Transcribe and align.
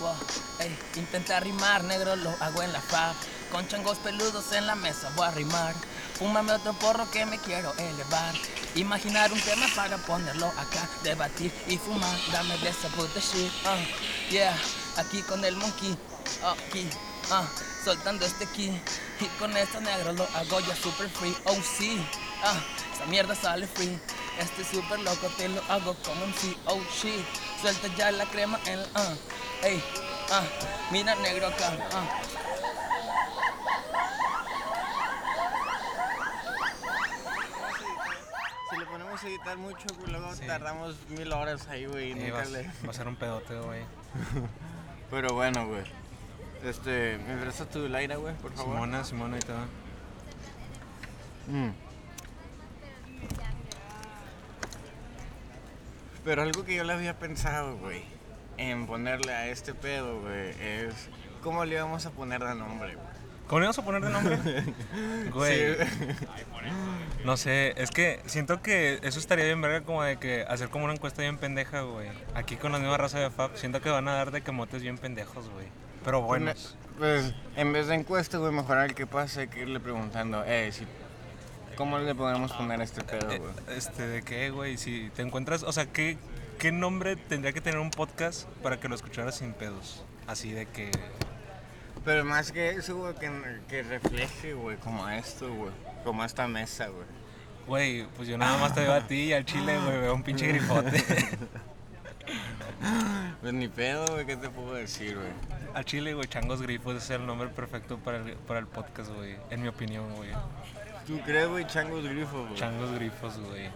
Wow, 0.00 0.16
intenta 0.96 1.38
rimar, 1.40 1.84
negro, 1.84 2.16
lo 2.16 2.30
hago 2.40 2.62
en 2.62 2.72
la 2.72 2.80
fab. 2.80 3.14
Con 3.52 3.68
changos 3.68 3.98
peludos 3.98 4.50
en 4.52 4.66
la 4.66 4.74
mesa 4.74 5.10
voy 5.14 5.26
a 5.26 5.30
rimar. 5.30 5.74
Fúmame 6.18 6.52
otro 6.52 6.72
porro 6.74 7.10
que 7.10 7.26
me 7.26 7.38
quiero 7.38 7.72
elevar. 7.74 8.34
Imaginar 8.74 9.30
un 9.32 9.40
tema 9.40 9.66
para 9.76 9.98
ponerlo 9.98 10.46
acá. 10.46 10.88
Debatir 11.02 11.52
y 11.68 11.76
fumar, 11.76 12.16
dame 12.32 12.56
de 12.58 12.70
esa 12.70 12.88
puta 12.88 13.20
shit. 13.20 13.52
Uh, 13.64 14.30
yeah, 14.30 14.56
aquí 14.96 15.22
con 15.22 15.44
el 15.44 15.54
monkey. 15.56 15.96
Aquí, 16.42 16.88
uh, 17.30 17.84
soltando 17.84 18.24
este 18.24 18.46
key. 18.46 18.80
Y 19.20 19.26
con 19.38 19.56
esto 19.56 19.80
negro 19.80 20.12
lo 20.14 20.24
hago 20.34 20.60
ya 20.60 20.74
super 20.74 21.08
free. 21.10 21.36
Oh 21.44 21.56
sí, 21.78 22.04
ah, 22.42 22.60
esa 22.94 23.04
mierda 23.06 23.34
sale 23.34 23.66
free. 23.66 24.00
Este 24.38 24.64
super 24.64 24.98
loco 25.00 25.28
te 25.36 25.48
lo 25.48 25.62
hago 25.68 25.94
como 26.02 26.24
un 26.24 26.34
sí. 26.34 26.56
Oh 26.66 26.80
shit, 27.00 27.24
suelta 27.62 27.88
ya 27.96 28.10
la 28.10 28.26
crema 28.26 28.58
en 28.66 28.78
el. 28.78 28.80
Uh, 28.80 29.64
ey, 29.66 29.82
ah, 30.30 30.42
mira 30.90 31.14
negro 31.16 31.46
acá. 31.46 31.72
ah. 31.92 32.20
Si 38.70 38.76
le 38.78 38.86
ponemos 38.86 39.22
a 39.22 39.28
editar 39.28 39.58
mucho, 39.58 39.86
luego 40.06 40.30
tardamos 40.46 40.96
mil 41.10 41.32
horas 41.32 41.66
ahí, 41.68 41.84
güey. 41.86 42.12
Eh, 42.12 42.30
va, 42.30 42.44
le- 42.44 42.70
va 42.86 42.90
a 42.90 42.94
ser 42.94 43.06
un 43.08 43.16
pedote, 43.16 43.54
güey. 43.58 43.82
Pero 45.10 45.34
bueno, 45.34 45.66
güey. 45.66 45.82
Este, 46.64 47.18
¿me 47.18 47.36
prestas 47.42 47.68
tu 47.68 47.88
Laira, 47.88 48.16
güey, 48.16 48.34
por 48.36 48.52
favor? 48.52 48.74
Simona, 48.74 49.04
Simona 49.04 49.36
y 49.36 49.40
todo. 49.40 49.58
Mm. 51.48 51.70
Pero 56.24 56.42
algo 56.42 56.64
que 56.64 56.74
yo 56.76 56.84
le 56.84 56.92
había 56.92 57.18
pensado, 57.18 57.76
güey, 57.78 58.02
en 58.56 58.86
ponerle 58.86 59.32
a 59.32 59.48
este 59.48 59.74
pedo, 59.74 60.20
güey, 60.20 60.50
es 60.60 60.94
cómo 61.42 61.64
le 61.64 61.74
íbamos 61.74 62.06
a 62.06 62.10
poner 62.10 62.42
de 62.44 62.54
nombre, 62.54 62.94
güey. 62.94 63.12
¿Cómo 63.48 63.60
le 63.60 63.66
vamos 63.66 63.78
a 63.80 63.84
poner 63.84 64.02
de 64.02 64.10
nombre? 64.10 64.38
Güey, 65.32 65.74
Sí. 65.76 65.84
no 67.24 67.36
sé, 67.36 67.74
es 67.76 67.90
que 67.90 68.20
siento 68.26 68.62
que 68.62 68.98
eso 69.02 69.18
estaría 69.18 69.44
bien 69.44 69.60
verga 69.60 69.82
como 69.82 70.02
de 70.04 70.16
que 70.16 70.44
hacer 70.48 70.68
como 70.70 70.84
una 70.84 70.94
encuesta 70.94 71.20
bien 71.22 71.36
pendeja, 71.38 71.82
güey. 71.82 72.08
Aquí 72.34 72.56
con 72.56 72.72
la 72.72 72.78
nueva 72.78 72.96
raza 72.96 73.18
de 73.18 73.30
Fab, 73.30 73.56
siento 73.58 73.80
que 73.82 73.90
van 73.90 74.08
a 74.08 74.14
dar 74.14 74.30
de 74.30 74.40
camotes 74.42 74.80
bien 74.80 74.96
pendejos, 74.96 75.50
güey. 75.50 75.66
Pero 76.04 76.22
buenos. 76.22 76.76
Pues, 76.98 77.34
en 77.56 77.72
vez 77.72 77.88
de 77.88 77.96
encuesta, 77.96 78.38
güey, 78.38 78.52
mejor 78.52 78.78
al 78.78 78.94
que 78.94 79.06
pase 79.06 79.42
hay 79.42 79.48
que 79.48 79.60
irle 79.62 79.80
preguntando, 79.80 80.44
eh, 80.46 80.70
si, 80.72 80.86
¿cómo 81.76 81.98
le 81.98 82.14
podemos 82.14 82.52
poner 82.52 82.80
a 82.80 82.84
este 82.84 83.02
pedo, 83.02 83.30
Eh, 83.30 83.38
güey? 83.38 83.52
Este, 83.76 84.06
¿de 84.06 84.22
qué, 84.22 84.50
güey? 84.50 84.76
Si 84.76 85.10
te 85.14 85.22
encuentras, 85.22 85.62
o 85.62 85.72
sea, 85.72 85.86
¿qué, 85.86 86.18
¿qué 86.58 86.72
nombre 86.72 87.16
tendría 87.16 87.52
que 87.52 87.60
tener 87.60 87.78
un 87.80 87.90
podcast 87.90 88.48
para 88.62 88.78
que 88.78 88.88
lo 88.88 88.94
escucharas 88.94 89.36
sin 89.36 89.52
pedos? 89.52 90.04
Así 90.26 90.52
de 90.52 90.66
que... 90.66 90.90
Pero 92.04 92.24
más 92.24 92.50
que 92.50 92.70
eso, 92.70 92.96
güey, 92.96 93.14
que, 93.14 93.30
que 93.68 93.82
refleje, 93.84 94.54
güey, 94.54 94.76
como 94.78 95.08
esto, 95.08 95.52
güey, 95.54 95.72
como 96.04 96.24
esta 96.24 96.48
mesa, 96.48 96.88
güey. 96.88 97.06
Güey, 97.66 98.06
pues 98.16 98.26
yo 98.26 98.36
nada 98.36 98.58
más 98.58 98.74
te 98.74 98.80
veo 98.80 98.92
a 98.92 99.06
ti 99.06 99.26
y 99.26 99.32
al 99.32 99.44
chile, 99.44 99.78
güey, 99.78 100.00
veo 100.00 100.14
un 100.14 100.22
pinche 100.22 100.48
grifote. 100.48 101.02
Pues 103.40 103.52
ni 103.52 103.66
pedo, 103.68 104.06
güey, 104.06 104.24
¿qué 104.24 104.36
te 104.36 104.48
puedo 104.48 104.74
decir, 104.74 105.16
güey? 105.16 105.28
al 105.74 105.84
chile, 105.84 106.14
güey, 106.14 106.28
Changos 106.28 106.60
Grifos 106.62 106.96
es 106.96 107.10
el 107.10 107.26
nombre 107.26 107.48
perfecto 107.48 107.98
para 107.98 108.18
el, 108.18 108.34
para 108.36 108.60
el 108.60 108.66
podcast, 108.66 109.10
güey. 109.12 109.36
En 109.50 109.62
mi 109.62 109.68
opinión, 109.68 110.14
güey. 110.14 110.30
¿Tú 111.06 111.20
crees, 111.24 111.48
güey, 111.48 111.66
changos 111.66 112.04
grifos, 112.04 112.48
güey? 112.48 112.54
Changos 112.54 112.92
Grifos, 112.94 113.38
güey. 113.38 113.70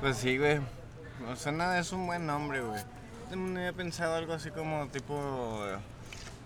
Pues 0.00 0.16
sí, 0.16 0.38
güey. 0.38 0.60
O 1.30 1.36
sea, 1.36 1.52
nada, 1.52 1.78
es 1.78 1.92
un 1.92 2.06
buen 2.06 2.26
nombre, 2.26 2.60
güey. 2.60 2.80
También 3.28 3.56
había 3.58 3.72
pensado 3.72 4.14
algo 4.14 4.32
así 4.32 4.50
como 4.50 4.86
tipo... 4.88 5.62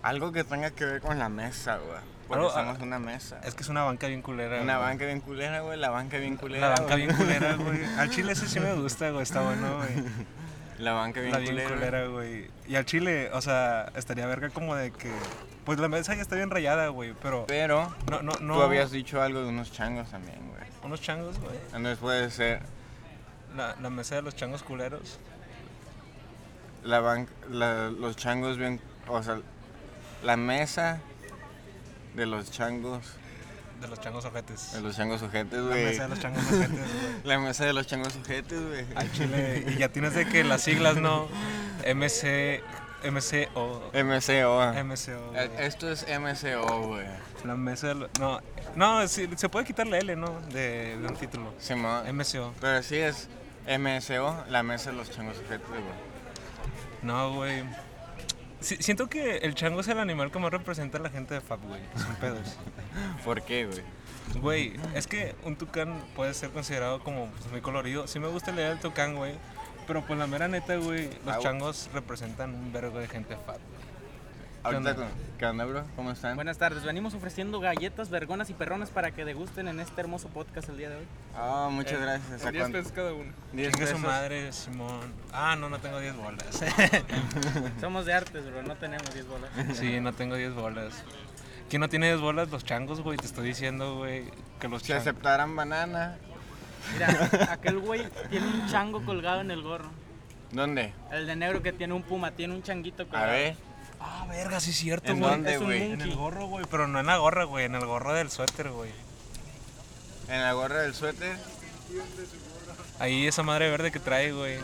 algo 0.01 0.31
que 0.31 0.43
tenga 0.43 0.71
que 0.71 0.85
ver 0.85 1.01
con 1.01 1.17
la 1.19 1.29
mesa, 1.29 1.77
güey. 1.77 1.99
Porque 2.27 2.47
estamos 2.47 2.77
en 2.77 2.83
una 2.83 2.99
mesa. 2.99 3.39
Es 3.43 3.55
que 3.55 3.63
es 3.63 3.69
una 3.69 3.83
banca 3.83 4.07
bien 4.07 4.21
culera. 4.21 4.61
Una 4.61 4.77
güey. 4.77 4.89
banca 4.89 5.05
bien 5.05 5.19
culera, 5.19 5.61
güey. 5.61 5.77
La 5.77 5.89
banca 5.89 6.17
bien 6.17 6.37
culera. 6.37 6.69
La 6.69 6.75
banca 6.75 6.95
güey. 6.95 7.05
bien 7.05 7.17
culera, 7.17 7.55
güey. 7.57 7.83
Al 7.97 8.09
chile 8.09 8.31
ese 8.31 8.47
sí 8.47 8.59
me 8.59 8.73
gusta, 8.73 9.09
güey. 9.11 9.23
Está 9.23 9.41
bueno, 9.41 9.77
güey. 9.77 10.05
La 10.81 10.93
banca 10.93 11.19
bien 11.21 11.31
La 11.31 11.39
bien 11.39 11.51
culera. 11.53 11.69
culera, 11.75 12.07
güey. 12.07 12.49
Y 12.67 12.75
al 12.75 12.85
chile, 12.85 13.29
o 13.33 13.41
sea, 13.41 13.91
estaría 13.95 14.25
verga 14.27 14.49
como 14.49 14.75
de 14.75 14.91
que. 14.91 15.11
Pues 15.65 15.79
la 15.79 15.87
mesa 15.87 16.15
ya 16.15 16.21
está 16.23 16.35
bien 16.35 16.49
rayada, 16.49 16.87
güey. 16.87 17.13
Pero. 17.21 17.45
Pero 17.47 17.93
No, 18.09 18.21
no, 18.21 18.31
no. 18.41 18.55
tú 18.55 18.61
habías 18.63 18.89
dicho 18.91 19.21
algo 19.21 19.41
de 19.43 19.49
unos 19.49 19.71
changos 19.71 20.09
también, 20.09 20.39
güey. 20.49 20.61
Unos 20.83 20.99
changos, 21.01 21.39
güey. 21.39 21.55
Entonces 21.67 21.97
puede 21.99 22.29
ser 22.31 22.61
La, 23.55 23.75
la 23.81 23.89
mesa 23.91 24.15
de 24.15 24.21
los 24.23 24.35
changos 24.35 24.63
culeros. 24.63 25.19
la 26.83 26.99
banca, 26.99 27.31
los 27.49 28.15
changos 28.15 28.57
bien... 28.57 28.81
O 29.07 29.21
sea, 29.21 29.39
la 30.23 30.35
mesa 30.37 30.99
de 32.15 32.25
los 32.25 32.49
changos... 32.51 33.13
De 33.81 33.87
los 33.87 33.99
changos 33.99 34.23
ojetes. 34.25 34.71
De 34.73 34.81
los 34.81 34.95
changos 34.95 35.19
sujetes, 35.19 35.59
La 35.59 35.65
güey. 35.67 35.85
mesa 35.85 36.03
de 36.03 36.09
los 36.09 36.19
changos 36.19 36.43
ojetes, 36.45 36.69
güey. 36.69 36.81
La 37.23 37.39
mesa 37.39 37.65
de 37.65 37.73
los 37.73 37.87
changos 37.87 38.13
sujetes, 38.13 38.61
güey. 38.67 38.85
Al 38.95 39.11
chile. 39.11 39.65
Y 39.67 39.77
ya 39.77 39.89
tienes 39.89 40.13
de 40.13 40.27
que 40.27 40.43
las 40.43 40.61
siglas, 40.61 40.97
¿no? 40.97 41.27
MC. 41.85 42.61
MCO. 43.03 43.91
MCO. 43.93 44.83
MCO. 44.83 45.35
Eh, 45.35 45.47
güey. 45.47 45.65
Esto 45.65 45.91
es 45.91 46.05
MCO, 46.07 46.87
güey. 46.87 47.07
La 47.43 47.55
mesa 47.55 47.87
de 47.87 47.95
los. 47.95 48.09
No, 48.19 48.39
no, 48.75 49.07
sí, 49.07 49.27
se 49.35 49.49
puede 49.49 49.65
quitar 49.65 49.87
la 49.87 49.97
L, 49.97 50.15
¿no? 50.15 50.39
De, 50.53 50.97
de 50.97 51.07
un 51.07 51.15
título. 51.15 51.51
Simón. 51.57 52.03
MCO. 52.15 52.53
Pero 52.61 52.83
sí 52.83 52.97
es 52.97 53.27
MSO, 53.67 54.45
la 54.49 54.61
mesa 54.63 54.91
de 54.91 54.97
los 54.97 55.09
changos 55.09 55.37
sujetes, 55.37 55.67
güey. 55.67 55.81
No, 57.01 57.33
güey. 57.33 57.63
Siento 58.61 59.07
que 59.09 59.37
el 59.37 59.55
chango 59.55 59.81
es 59.81 59.87
el 59.87 59.99
animal 59.99 60.31
que 60.31 60.39
más 60.39 60.51
representa 60.51 60.97
a 60.97 61.01
la 61.01 61.09
gente 61.09 61.33
de 61.33 61.41
Fab, 61.41 61.59
güey. 61.67 61.81
Sin 61.95 62.15
pedos. 62.15 62.55
¿Por 63.25 63.41
qué, 63.41 63.65
güey? 63.65 63.81
Güey, 64.39 64.73
es 64.95 65.07
que 65.07 65.35
un 65.43 65.55
tucán 65.55 65.99
puede 66.15 66.33
ser 66.33 66.51
considerado 66.51 67.03
como 67.03 67.27
pues, 67.27 67.51
muy 67.51 67.61
colorido. 67.61 68.07
Sí 68.07 68.19
me 68.19 68.27
gusta 68.27 68.51
leer 68.51 68.73
el 68.73 68.79
tucán, 68.79 69.15
güey. 69.15 69.33
Pero 69.87 70.05
pues 70.05 70.17
la 70.17 70.27
mera 70.27 70.47
neta, 70.47 70.75
güey, 70.77 71.09
los 71.25 71.35
Ah, 71.35 71.39
changos 71.41 71.89
representan 71.93 72.53
un 72.53 72.71
vergo 72.71 72.99
de 72.99 73.07
gente 73.07 73.35
Fab. 73.35 73.57
güey. 73.57 73.80
Ahorita, 74.63 74.77
onda? 74.91 74.95
con- 74.95 75.07
¿qué 75.39 75.45
onda, 75.47 75.65
bro? 75.65 75.83
¿Cómo 75.95 76.11
están? 76.11 76.35
Buenas 76.35 76.57
tardes, 76.59 76.83
venimos 76.83 77.15
ofreciendo 77.15 77.59
galletas, 77.59 78.09
vergonas 78.11 78.49
y 78.51 78.53
perronas 78.53 78.91
para 78.91 79.09
que 79.11 79.25
degusten 79.25 79.67
en 79.67 79.79
este 79.79 80.01
hermoso 80.01 80.27
podcast 80.29 80.69
el 80.69 80.77
día 80.77 80.89
de 80.89 80.97
hoy. 80.97 81.05
Ah, 81.35 81.69
muchas 81.71 81.99
gracias. 81.99 82.45
¿A 82.45 82.51
10 82.51 82.61
cuánto? 82.63 82.77
pesos 82.77 82.91
cada 82.91 83.13
uno. 83.13 83.31
10 83.53 83.71
Chingue 83.71 83.87
su 83.87 83.93
pesos. 83.93 84.07
madre, 84.07 84.51
Simón. 84.53 85.13
Ah, 85.33 85.55
no, 85.55 85.69
no 85.69 85.79
tengo 85.79 85.99
10 85.99 86.15
bolas. 86.15 86.45
Somos 87.81 88.05
de 88.05 88.13
artes, 88.13 88.45
bro, 88.51 88.61
no 88.61 88.75
tenemos 88.75 89.11
10 89.13 89.27
bolas. 89.27 89.49
sí, 89.77 89.99
no 89.99 90.13
tengo 90.13 90.35
10 90.35 90.53
bolas. 90.53 91.03
¿Quién 91.69 91.79
no 91.79 91.89
tiene 91.89 92.07
10 92.09 92.19
bolas? 92.21 92.49
Los 92.51 92.63
changos, 92.63 93.01
güey. 93.01 93.17
Te 93.17 93.25
estoy 93.25 93.47
diciendo, 93.47 93.95
güey, 93.97 94.25
que 94.59 94.67
los 94.67 94.83
Si 94.83 94.89
changos... 94.89 95.07
aceptaran 95.07 95.55
banana, 95.55 96.17
Mira, 96.93 97.29
aquel 97.51 97.79
güey 97.79 98.03
tiene 98.29 98.45
un 98.45 98.67
chango 98.67 99.03
colgado 99.05 99.41
en 99.41 99.49
el 99.49 99.63
gorro. 99.63 99.89
¿dónde? 100.51 100.93
El 101.11 101.25
de 101.27 101.35
negro 101.35 101.63
que 101.63 101.71
tiene 101.71 101.93
un 101.93 102.03
puma, 102.03 102.31
tiene 102.31 102.53
un 102.53 102.61
changuito 102.61 103.03
A 103.03 103.05
colgado. 103.07 103.31
ver. 103.31 103.55
Ah, 104.03 104.25
verga, 104.27 104.59
sí 104.59 104.71
es 104.71 104.77
cierto, 104.77 105.11
¿En 105.11 105.19
güey. 105.19 105.31
dónde, 105.31 105.53
es 105.53 105.59
un 105.59 105.65
güey? 105.65 105.91
En 105.91 106.01
el 106.01 106.15
gorro, 106.15 106.47
güey, 106.47 106.65
pero 106.69 106.87
no 106.87 106.99
en 106.99 107.05
la 107.05 107.17
gorra, 107.17 107.43
güey, 107.45 107.65
en 107.65 107.75
el 107.75 107.85
gorro 107.85 108.13
del 108.13 108.29
suéter, 108.31 108.69
güey. 108.69 108.91
En 110.27 110.41
la 110.41 110.53
gorra 110.53 110.81
del 110.81 110.93
suéter. 110.95 111.37
Ahí 112.99 113.27
esa 113.27 113.43
madre 113.43 113.69
verde 113.69 113.91
que 113.91 113.99
trae, 113.99 114.31
güey. 114.31 114.57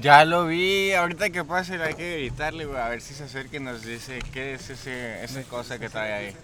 Ya 0.00 0.24
lo 0.24 0.46
vi, 0.46 0.92
ahorita 0.92 1.30
que 1.30 1.44
pase 1.44 1.82
hay 1.82 1.94
que 1.94 2.18
gritarle, 2.18 2.64
güey, 2.64 2.78
a 2.80 2.88
ver 2.88 3.00
si 3.00 3.14
se 3.14 3.24
acerca 3.24 3.56
y 3.56 3.60
nos 3.60 3.82
dice 3.82 4.20
qué 4.32 4.54
es 4.54 4.70
ese, 4.70 5.24
esa 5.24 5.42
cosa 5.44 5.78
que 5.78 5.88
trae 5.88 6.12
ahí. 6.12 6.36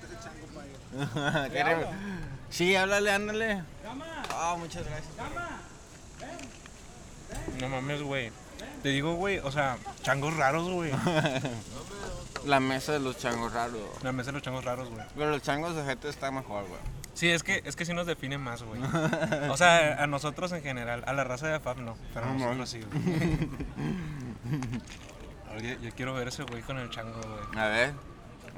Queremos- 1.53 1.87
sí, 2.51 2.75
háblale, 2.75 3.11
ándale. 3.13 3.63
Ah, 4.31 4.57
muchas 4.59 4.85
gracias. 4.85 5.13
No 7.61 7.69
mames, 7.69 8.03
güey. 8.03 8.33
Te 8.83 8.91
digo, 8.91 9.15
güey, 9.15 9.39
o 9.39 9.51
sea, 9.51 9.79
changos 10.03 10.37
raros, 10.37 10.69
güey. 10.71 10.93
La 12.45 12.61
mesa 12.61 12.93
de 12.93 13.01
los 13.01 13.19
changos 13.19 13.53
raros. 13.53 13.81
La 14.03 14.13
mesa 14.13 14.27
de 14.29 14.35
los 14.35 14.43
changos 14.43 14.65
raros, 14.65 14.89
güey. 14.89 15.05
Pero 15.17 15.31
los 15.31 15.43
changos 15.43 15.75
de 15.75 15.85
gente 15.85 16.09
está 16.09 16.31
mejor, 16.31 16.65
güey. 16.69 16.81
Sí, 17.15 17.31
es 17.31 17.43
que, 17.43 17.63
es 17.65 17.75
que 17.77 17.85
sí 17.85 17.95
nos 17.95 18.07
define 18.07 18.39
más, 18.39 18.63
güey. 18.63 18.81
O 19.51 19.57
sea, 19.57 20.03
a 20.03 20.07
nosotros 20.07 20.53
en 20.53 20.63
general, 20.63 21.03
a 21.07 21.13
la 21.13 21.25
raza 21.25 21.49
de 21.49 21.59
FAB 21.59 21.79
no, 21.79 21.97
pero 22.13 22.27
a 22.27 22.29
No, 22.35 22.55
nosotros 22.55 22.71
sí, 22.71 22.81
güey. 22.83 23.49
Oye, 25.57 25.79
yo 25.83 25.91
quiero 25.97 26.13
ver 26.15 26.29
ese 26.29 26.43
güey 26.43 26.63
con 26.63 26.79
el 26.79 26.91
chango, 26.91 27.19
güey. 27.21 27.59
A 27.65 27.69
ver, 27.69 27.93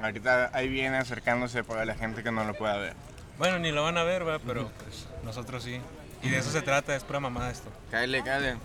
ahorita 0.02 0.50
ahí 0.52 0.68
viene 0.68 0.96
acercándose 0.98 1.62
para 1.62 1.84
la 1.84 1.94
gente 1.94 2.22
que 2.22 2.32
no 2.32 2.44
lo 2.44 2.54
pueda 2.54 2.76
ver. 2.76 2.94
Bueno, 3.38 3.60
ni 3.60 3.70
lo 3.70 3.84
van 3.84 3.96
a 3.96 4.02
ver, 4.02 4.24
¿verdad? 4.24 4.40
Pero 4.44 4.70
pues 4.82 5.06
nosotros 5.22 5.62
sí. 5.62 5.80
Y 6.22 6.30
de 6.30 6.38
eso 6.38 6.50
se 6.50 6.60
trata, 6.60 6.96
es 6.96 7.04
pura 7.04 7.20
mamada 7.20 7.50
esto. 7.50 7.70
Cállate, 7.92 8.24
cállate. 8.24 8.58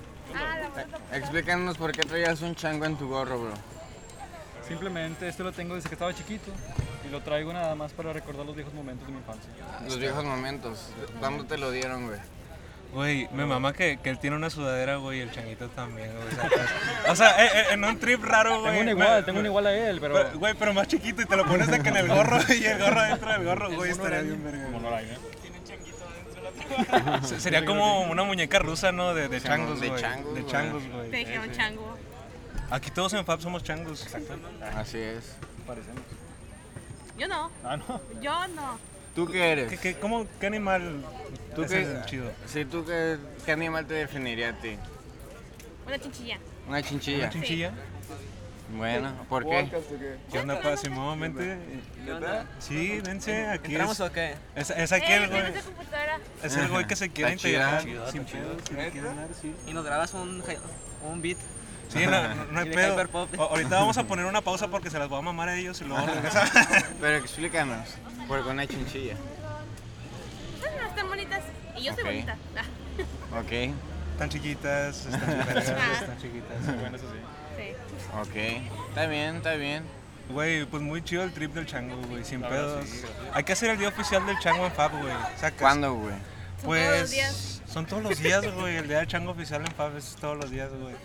Explícanos 1.11 1.77
por 1.77 1.91
qué 1.91 2.01
traías 2.03 2.41
un 2.41 2.55
chango 2.55 2.85
en 2.85 2.95
tu 2.97 3.07
gorro, 3.07 3.39
bro. 3.39 3.53
Simplemente 4.67 5.27
este 5.27 5.43
lo 5.43 5.51
tengo 5.51 5.75
desde 5.75 5.89
que 5.89 5.95
estaba 5.95 6.13
chiquito 6.13 6.51
y 7.05 7.11
lo 7.11 7.21
traigo 7.21 7.51
nada 7.53 7.75
más 7.75 7.91
para 7.91 8.13
recordar 8.13 8.45
los 8.45 8.55
viejos 8.55 8.73
momentos 8.73 9.05
de 9.05 9.13
mi 9.13 9.19
infancia. 9.19 9.49
Los 9.85 9.99
viejos 9.99 10.23
momentos. 10.23 10.89
¿Cuándo 11.19 11.45
te 11.45 11.57
lo 11.57 11.69
dieron, 11.71 12.07
güey? 12.07 12.19
Güey, 12.93 13.27
me 13.33 13.45
mama 13.45 13.73
que, 13.73 13.97
que 14.03 14.11
él 14.11 14.19
tiene 14.19 14.35
una 14.35 14.51
sudadera, 14.51 14.97
güey, 14.97 15.17
y 15.17 15.21
el 15.21 15.31
changuito 15.31 15.67
también, 15.69 16.11
güey. 16.15 16.49
O 17.09 17.15
sea, 17.15 17.43
eh, 17.43 17.49
eh, 17.55 17.63
en 17.71 17.83
un 17.83 17.97
trip 17.99 18.23
raro, 18.23 18.61
güey. 18.61 18.65
Tengo 18.65 18.79
un 18.81 18.85
me- 18.85 18.91
igual, 18.91 19.25
tengo 19.25 19.37
un 19.39 19.43
me- 19.43 19.49
igual 19.49 19.65
a 19.67 19.73
él, 19.75 19.97
pero. 19.99 20.13
pero- 20.13 20.37
Güey, 20.39 20.53
pero 20.53 20.73
más 20.75 20.87
chiquito 20.87 21.23
y 21.23 21.25
te 21.25 21.35
lo 21.35 21.43
pones 21.45 21.67
de 21.69 21.81
que 21.81 21.89
en 21.89 21.97
el 21.97 22.07
gorro 22.07 22.37
y 22.55 22.63
el 22.65 22.79
gorro 22.79 23.01
dentro 23.01 23.31
del 23.31 23.43
gorro, 23.45 23.71
güey, 23.75 23.91
estaría 23.91 24.21
bien 24.21 24.43
verga. 24.43 24.65
Como 24.65 24.79
no 24.79 24.91
la 24.91 24.97
hay, 24.97 25.05
¿eh? 25.09 25.17
Se- 27.23 27.39
Sería 27.39 27.65
como 27.65 28.01
una 28.03 28.23
muñeca 28.23 28.59
rusa, 28.59 28.91
¿no? 28.91 29.13
De, 29.13 29.41
changos, 29.41 29.79
de 29.81 29.89
güey. 29.89 30.01
changos, 30.01 30.33
De 30.35 30.41
güey. 30.41 30.51
changos, 30.51 30.83
Te 30.83 30.89
güey. 30.89 31.11
dijeron 31.11 31.51
chango. 31.51 31.97
Aquí 32.69 32.89
todos 32.91 33.13
en 33.13 33.25
Fab 33.25 33.41
somos 33.41 33.63
changos. 33.63 34.07
Así 34.75 34.97
es. 34.97 35.35
Parecemos. 35.67 36.01
Yo 37.17 37.27
no. 37.27 37.51
Ah, 37.63 37.77
no. 37.77 38.01
Yo 38.21 38.47
no. 38.49 38.79
¿Tú 39.15 39.27
qué 39.27 39.51
eres? 39.51 39.69
¿Qué, 39.69 39.77
qué, 39.77 39.95
cómo, 39.99 40.25
¿Qué 40.39 40.47
animal 40.47 41.03
¿Tú 41.55 41.63
qué? 41.67 41.87
chido? 42.07 42.31
Sí, 42.47 42.65
¿tú 42.65 42.83
qué, 42.83 43.17
qué 43.45 43.51
animal 43.51 43.85
te 43.85 43.93
definiría 43.93 44.49
a 44.49 44.53
ti? 44.53 44.75
Una 45.85 45.99
chinchilla. 45.99 46.39
Una 46.67 46.81
chinchilla. 46.81 47.17
¿Una 47.25 47.29
chinchilla? 47.29 47.71
Bueno, 48.75 49.11
¿por 49.29 49.45
qué? 49.47 49.69
¿Qué 50.31 50.39
onda, 50.39 50.59
paz? 50.61 50.89
Nuevamente. 50.89 51.57
Sí, 52.59 52.99
dense, 53.01 53.47
aquí 53.47 53.71
¿Entramos 53.71 53.99
es, 53.99 54.01
o 54.07 54.11
qué? 54.11 54.35
es, 54.55 54.69
es 54.71 54.91
Eh, 54.91 54.95
aquel, 54.95 55.27
güey. 55.29 55.41
¿tienes 55.43 55.53
de 55.65 55.71
computadora? 55.71 56.19
Es 56.43 56.55
el 56.57 56.67
güey 56.69 56.87
que 56.87 56.95
se 56.95 57.09
quiere 57.09 57.33
integrar. 57.33 57.81
Sin 58.11 58.23
pedo, 58.25 58.57
sí. 59.41 59.55
Y 59.67 59.73
nos 59.73 59.85
grabas 59.85 60.13
un, 60.13 60.43
un 61.09 61.21
beat. 61.21 61.37
Sí, 61.89 61.99
no, 62.05 62.11
no, 62.51 62.59
hay 62.59 62.69
pedo. 62.71 62.97
Ahorita 63.37 63.75
vamos 63.79 63.97
a 63.97 64.03
poner 64.05 64.25
una 64.25 64.41
pausa 64.41 64.67
porque 64.67 64.89
se 64.89 64.97
las 64.97 65.07
voy 65.09 65.19
a 65.19 65.21
mamar 65.21 65.49
a 65.49 65.55
ellos 65.55 65.79
y 65.81 65.85
luego 65.85 66.05
regresamos. 66.07 66.51
Pero 67.01 67.17
explícanos, 67.17 67.89
¿por 68.27 68.43
qué 68.43 68.49
una 68.49 68.65
chinchilla? 68.67 69.15
Están 70.89 71.07
bonitas. 71.07 71.41
Y 71.77 71.83
yo 71.83 71.93
soy 71.93 72.01
Ok. 72.03 72.07
bonita. 72.09 72.35
Ok, 73.39 73.51
Están 74.13 74.29
chiquitas, 74.29 75.05
están 75.07 75.27
vergas, 75.47 75.69
Ah. 75.69 75.93
están 76.01 76.17
chiquitas. 76.19 76.72
Ok. 78.21 78.35
Está 78.89 79.07
bien, 79.07 79.37
está 79.37 79.53
bien. 79.55 79.83
Güey, 80.29 80.65
pues 80.65 80.81
muy 80.81 81.03
chido 81.03 81.23
el 81.23 81.33
trip 81.33 81.53
del 81.53 81.65
chango, 81.65 81.95
güey, 82.07 82.23
sin 82.23 82.41
verdad, 82.41 82.75
pedos. 82.79 82.89
sí. 82.89 83.01
Hay 83.33 83.43
que 83.43 83.53
hacer 83.53 83.71
el 83.71 83.77
día 83.77 83.89
oficial 83.89 84.25
del 84.25 84.39
chango 84.39 84.65
en 84.65 84.71
Fab, 84.71 84.91
güey. 84.91 85.13
¿Sacas? 85.35 85.59
¿Cuándo, 85.59 85.93
güey? 85.95 86.13
Son 86.13 86.65
Pues 86.65 86.85
todos 86.87 86.99
los 87.01 87.11
días. 87.11 87.61
son 87.67 87.85
todos 87.85 88.03
los 88.03 88.19
días, 88.19 88.55
güey. 88.55 88.77
El 88.77 88.87
día 88.87 88.97
del 88.99 89.07
chango 89.07 89.31
oficial 89.31 89.61
en 89.61 89.71
Fab 89.73 89.97
es 89.97 90.15
todos 90.19 90.37
los 90.37 90.49
días, 90.49 90.69
güey. 90.71 90.95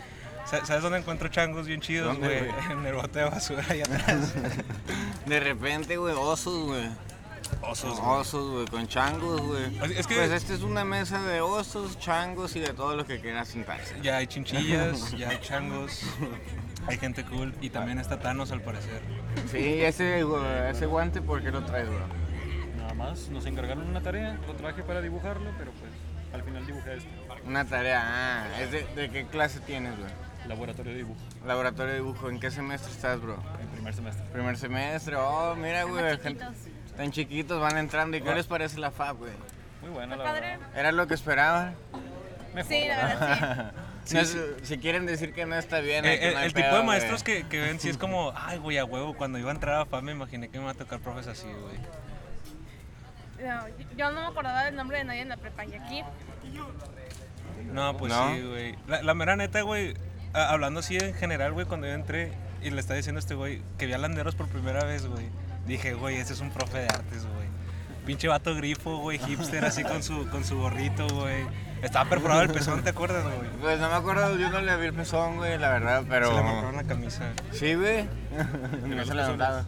Sa- 0.49 0.65
¿Sabes 0.65 0.81
dónde 0.83 0.99
encuentro 0.99 1.27
changos 1.27 1.67
bien 1.67 1.81
chidos, 1.81 2.13
¿Dónde, 2.13 2.27
güey? 2.39 2.51
güey? 2.51 2.71
En 2.71 2.85
el 2.85 2.93
bote 2.93 3.19
de 3.19 3.25
basura 3.25 3.63
allá 3.69 3.83
atrás. 3.83 4.33
De 5.25 5.39
repente, 5.41 5.97
güey, 5.97 6.15
osos, 6.17 6.65
güey. 6.67 6.89
Osos, 7.61 7.99
güey. 7.99 8.11
Osos, 8.19 8.51
güey, 8.51 8.65
con 8.67 8.87
changos, 8.87 9.41
güey. 9.41 9.65
Es- 9.83 9.99
es 9.99 10.07
que- 10.07 10.15
Pues 10.15 10.31
esta 10.31 10.53
es 10.53 10.61
una 10.61 10.85
mesa 10.85 11.21
de 11.23 11.41
osos, 11.41 11.99
changos 11.99 12.55
y 12.55 12.61
de 12.61 12.73
todo 12.73 12.95
lo 12.95 13.05
que 13.05 13.19
quieras 13.19 13.49
sentarse. 13.49 13.95
Ya 14.01 14.17
hay 14.17 14.27
chinchillas, 14.27 15.11
ya 15.11 15.29
hay 15.29 15.41
changos, 15.41 16.01
hay 16.89 16.97
gente 16.97 17.23
cool 17.25 17.53
y 17.61 17.69
también 17.69 17.99
está 17.99 18.19
Thanos 18.19 18.51
al 18.51 18.61
parecer. 18.61 19.01
Sí, 19.51 19.81
ese, 19.81 20.23
ese 20.69 20.85
guante, 20.85 21.21
¿por 21.21 21.41
qué 21.41 21.51
lo 21.51 21.63
traes, 21.63 21.87
bro? 21.87 22.07
Nada 22.77 22.93
más 22.93 23.29
nos 23.29 23.45
encargaron 23.45 23.87
una 23.87 24.01
tarea, 24.01 24.37
lo 24.47 24.53
traje 24.55 24.83
para 24.83 25.01
dibujarlo, 25.01 25.51
pero 25.57 25.71
pues 25.71 25.91
al 26.33 26.43
final 26.43 26.65
dibujé 26.65 26.97
esto. 26.97 27.09
Una 27.45 27.65
tarea, 27.65 28.01
ah, 28.03 28.61
¿es 28.61 28.71
de, 28.71 28.85
de 28.95 29.09
qué 29.09 29.25
clase 29.25 29.59
tienes, 29.61 29.97
güey? 29.97 30.09
Laboratorio 30.47 30.93
de 30.93 30.97
dibujo, 30.99 31.19
Laboratorio 31.45 31.91
de 31.93 31.99
dibujo, 31.99 32.29
¿en 32.29 32.39
qué 32.39 32.49
semestre 32.49 32.91
estás, 32.91 33.21
bro? 33.21 33.37
en 33.61 33.67
primer 33.67 33.93
semestre. 33.93 34.25
Primer 34.31 34.57
semestre, 34.57 35.15
oh, 35.15 35.55
mira, 35.55 35.83
güey, 35.83 36.17
chiquitos. 36.17 36.55
tan 36.97 37.11
chiquitos, 37.11 37.59
van 37.61 37.77
entrando. 37.77 38.17
¿Y 38.17 38.21
qué 38.21 38.33
les 38.33 38.47
parece 38.47 38.79
la 38.79 38.89
FAB, 38.91 39.17
güey? 39.17 39.31
Muy 39.81 39.91
buena 39.91 40.15
la 40.15 40.23
padre. 40.23 40.57
verdad. 40.57 40.67
¿Era 40.75 40.91
lo 40.91 41.07
que 41.07 41.13
esperaban? 41.13 41.75
Mejor. 42.55 42.71
Sí, 42.71 42.87
la 42.87 43.05
verdad, 43.05 43.73
No 44.15 44.19
es- 44.21 44.37
Si 44.63 44.77
quieren 44.77 45.05
decir 45.05 45.33
que 45.33 45.45
no 45.45 45.55
está 45.55 45.79
bien, 45.79 46.05
Eh, 46.05 46.27
el 46.29 46.33
no 46.33 46.39
el 46.41 46.53
tipo 46.53 46.67
pedo, 46.67 46.77
de 46.77 46.83
maestros 46.83 47.23
que, 47.23 47.47
que 47.47 47.59
ven 47.59 47.79
sí 47.79 47.89
es 47.89 47.97
como, 47.99 48.33
ay, 48.35 48.57
güey, 48.57 48.77
a 48.77 48.85
huevo. 48.85 49.13
Cuando 49.15 49.37
iba 49.39 49.51
a 49.51 49.53
entrar 49.53 49.75
a 49.81 49.85
FAM 49.85 50.05
me 50.05 50.11
imaginé 50.13 50.49
que 50.49 50.57
me 50.57 50.63
iba 50.63 50.71
a 50.71 50.75
tocar 50.75 50.99
profes 50.99 51.27
así, 51.27 51.47
güey. 51.47 51.77
No, 53.47 53.65
yo 53.97 54.11
no 54.11 54.21
me 54.21 54.27
acordaba 54.27 54.65
del 54.65 54.75
nombre 54.75 54.97
de 54.97 55.03
nadie 55.05 55.21
en 55.21 55.29
la 55.29 55.37
prepa. 55.37 55.65
Y 55.65 55.73
aquí, 55.73 56.03
No, 57.73 57.95
pues 57.97 58.11
¿No? 58.11 58.33
sí, 58.35 58.41
güey. 58.41 58.75
La, 58.87 59.01
la 59.03 59.13
mera 59.13 59.35
neta, 59.35 59.61
güey, 59.61 59.93
hablando 60.33 60.79
así 60.81 60.97
en 60.97 61.13
general, 61.13 61.53
güey, 61.53 61.65
cuando 61.65 61.87
yo 61.87 61.93
entré 61.93 62.31
y 62.61 62.69
le 62.71 62.79
estaba 62.79 62.97
diciendo 62.97 63.19
a 63.19 63.21
este 63.21 63.35
güey 63.35 63.61
que 63.77 63.85
vi 63.85 63.93
a 63.93 63.97
Landeros 63.97 64.35
por 64.35 64.47
primera 64.49 64.83
vez, 64.83 65.05
güey, 65.05 65.25
dije, 65.65 65.93
güey, 65.93 66.17
ese 66.17 66.33
es 66.33 66.39
un 66.41 66.51
profe 66.51 66.79
de 66.79 66.85
artes, 66.87 67.25
güey. 67.25 67.47
Pinche 68.05 68.27
vato 68.27 68.55
grifo, 68.55 68.97
güey, 68.97 69.19
hipster, 69.19 69.63
así 69.65 69.83
con 69.83 70.01
su, 70.03 70.27
con 70.29 70.43
su 70.43 70.57
gorrito, 70.59 71.07
güey. 71.09 71.45
Estaba 71.81 72.09
perforado 72.09 72.41
el 72.41 72.49
pezón, 72.49 72.83
¿te 72.83 72.89
acuerdas, 72.89 73.23
güey? 73.23 73.49
Pues 73.61 73.79
no 73.79 73.89
me 73.89 73.95
acuerdo, 73.95 74.37
yo 74.37 74.49
no 74.49 74.59
le 74.61 74.75
vi 74.77 74.87
el 74.87 74.93
pezón, 74.93 75.37
güey, 75.37 75.57
la 75.57 75.69
verdad, 75.69 76.03
pero... 76.09 76.27
Se 76.29 76.35
le 76.35 76.43
marcaron 76.43 76.75
la 76.75 76.83
camisa. 76.83 77.23
Sí, 77.51 77.73
güey. 77.75 78.07
no 78.85 79.05
se 79.05 79.15
le 79.15 79.23
notaba. 79.23 79.65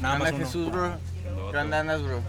Nada 0.00 0.18
más 0.18 0.32
uno. 0.32 0.38
Jesús, 0.38 0.70
bro. 0.70 0.92
¿Qué 1.50 1.56
onda 1.56 1.80
andas, 1.80 2.02
bro? 2.02 2.20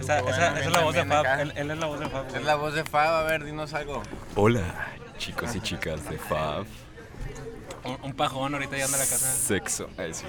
Esa, 0.00 0.22
Bueno, 0.22 0.36
esa- 0.36 0.46
esa 0.46 0.54
bien, 0.54 0.64
es 0.66 0.72
la 0.72 0.80
voz 0.80 0.94
de 0.94 1.04
Fab. 1.04 1.40
Él, 1.40 1.52
él 1.56 1.70
es 1.70 1.78
la 1.78 1.86
voz 1.86 2.00
de 2.00 2.08
Fab. 2.08 2.26
Es 2.26 2.32
güey. 2.32 2.44
la 2.44 2.54
voz 2.54 2.74
de 2.74 2.84
Fab, 2.84 3.14
a 3.14 3.22
ver, 3.24 3.44
dinos 3.44 3.74
algo. 3.74 4.02
Hola, 4.34 4.62
chicos 5.18 5.54
y 5.54 5.60
chicas 5.60 6.08
de 6.08 6.16
Fab. 6.18 6.64
Un, 7.84 7.98
un 8.02 8.12
pajón, 8.14 8.54
ahorita 8.54 8.76
ya 8.78 8.86
anda 8.86 8.96
a 8.96 9.00
la 9.00 9.06
casa. 9.06 9.26
Sexo. 9.30 9.88
Ay, 9.98 10.14
sí, 10.14 10.24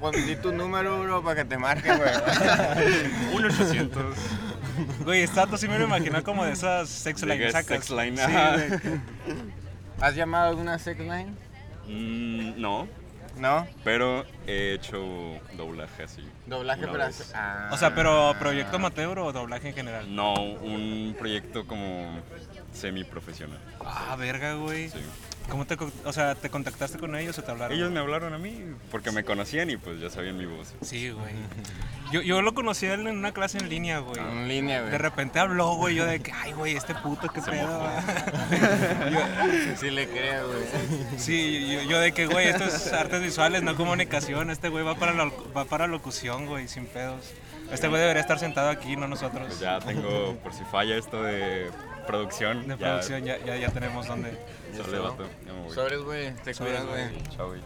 Pon 0.00 0.12
di 0.12 0.36
tu 0.36 0.52
número, 0.52 1.00
bro, 1.02 1.22
para 1.22 1.36
que 1.36 1.44
te 1.46 1.56
marque, 1.56 1.88
güey. 1.96 2.10
1-800. 3.48 3.90
Güey, 5.04 5.26
dato 5.26 5.56
sí 5.56 5.68
me 5.68 5.78
lo 5.78 5.84
imagino 5.84 6.22
como 6.24 6.44
de 6.44 6.52
esas 6.52 6.88
sex 6.88 7.22
line 7.22 7.38
que 7.38 7.52
sacas. 7.52 7.84
sex 7.84 7.90
line, 7.90 8.16
Sí. 8.16 8.90
¿Has 10.00 10.14
llamado 10.16 10.48
alguna 10.50 10.78
sex 10.78 10.98
line? 11.00 11.32
Mm, 11.86 12.60
no, 12.60 12.88
¿No? 13.38 13.66
pero 13.84 14.24
he 14.46 14.74
hecho 14.74 14.98
doblaje 15.56 16.04
así. 16.04 16.26
Doblaje, 16.46 16.86
vez. 16.86 17.32
Ah. 17.34 17.70
O 17.72 17.76
sea, 17.76 17.94
pero 17.94 18.34
proyecto 18.38 18.76
amateur 18.76 19.18
o 19.18 19.32
doblaje 19.32 19.68
en 19.68 19.74
general. 19.74 20.14
No, 20.14 20.34
un 20.34 21.14
proyecto 21.18 21.66
como 21.66 22.20
semi-profesional. 22.72 23.58
Ah, 23.84 24.16
verga, 24.18 24.54
güey. 24.54 24.88
Sí. 24.90 24.98
¿Cómo 25.48 25.66
te, 25.66 25.76
o 26.04 26.12
sea, 26.12 26.34
te 26.34 26.48
contactaste 26.48 26.98
con 26.98 27.14
ellos 27.16 27.38
o 27.38 27.42
te 27.42 27.50
hablaron? 27.50 27.76
Ellos 27.76 27.90
me 27.90 28.00
hablaron 28.00 28.32
a 28.32 28.38
mí 28.38 28.64
porque 28.90 29.10
me 29.10 29.24
conocían 29.24 29.70
y 29.70 29.76
pues 29.76 30.00
ya 30.00 30.08
sabían 30.10 30.36
mi 30.38 30.46
voz. 30.46 30.74
Sí, 30.80 31.10
güey. 31.10 31.32
Yo, 32.12 32.22
yo 32.22 32.42
lo 32.42 32.54
conocí 32.54 32.86
a 32.86 32.94
él 32.94 33.06
en 33.06 33.18
una 33.18 33.32
clase 33.32 33.58
en 33.58 33.68
línea, 33.68 33.98
güey. 33.98 34.18
En 34.20 34.48
línea, 34.48 34.80
güey. 34.80 34.92
De 34.92 34.98
repente 34.98 35.38
habló, 35.38 35.74
güey, 35.74 35.94
yo 35.94 36.06
de 36.06 36.20
que, 36.20 36.32
ay, 36.32 36.52
güey, 36.52 36.76
este 36.76 36.94
puto, 36.94 37.28
qué 37.28 37.42
pedo. 37.42 37.88
Sí 39.78 39.90
le 39.90 40.08
creo, 40.08 40.48
güey. 40.48 41.18
Sí, 41.18 41.72
yo, 41.72 41.82
yo 41.90 42.00
de 42.00 42.12
que, 42.12 42.26
güey, 42.26 42.48
esto 42.48 42.64
es 42.64 42.92
artes 42.92 43.20
visuales, 43.20 43.62
no 43.62 43.76
comunicación. 43.76 44.50
Este 44.50 44.68
güey 44.68 44.84
va 44.84 44.94
para, 44.94 45.12
la, 45.12 45.30
va 45.56 45.64
para 45.64 45.86
locución, 45.86 46.46
güey, 46.46 46.68
sin 46.68 46.86
pedos. 46.86 47.32
Este 47.70 47.88
güey 47.88 48.00
debería 48.00 48.20
estar 48.20 48.38
sentado 48.38 48.70
aquí, 48.70 48.96
no 48.96 49.08
nosotros. 49.08 49.46
Pues 49.46 49.60
ya 49.60 49.78
tengo, 49.80 50.36
por 50.42 50.52
si 50.52 50.64
falla 50.64 50.96
esto 50.96 51.22
de 51.22 51.70
producción. 52.06 52.62
De 52.62 52.68
ya 52.68 52.76
producción 52.76 53.24
ya, 53.24 53.38
ya, 53.44 53.56
ya 53.56 53.70
tenemos 53.70 54.06
donde. 54.06 54.36
Sale, 54.82 54.98
vato. 54.98 55.28
Ya 55.46 55.52
me 55.52 55.62
voy. 55.62 55.74
Sobres, 55.74 56.00
güey. 56.00 56.34
Te 56.36 56.54
cuidas, 56.54 56.86
güey. 56.86 57.22
Chao, 57.30 57.48
güey. 57.48 57.60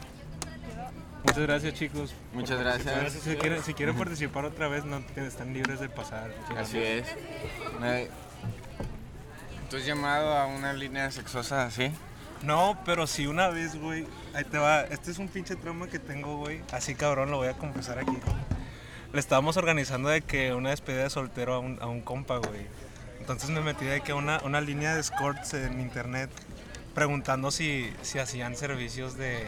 Muchas 1.24 1.42
gracias, 1.42 1.74
chicos. 1.74 2.14
Muchas 2.32 2.58
gracias. 2.60 3.12
Si 3.12 3.36
quieren, 3.36 3.62
si 3.62 3.74
quieren 3.74 3.96
participar 3.96 4.44
otra 4.44 4.68
vez, 4.68 4.84
no 4.84 5.02
están 5.16 5.52
libres 5.52 5.80
de 5.80 5.88
pasar. 5.88 6.30
Así 6.56 6.78
es. 6.78 7.06
¿Tú 9.68 9.76
has 9.76 9.84
llamado 9.84 10.32
a 10.32 10.46
una 10.46 10.72
línea 10.72 11.10
sexosa 11.10 11.66
así? 11.66 11.92
No, 12.42 12.78
pero 12.84 13.06
sí 13.06 13.26
una 13.26 13.48
vez, 13.48 13.76
güey. 13.76 14.06
Ahí 14.32 14.44
te 14.44 14.58
va. 14.58 14.82
Este 14.82 15.10
es 15.10 15.18
un 15.18 15.28
pinche 15.28 15.56
trauma 15.56 15.88
que 15.88 15.98
tengo, 15.98 16.36
güey. 16.36 16.62
Así 16.72 16.94
cabrón, 16.94 17.30
lo 17.30 17.38
voy 17.38 17.48
a 17.48 17.54
confesar 17.54 17.98
aquí. 17.98 18.16
Le 19.12 19.20
estábamos 19.20 19.56
organizando 19.56 20.08
de 20.08 20.22
que 20.22 20.54
una 20.54 20.70
despedida 20.70 21.02
de 21.02 21.10
soltero 21.10 21.54
a 21.54 21.58
un, 21.58 21.78
a 21.80 21.86
un 21.86 22.00
compa, 22.00 22.38
güey. 22.38 22.66
Entonces 23.20 23.50
me 23.50 23.60
metí 23.60 23.84
de 23.84 24.00
que 24.00 24.12
una, 24.14 24.38
una 24.44 24.60
línea 24.60 24.94
de 24.94 25.00
escorts 25.00 25.52
en 25.54 25.80
internet 25.80 26.30
preguntando 26.94 27.50
si, 27.50 27.92
si 28.02 28.18
hacían 28.18 28.56
servicios 28.56 29.16
de, 29.16 29.44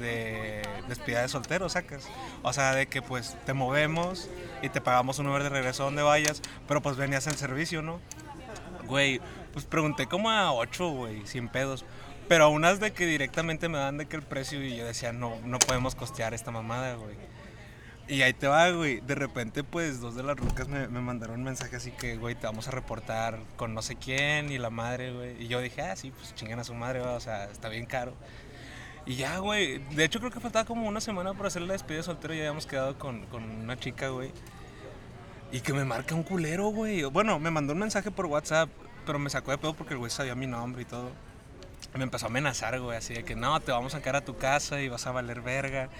de 0.00 0.62
despedida 0.88 1.22
de 1.22 1.28
soltero, 1.28 1.68
sacas. 1.68 2.08
O 2.42 2.52
sea, 2.52 2.74
de 2.74 2.86
que 2.86 3.02
pues 3.02 3.36
te 3.46 3.52
movemos 3.52 4.28
y 4.62 4.68
te 4.68 4.80
pagamos 4.80 5.18
un 5.18 5.26
Uber 5.28 5.42
de 5.42 5.48
regreso 5.48 5.84
donde 5.84 6.02
vayas, 6.02 6.42
pero 6.66 6.82
pues 6.82 6.96
venías 6.96 7.26
el 7.26 7.36
servicio, 7.36 7.82
¿no? 7.82 8.00
Güey, 8.86 9.20
pues 9.52 9.64
pregunté 9.64 10.06
como 10.06 10.30
a 10.30 10.52
8, 10.52 10.88
güey, 10.90 11.26
sin 11.26 11.48
pedos. 11.48 11.84
Pero 12.28 12.44
a 12.44 12.48
unas 12.48 12.80
de 12.80 12.92
que 12.92 13.06
directamente 13.06 13.68
me 13.68 13.78
dan 13.78 13.98
de 13.98 14.06
que 14.06 14.16
el 14.16 14.22
precio 14.22 14.62
y 14.62 14.76
yo 14.76 14.84
decía, 14.84 15.12
no, 15.12 15.38
no 15.44 15.58
podemos 15.58 15.94
costear 15.94 16.32
esta 16.32 16.50
mamada, 16.50 16.94
güey. 16.94 17.16
Y 18.06 18.20
ahí 18.20 18.34
te 18.34 18.46
va, 18.46 18.70
güey. 18.70 19.00
De 19.00 19.14
repente, 19.14 19.64
pues, 19.64 20.00
dos 20.00 20.14
de 20.14 20.22
las 20.22 20.36
rucas 20.36 20.68
me, 20.68 20.88
me 20.88 21.00
mandaron 21.00 21.36
un 21.36 21.44
mensaje 21.44 21.76
así 21.76 21.90
que, 21.90 22.16
güey, 22.16 22.34
te 22.34 22.46
vamos 22.46 22.68
a 22.68 22.70
reportar 22.70 23.38
con 23.56 23.72
no 23.72 23.80
sé 23.80 23.96
quién 23.96 24.50
y 24.50 24.58
la 24.58 24.70
madre, 24.70 25.12
güey. 25.12 25.42
Y 25.42 25.48
yo 25.48 25.60
dije, 25.60 25.80
ah, 25.82 25.96
sí, 25.96 26.10
pues 26.10 26.34
chingan 26.34 26.60
a 26.60 26.64
su 26.64 26.74
madre, 26.74 27.00
güey, 27.00 27.14
o 27.14 27.20
sea, 27.20 27.44
está 27.44 27.68
bien 27.70 27.86
caro. 27.86 28.14
Y 29.06 29.16
ya, 29.16 29.38
güey. 29.38 29.78
De 29.94 30.04
hecho, 30.04 30.18
creo 30.18 30.30
que 30.30 30.40
faltaba 30.40 30.64
como 30.64 30.86
una 30.88 31.00
semana 31.00 31.34
para 31.34 31.48
hacer 31.48 31.62
la 31.62 31.72
despedida 31.72 31.98
de 31.98 32.02
soltero 32.04 32.34
y 32.34 32.38
ya 32.38 32.42
habíamos 32.44 32.66
quedado 32.66 32.98
con, 32.98 33.26
con 33.26 33.42
una 33.42 33.78
chica, 33.78 34.08
güey. 34.08 34.32
Y 35.52 35.60
que 35.60 35.72
me 35.72 35.84
marca 35.84 36.14
un 36.14 36.22
culero, 36.24 36.68
güey. 36.68 37.04
Bueno, 37.04 37.38
me 37.38 37.50
mandó 37.50 37.72
un 37.74 37.78
mensaje 37.78 38.10
por 38.10 38.26
WhatsApp, 38.26 38.68
pero 39.06 39.18
me 39.18 39.30
sacó 39.30 39.50
de 39.50 39.58
pedo 39.58 39.74
porque 39.74 39.94
el 39.94 39.98
güey 39.98 40.10
sabía 40.10 40.34
mi 40.34 40.46
nombre 40.46 40.82
y 40.82 40.84
todo. 40.84 41.10
Me 41.94 42.02
empezó 42.02 42.26
a 42.26 42.28
amenazar, 42.28 42.80
güey, 42.80 42.96
así 42.98 43.14
de 43.14 43.24
que 43.24 43.36
no, 43.36 43.58
te 43.60 43.70
vamos 43.70 43.94
a 43.94 43.98
sacar 43.98 44.16
a 44.16 44.22
tu 44.22 44.36
casa 44.36 44.80
y 44.80 44.88
vas 44.88 45.06
a 45.06 45.12
valer 45.12 45.42
verga. 45.42 45.90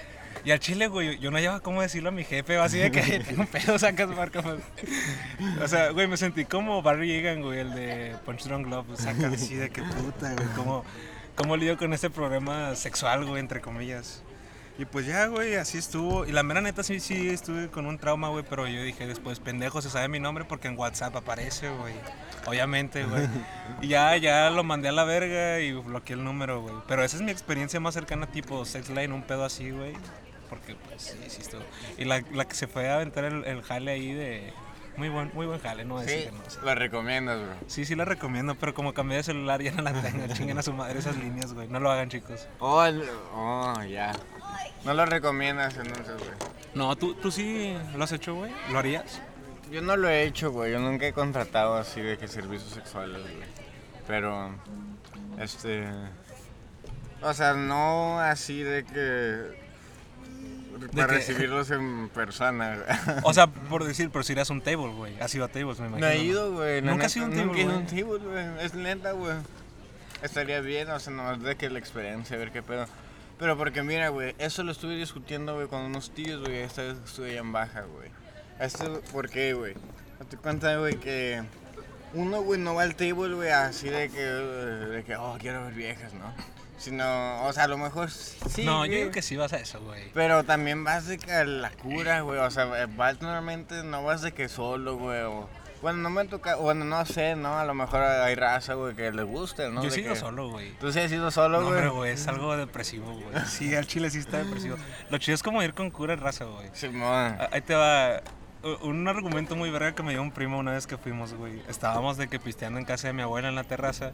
Y 0.44 0.50
al 0.50 0.60
chile, 0.60 0.88
güey, 0.88 1.18
yo 1.18 1.30
no 1.30 1.38
llevaba 1.38 1.60
cómo 1.60 1.82
decirlo 1.82 2.10
a 2.10 2.12
mi 2.12 2.24
jefe, 2.24 2.56
así 2.58 2.78
de 2.78 2.90
que 2.90 3.00
tengo 3.20 3.42
un 3.42 3.46
pedo, 3.46 3.78
sacas 3.78 4.08
marca. 4.08 4.42
pues. 4.42 4.60
O 5.62 5.68
sea, 5.68 5.90
güey, 5.90 6.06
me 6.06 6.16
sentí 6.16 6.44
como 6.44 6.82
Barry 6.82 7.12
Egan, 7.12 7.42
güey, 7.42 7.60
el 7.60 7.74
de 7.74 8.16
Punch 8.24 8.44
Drunk 8.44 8.66
Love, 8.68 8.86
pues, 8.86 9.00
saca 9.00 9.28
así 9.28 9.54
de 9.54 9.70
que 9.70 9.82
puta, 9.82 10.34
güey, 10.34 10.48
cómo, 10.56 10.84
cómo 11.36 11.56
con 11.78 11.92
ese 11.92 12.10
problema 12.10 12.74
sexual, 12.74 13.24
güey, 13.24 13.40
entre 13.40 13.60
comillas. 13.60 14.22
Y 14.76 14.86
pues 14.86 15.06
ya, 15.06 15.26
güey, 15.26 15.54
así 15.54 15.78
estuvo. 15.78 16.26
Y 16.26 16.32
la 16.32 16.42
mera 16.42 16.60
neta 16.60 16.82
sí, 16.82 16.98
sí, 16.98 17.28
estuve 17.28 17.68
con 17.68 17.86
un 17.86 17.96
trauma, 17.96 18.28
güey, 18.28 18.44
pero 18.48 18.66
yo 18.66 18.82
dije 18.82 19.06
después, 19.06 19.38
pendejo, 19.38 19.80
se 19.80 19.88
sabe 19.88 20.08
mi 20.08 20.18
nombre 20.18 20.44
porque 20.44 20.66
en 20.66 20.76
WhatsApp 20.76 21.14
aparece, 21.14 21.68
güey. 21.70 21.94
Obviamente, 22.46 23.04
güey. 23.04 23.28
Y 23.82 23.88
ya, 23.88 24.16
ya 24.16 24.50
lo 24.50 24.64
mandé 24.64 24.88
a 24.88 24.92
la 24.92 25.04
verga 25.04 25.60
y 25.60 25.72
bloqueé 25.72 26.16
el 26.16 26.24
número, 26.24 26.60
güey. 26.62 26.74
Pero 26.88 27.04
esa 27.04 27.16
es 27.16 27.22
mi 27.22 27.30
experiencia 27.30 27.78
más 27.78 27.94
cercana, 27.94 28.26
tipo 28.26 28.64
sex 28.64 28.88
line, 28.90 29.12
un 29.12 29.22
pedo 29.22 29.44
así, 29.44 29.70
güey. 29.70 29.92
Porque, 30.50 30.74
pues, 30.74 31.02
sí, 31.02 31.18
sí 31.28 31.42
estuvo. 31.42 31.62
Y 31.96 32.04
la, 32.04 32.22
la 32.32 32.44
que 32.46 32.54
se 32.54 32.66
fue 32.66 32.88
a 32.88 32.96
aventar 32.96 33.24
el, 33.24 33.44
el 33.44 33.62
jale 33.62 33.92
ahí 33.92 34.12
de... 34.12 34.52
Muy 34.96 35.08
buen, 35.08 35.30
muy 35.34 35.46
buen 35.46 35.58
jale, 35.60 35.84
no 35.84 35.98
decir 36.00 36.18
Sí, 36.18 36.24
que 36.26 36.32
no. 36.32 36.38
sí. 36.48 36.58
lo 36.62 36.74
recomiendas, 36.74 37.40
bro. 37.40 37.54
Sí, 37.66 37.84
sí 37.84 37.94
la 37.96 38.04
recomiendo, 38.04 38.54
pero 38.54 38.74
como 38.74 38.94
cambié 38.94 39.16
de 39.18 39.22
celular 39.24 39.60
ya 39.60 39.72
no 39.72 39.82
la 39.82 39.92
tengo. 40.00 40.26
Chinguen 40.34 40.58
a 40.58 40.62
su 40.62 40.72
madre 40.72 40.98
esas 41.00 41.16
líneas, 41.16 41.52
güey. 41.52 41.66
No 41.68 41.80
lo 41.80 41.90
hagan, 41.90 42.08
chicos. 42.08 42.46
Oh, 42.60 42.84
oh, 43.34 43.82
ya. 43.84 44.12
No 44.84 44.94
lo 44.94 45.04
recomiendas 45.06 45.76
entonces, 45.76 46.14
güey. 46.16 46.30
No, 46.74 46.94
¿tú, 46.96 47.14
tú 47.14 47.30
sí 47.30 47.76
lo 47.96 48.04
has 48.04 48.12
hecho, 48.12 48.34
güey. 48.34 48.52
¿Lo 48.70 48.78
harías? 48.78 49.20
Yo 49.70 49.80
no 49.82 49.96
lo 49.96 50.08
he 50.08 50.24
hecho, 50.24 50.52
güey. 50.52 50.70
Yo 50.72 50.78
nunca 50.78 51.06
he 51.06 51.12
contratado 51.12 51.76
así 51.76 52.00
de 52.00 52.16
que 52.18 52.28
servicios 52.28 52.70
sexuales, 52.72 53.20
güey. 53.22 53.34
Pero, 54.06 54.54
este. 55.40 55.88
O 57.22 57.32
sea, 57.32 57.54
no 57.54 58.20
así 58.20 58.62
de 58.62 58.84
que. 58.84 59.63
Para 60.94 61.06
que- 61.08 61.14
recibirlos 61.14 61.70
en 61.70 62.08
persona, 62.10 62.76
güey. 62.76 63.18
O 63.24 63.32
sea, 63.34 63.46
por 63.46 63.84
decir, 63.84 64.10
pero 64.10 64.22
si 64.22 64.32
eras 64.32 64.50
un 64.50 64.60
table, 64.60 64.92
güey. 64.92 65.18
Has 65.20 65.34
ido 65.34 65.44
a 65.44 65.48
tables, 65.48 65.78
me 65.80 65.86
imagino. 65.88 66.06
No 66.06 66.12
he 66.12 66.18
ido, 66.18 66.52
güey. 66.52 66.82
Nunca 66.82 67.06
has 67.06 67.16
ido 67.16 67.26
a 67.26 67.28
un 67.28 67.36
Nunca 67.36 67.58
he 67.58 67.62
ido 67.62 67.72
a 67.72 67.76
un 67.76 67.86
table, 67.86 68.02
table, 68.04 68.18
güey. 68.52 68.64
Es 68.66 68.74
neta, 68.74 69.12
güey. 69.12 69.34
Estaría 70.22 70.60
bien, 70.60 70.90
o 70.90 70.98
sea, 70.98 71.12
nomás 71.12 71.42
de 71.42 71.56
que 71.56 71.68
la 71.70 71.78
experiencia, 71.78 72.36
a 72.36 72.38
ver 72.38 72.50
qué 72.50 72.62
pedo. 72.62 72.86
Pero 73.38 73.58
porque 73.58 73.82
mira, 73.82 74.08
güey, 74.08 74.34
eso 74.38 74.62
lo 74.62 74.72
estuve 74.72 74.96
discutiendo, 74.96 75.54
güey, 75.54 75.66
con 75.68 75.80
unos 75.82 76.10
tíos, 76.14 76.40
güey, 76.40 76.58
esta 76.58 76.82
vez 76.82 76.94
que 76.98 77.04
estuve 77.04 77.30
allá 77.30 77.40
en 77.40 77.52
Baja, 77.52 77.82
güey. 77.82 78.08
Esto, 78.60 79.02
¿por 79.12 79.28
qué, 79.28 79.52
güey? 79.54 79.74
Date 80.20 80.36
cuenta, 80.36 80.76
güey, 80.78 80.94
que 80.96 81.42
uno, 82.14 82.40
güey, 82.42 82.60
no 82.60 82.74
va 82.76 82.84
al 82.84 82.94
table, 82.94 83.34
güey, 83.34 83.50
así 83.50 83.88
de 83.88 84.08
que, 84.08 84.20
de 84.22 85.02
que, 85.04 85.16
oh, 85.16 85.36
quiero 85.40 85.64
ver 85.64 85.74
viejas, 85.74 86.14
¿no? 86.14 86.32
Sino, 86.76 87.44
o 87.44 87.52
sea, 87.52 87.64
a 87.64 87.68
lo 87.68 87.78
mejor 87.78 88.10
sí, 88.10 88.64
no, 88.64 88.84
yo 88.84 88.90
güey. 88.90 88.98
digo 89.00 89.10
que 89.10 89.22
sí 89.22 89.36
vas 89.36 89.52
a 89.52 89.56
eso, 89.58 89.80
güey. 89.80 90.10
Pero 90.12 90.44
también 90.44 90.84
vas 90.84 91.06
de 91.06 91.18
que 91.18 91.32
a 91.32 91.44
la 91.44 91.70
cura, 91.70 92.20
güey. 92.22 92.38
O 92.40 92.50
sea, 92.50 92.64
eh, 92.82 92.86
vas 92.96 93.20
normalmente, 93.22 93.82
no 93.84 94.02
vas 94.04 94.22
de 94.22 94.32
que 94.32 94.48
solo, 94.48 94.96
güey. 94.96 95.20
o- 95.22 95.48
Bueno, 95.82 95.98
no 95.98 96.10
me 96.10 96.24
toca, 96.24 96.56
bueno, 96.56 96.84
no 96.84 97.04
sé, 97.06 97.36
¿no? 97.36 97.58
A 97.58 97.64
lo 97.64 97.74
mejor 97.74 98.00
hay 98.02 98.34
raza, 98.34 98.74
güey, 98.74 98.94
que 98.96 99.12
le 99.12 99.22
guste, 99.22 99.68
¿no? 99.70 99.82
Yo 99.84 99.94
he 99.94 100.00
ido 100.00 100.14
que- 100.14 100.18
solo, 100.18 100.48
güey. 100.50 100.72
Tú 100.78 100.90
sí 100.92 100.98
has 100.98 101.12
ido 101.12 101.30
solo, 101.30 101.60
No, 101.60 101.66
güey. 101.66 101.76
hombre, 101.76 101.90
güey, 101.90 102.12
es 102.12 102.26
algo 102.26 102.56
depresivo, 102.56 103.12
güey. 103.12 103.24
Sí, 103.46 103.74
al 103.74 103.86
chile 103.86 104.10
sí 104.10 104.18
está 104.18 104.38
depresivo. 104.38 104.76
Lo 105.10 105.18
chido 105.18 105.34
es 105.34 105.42
como 105.42 105.62
ir 105.62 105.74
con 105.74 105.90
cura 105.90 106.14
en 106.14 106.20
raza, 106.20 106.44
güey. 106.46 106.68
Simón. 106.72 107.36
Ah, 107.38 107.48
Ahí 107.52 107.60
te 107.60 107.74
va 107.74 108.20
un 108.82 109.06
argumento 109.06 109.56
muy 109.56 109.70
verga 109.70 109.94
que 109.94 110.02
me 110.02 110.12
dio 110.12 110.22
un 110.22 110.32
primo 110.32 110.58
una 110.58 110.72
vez 110.72 110.86
que 110.86 110.96
fuimos, 110.96 111.34
güey. 111.34 111.62
Estábamos 111.68 112.16
de 112.16 112.28
que 112.28 112.40
pisteando 112.40 112.78
en 112.78 112.86
casa 112.86 113.06
de 113.08 113.12
mi 113.12 113.20
abuela 113.22 113.48
en 113.48 113.54
la 113.54 113.64
terraza. 113.64 114.12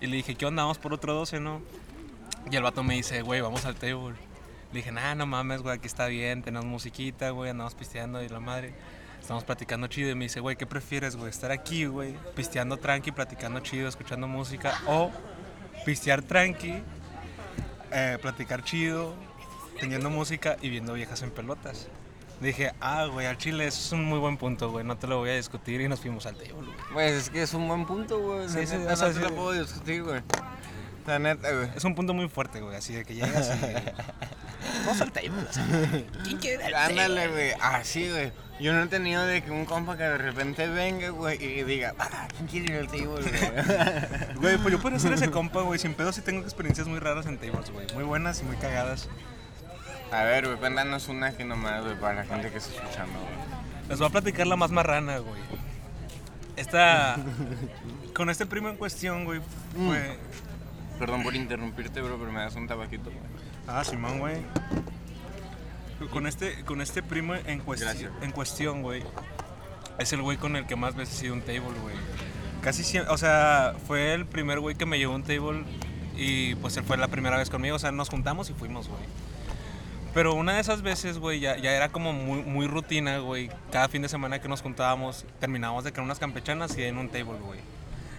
Y 0.00 0.06
le 0.06 0.16
dije, 0.16 0.34
¿qué 0.34 0.46
onda? 0.46 0.62
Vamos 0.62 0.78
por 0.78 0.92
otro 0.92 1.14
12, 1.14 1.40
¿no? 1.40 1.60
Y 2.50 2.56
el 2.56 2.62
vato 2.62 2.82
me 2.82 2.94
dice, 2.94 3.22
güey, 3.22 3.40
vamos 3.40 3.64
al 3.64 3.74
table. 3.74 4.14
Le 4.72 4.78
dije, 4.78 4.92
nah, 4.92 5.14
no 5.14 5.26
mames, 5.26 5.62
güey, 5.62 5.76
aquí 5.76 5.86
está 5.86 6.06
bien, 6.06 6.42
tenemos 6.42 6.66
musiquita, 6.66 7.30
güey, 7.30 7.50
andamos 7.50 7.74
pisteando 7.74 8.22
y 8.22 8.28
la 8.28 8.40
madre. 8.40 8.74
Estamos 9.20 9.44
platicando 9.44 9.88
chido 9.88 10.10
y 10.10 10.14
me 10.14 10.26
dice, 10.26 10.40
güey, 10.40 10.56
¿qué 10.56 10.66
prefieres, 10.66 11.16
güey? 11.16 11.30
Estar 11.30 11.50
aquí, 11.50 11.86
güey, 11.86 12.14
pisteando 12.34 12.76
tranqui, 12.76 13.12
platicando 13.12 13.60
chido, 13.60 13.88
escuchando 13.88 14.28
música, 14.28 14.80
o 14.86 15.10
pistear 15.84 16.22
tranqui, 16.22 16.74
eh, 17.90 18.18
platicar 18.22 18.62
chido, 18.62 19.14
teniendo 19.80 20.10
música 20.10 20.56
y 20.62 20.70
viendo 20.70 20.94
viejas 20.94 21.22
en 21.22 21.30
pelotas. 21.30 21.88
Dije, 22.40 22.72
ah, 22.80 23.06
güey, 23.06 23.26
al 23.26 23.36
chile 23.36 23.66
eso 23.66 23.80
es 23.80 23.92
un 23.92 24.04
muy 24.04 24.18
buen 24.18 24.36
punto, 24.36 24.70
güey, 24.70 24.84
no 24.84 24.96
te 24.96 25.08
lo 25.08 25.18
voy 25.18 25.30
a 25.30 25.34
discutir 25.34 25.80
y 25.80 25.88
nos 25.88 26.00
fuimos 26.00 26.24
al 26.26 26.36
table, 26.36 26.52
güey. 26.52 26.68
Pues 26.92 27.12
es 27.12 27.30
que 27.30 27.42
es 27.42 27.52
un 27.52 27.66
buen 27.66 27.84
punto, 27.84 28.20
güey. 28.20 28.48
Sí, 28.48 28.66
sí, 28.66 28.76
no 28.76 28.96
te 28.96 29.20
lo 29.20 29.34
puedo 29.34 29.52
discutir, 29.52 30.04
güey. 30.04 30.22
La 31.06 31.18
neta, 31.18 31.50
güey. 31.50 31.68
Es 31.74 31.84
un 31.84 31.94
punto 31.94 32.14
muy 32.14 32.28
fuerte, 32.28 32.60
güey, 32.60 32.76
así 32.76 32.94
de 32.94 33.04
que 33.04 33.14
llegas 33.14 33.50
y... 33.56 33.60
Vamos 34.86 35.00
al 35.00 35.10
table, 35.10 35.30
¿quién 36.24 36.38
quiere 36.38 36.64
al 36.64 36.72
table? 36.72 37.02
Ándale, 37.02 37.28
güey. 37.28 37.52
Así, 37.60 38.08
güey. 38.08 38.32
Yo 38.60 38.72
no 38.72 38.82
he 38.82 38.86
tenido 38.86 39.24
de 39.24 39.42
que 39.42 39.50
un 39.50 39.64
compa 39.64 39.96
que 39.96 40.02
de 40.02 40.18
repente 40.18 40.68
venga, 40.68 41.10
güey, 41.10 41.42
y 41.42 41.62
diga, 41.62 41.94
ah, 41.98 42.28
¿quién 42.36 42.46
quiere 42.46 42.74
ir 42.74 42.80
al 42.80 42.88
table, 42.88 43.06
güey? 43.06 44.34
Güey, 44.36 44.58
pues 44.58 44.72
yo 44.72 44.80
puedo 44.80 44.98
ser 44.98 45.12
ese 45.12 45.30
compa, 45.30 45.62
güey, 45.62 45.78
sin 45.78 45.94
pedo 45.94 46.12
sí 46.12 46.20
tengo 46.20 46.42
experiencias 46.42 46.86
muy 46.86 46.98
raras 46.98 47.26
en 47.26 47.38
tables, 47.38 47.70
güey, 47.70 47.86
muy 47.94 48.04
buenas 48.04 48.40
y 48.40 48.44
muy 48.44 48.56
cagadas. 48.56 49.08
A 50.12 50.24
ver, 50.24 50.46
güey, 50.56 50.72
una 51.08 51.26
aquí 51.26 51.44
nomás, 51.44 51.84
güey, 51.84 51.98
para 52.00 52.14
la 52.14 52.24
gente 52.24 52.50
que 52.50 52.58
está 52.58 52.74
escuchando, 52.74 53.18
güey. 53.18 53.88
Les 53.88 53.98
voy 53.98 54.08
a 54.08 54.10
platicar 54.10 54.46
la 54.46 54.56
más 54.56 54.70
marrana, 54.70 55.18
güey. 55.18 55.40
Esta... 56.56 57.16
Con 58.14 58.30
este 58.30 58.46
primo 58.46 58.68
en 58.68 58.76
cuestión, 58.76 59.24
güey, 59.24 59.40
fue... 59.86 60.18
Perdón 60.98 61.22
por 61.22 61.34
interrumpirte, 61.36 62.00
bro, 62.02 62.18
pero 62.18 62.32
me 62.32 62.40
das 62.40 62.56
un 62.56 62.66
tabaquito, 62.66 63.04
güey. 63.04 63.22
Ah, 63.68 63.84
Simón, 63.84 64.18
güey. 64.18 64.38
Con 66.12 66.26
este, 66.26 66.64
con 66.64 66.80
este 66.80 67.02
primo 67.02 67.34
en, 67.34 67.64
cuesti- 67.64 67.80
Gracias. 67.82 68.10
en 68.22 68.32
cuestión, 68.32 68.82
güey, 68.82 69.02
es 69.98 70.12
el 70.12 70.22
güey 70.22 70.36
con 70.36 70.56
el 70.56 70.64
que 70.66 70.74
más 70.76 70.94
veces 70.96 71.20
he 71.22 71.26
ido 71.26 71.34
a 71.34 71.36
un 71.38 71.42
table, 71.42 71.60
güey. 71.82 71.94
Casi 72.62 72.82
siempre, 72.82 73.12
o 73.12 73.18
sea, 73.18 73.74
fue 73.86 74.14
el 74.14 74.24
primer 74.26 74.58
güey 74.60 74.74
que 74.76 74.86
me 74.86 74.98
llevó 74.98 75.12
a 75.12 75.16
un 75.16 75.22
table 75.24 75.64
y 76.16 76.54
pues 76.56 76.76
él 76.76 76.84
fue 76.84 76.96
la 76.96 77.08
primera 77.08 77.36
vez 77.36 77.50
conmigo, 77.50 77.76
o 77.76 77.78
sea, 77.78 77.90
nos 77.92 78.08
juntamos 78.10 78.48
y 78.50 78.54
fuimos, 78.54 78.88
güey. 78.88 79.00
Pero 80.14 80.34
una 80.34 80.54
de 80.54 80.60
esas 80.60 80.82
veces, 80.82 81.18
güey, 81.18 81.40
ya, 81.40 81.56
ya 81.56 81.72
era 81.72 81.90
como 81.90 82.12
muy, 82.12 82.42
muy 82.42 82.66
rutina, 82.66 83.18
güey. 83.18 83.50
Cada 83.70 83.88
fin 83.88 84.02
de 84.02 84.08
semana 84.08 84.40
que 84.40 84.48
nos 84.48 84.62
juntábamos, 84.62 85.24
terminábamos 85.38 85.84
de 85.84 85.92
crear 85.92 86.04
unas 86.04 86.18
campechanas 86.18 86.76
y 86.76 86.82
en 86.82 86.98
un 86.98 87.08
table, 87.08 87.38
güey. 87.38 87.60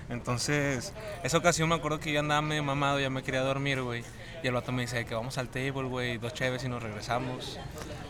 Entonces, 0.10 0.93
esa 1.24 1.38
ocasión 1.38 1.69
me 1.69 1.75
acuerdo 1.75 2.00
que 2.00 2.12
yo 2.12 2.19
andaba 2.19 2.41
medio 2.41 2.63
mamado, 2.63 3.00
ya 3.00 3.10
me 3.10 3.22
quería 3.22 3.41
dormir, 3.41 3.81
güey. 3.81 4.03
Y 4.41 4.48
el 4.48 4.53
vato 4.53 4.72
me 4.72 4.84
dice 4.84 5.05
que 5.05 5.13
vamos 5.13 5.38
al 5.38 5.50
table, 5.50 5.84
güey, 5.84 6.17
dos 6.17 6.34
cheves 6.34 6.63
y 6.63 6.69
nos 6.69 6.81
regresamos. 6.81 7.60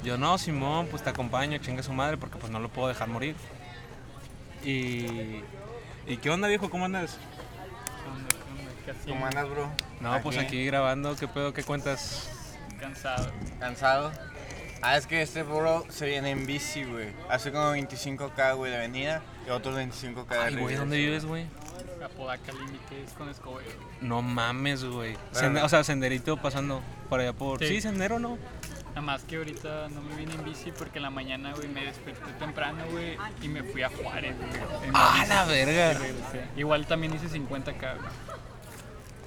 Yo, 0.03 0.17
no, 0.17 0.37
Simón, 0.37 0.87
pues 0.89 1.03
te 1.03 1.09
acompaño, 1.09 1.57
chingue 1.57 1.83
su 1.83 1.91
madre, 1.91 2.17
porque 2.17 2.37
pues 2.37 2.51
no 2.51 2.59
lo 2.59 2.69
puedo 2.69 2.87
dejar 2.87 3.07
morir. 3.07 3.35
Y... 4.63 5.41
¿Y 6.07 6.17
qué 6.17 6.29
onda, 6.29 6.47
viejo? 6.47 6.69
¿Cómo 6.69 6.85
andas? 6.85 7.17
¿Cómo 9.07 9.25
andas, 9.25 9.49
bro? 9.49 9.69
No, 9.99 10.21
pues 10.21 10.37
aquí 10.37 10.65
grabando, 10.65 11.15
¿qué 11.15 11.27
pedo? 11.27 11.53
¿Qué 11.53 11.63
cuentas? 11.63 12.29
Cansado. 12.79 13.29
¿Cansado? 13.59 14.11
Ah, 14.81 14.95
es 14.97 15.05
que 15.07 15.21
este 15.21 15.43
bro 15.43 15.83
se 15.89 16.05
viene 16.07 16.31
en 16.31 16.45
bici, 16.45 16.83
güey. 16.85 17.09
Hace 17.29 17.51
como 17.51 17.75
25k, 17.75 18.55
güey, 18.55 18.71
de 18.71 18.77
venida 18.77 19.21
y 19.45 19.49
otros 19.49 19.75
25k 19.77 20.27
de 20.29 20.37
Ay, 20.37 20.51
güey, 20.53 20.63
regreso. 20.63 20.79
¿dónde 20.81 20.97
vives, 20.97 21.25
güey? 21.25 21.45
Apodaca 22.03 22.53
Límites 22.53 23.11
con 23.17 23.27
Escobedo. 23.27 23.69
No 23.99 24.21
mames, 24.21 24.85
güey. 24.85 25.17
O 25.61 25.69
sea, 25.69 25.83
senderito 25.83 26.37
pasando 26.37 26.81
por 27.09 27.19
allá 27.19 27.33
por... 27.33 27.59
Sí. 27.59 27.67
Sí, 27.67 27.81
sendero, 27.81 28.19
¿no? 28.19 28.37
Nada 28.89 29.01
más 29.01 29.23
que 29.23 29.35
ahorita 29.35 29.89
no 29.89 30.01
me 30.01 30.15
vine 30.15 30.33
en 30.33 30.45
bici 30.45 30.71
porque 30.71 30.99
en 30.99 31.03
la 31.03 31.09
mañana, 31.09 31.53
güey, 31.53 31.67
me 31.67 31.83
desperté 31.85 32.31
temprano, 32.39 32.83
güey, 32.91 33.17
y 33.41 33.47
me 33.49 33.63
fui 33.63 33.83
a 33.83 33.89
Juárez, 33.89 34.35
güey. 34.37 34.49
en 34.85 34.91
¡Ah, 34.93 35.15
bici. 35.19 35.29
la 35.29 35.45
verga! 35.45 35.91
Y 35.91 35.93
regresé. 35.95 36.43
Igual 36.55 36.87
también 36.87 37.13
hice 37.13 37.27
50k, 37.27 37.79
güey. 37.97 38.09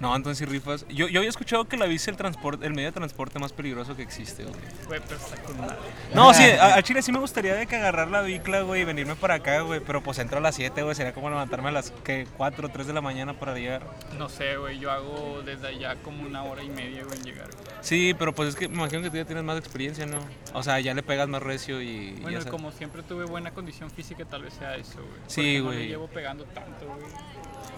No, 0.02 0.16
entonces 0.16 0.38
sí 0.38 0.52
rifas. 0.52 0.85
Yo, 0.88 1.06
yo 1.06 1.21
había 1.21 1.30
escuchado 1.30 1.64
que 1.66 1.76
la 1.76 1.87
bici 1.87 2.02
es 2.02 2.09
el, 2.09 2.16
transporte, 2.16 2.66
el 2.66 2.75
medio 2.75 2.88
de 2.88 2.92
transporte 2.92 3.38
más 3.38 3.52
peligroso 3.52 3.94
que 3.94 4.02
existe, 4.02 4.42
güey. 4.42 4.56
Güey, 4.88 5.00
pero 5.06 5.14
está 5.21 5.37
con 5.40 5.61
madre. 5.61 5.76
No, 6.12 6.35
sí, 6.35 6.42
a, 6.42 6.75
a 6.75 6.82
Chile 6.82 7.02
sí 7.02 7.12
me 7.12 7.21
gustaría 7.21 7.54
de 7.54 7.68
que 7.68 7.76
agarrar 7.76 8.09
la 8.11 8.21
bicla, 8.23 8.62
güey, 8.62 8.80
y 8.80 8.85
venirme 8.85 9.14
para 9.14 9.35
acá, 9.35 9.61
güey. 9.61 9.78
Pero 9.78 10.02
pues 10.02 10.18
entro 10.18 10.38
a 10.38 10.40
las 10.40 10.56
7, 10.56 10.82
güey. 10.82 10.97
Sería 10.97 11.14
como 11.14 11.30
levantarme 11.30 11.68
a 11.68 11.73
las 11.73 11.92
¿qué? 12.02 12.26
4 12.37 12.66
o 12.66 12.71
3 12.73 12.88
de 12.88 12.92
la 12.92 13.00
mañana 13.00 13.38
para 13.38 13.54
llegar. 13.54 13.87
No 14.18 14.28
sé, 14.28 14.56
güey, 14.56 14.80
yo 14.80 14.90
hago 14.90 15.40
desde 15.47 15.68
allá 15.68 15.94
como 16.02 16.25
una 16.25 16.42
hora 16.42 16.64
y 16.64 16.68
media, 16.71 17.04
güey, 17.04 17.18
en 17.18 17.25
llegar, 17.25 17.47
güey. 17.52 17.76
Sí, 17.80 18.12
pero 18.18 18.35
pues 18.35 18.49
es 18.49 18.56
que 18.56 18.68
me 18.68 18.75
imagino 18.78 19.02
que 19.02 19.11
tú 19.11 19.18
ya 19.18 19.25
tienes 19.25 19.44
más 19.44 19.56
experiencia, 19.56 20.04
¿no? 20.04 20.18
O 20.52 20.64
sea, 20.64 20.80
ya 20.80 20.94
le 20.94 21.04
pegas 21.04 21.28
más 21.28 21.44
recio 21.44 21.80
y. 21.80 22.11
Bueno, 22.14 22.30
ya 22.30 22.38
y 22.38 22.40
sabes. 22.42 22.50
como 22.50 22.73
siempre 22.73 23.04
tuve 23.04 23.25
buena 23.25 23.52
condición 23.52 23.88
física, 23.88 24.25
tal 24.25 24.42
vez 24.42 24.54
sea 24.54 24.75
eso, 24.75 24.97
güey. 24.99 25.21
Sí, 25.28 25.40
Porque 25.42 25.59
No 25.61 25.64
güey. 25.66 25.78
le 25.78 25.87
llevo 25.87 26.09
pegando 26.09 26.44
tanto, 26.47 26.87
güey. 26.87 27.06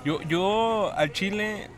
Yo, 0.07 0.23
yo 0.23 0.91
al 0.97 1.13
Chile 1.13 1.69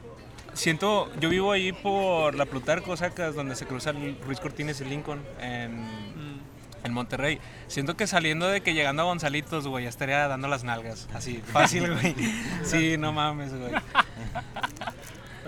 siento, 0.56 1.10
yo 1.20 1.28
vivo 1.28 1.52
ahí 1.52 1.72
por 1.72 2.34
la 2.34 2.46
Plutarco, 2.46 2.96
sacas, 2.96 3.34
donde 3.34 3.54
se 3.56 3.66
cruza 3.66 3.90
el 3.90 4.18
Ruiz 4.20 4.40
Cortines 4.40 4.80
y 4.80 4.84
Lincoln, 4.84 5.22
en, 5.40 5.82
Mm. 5.82 6.40
En 6.84 6.92
Monterrey. 6.92 7.40
Siento 7.66 7.96
que 7.96 8.06
saliendo 8.06 8.46
de 8.46 8.60
que 8.60 8.72
llegando 8.72 9.02
a 9.02 9.06
Gonzalitos, 9.06 9.66
güey, 9.66 9.84
ya 9.84 9.90
estaría 9.90 10.28
dando 10.28 10.46
las 10.46 10.62
nalgas. 10.62 11.08
Así, 11.14 11.38
fácil, 11.42 11.90
güey. 12.00 12.14
Sí, 12.62 12.96
no 12.96 13.12
mames, 13.12 13.52
güey. 13.52 13.72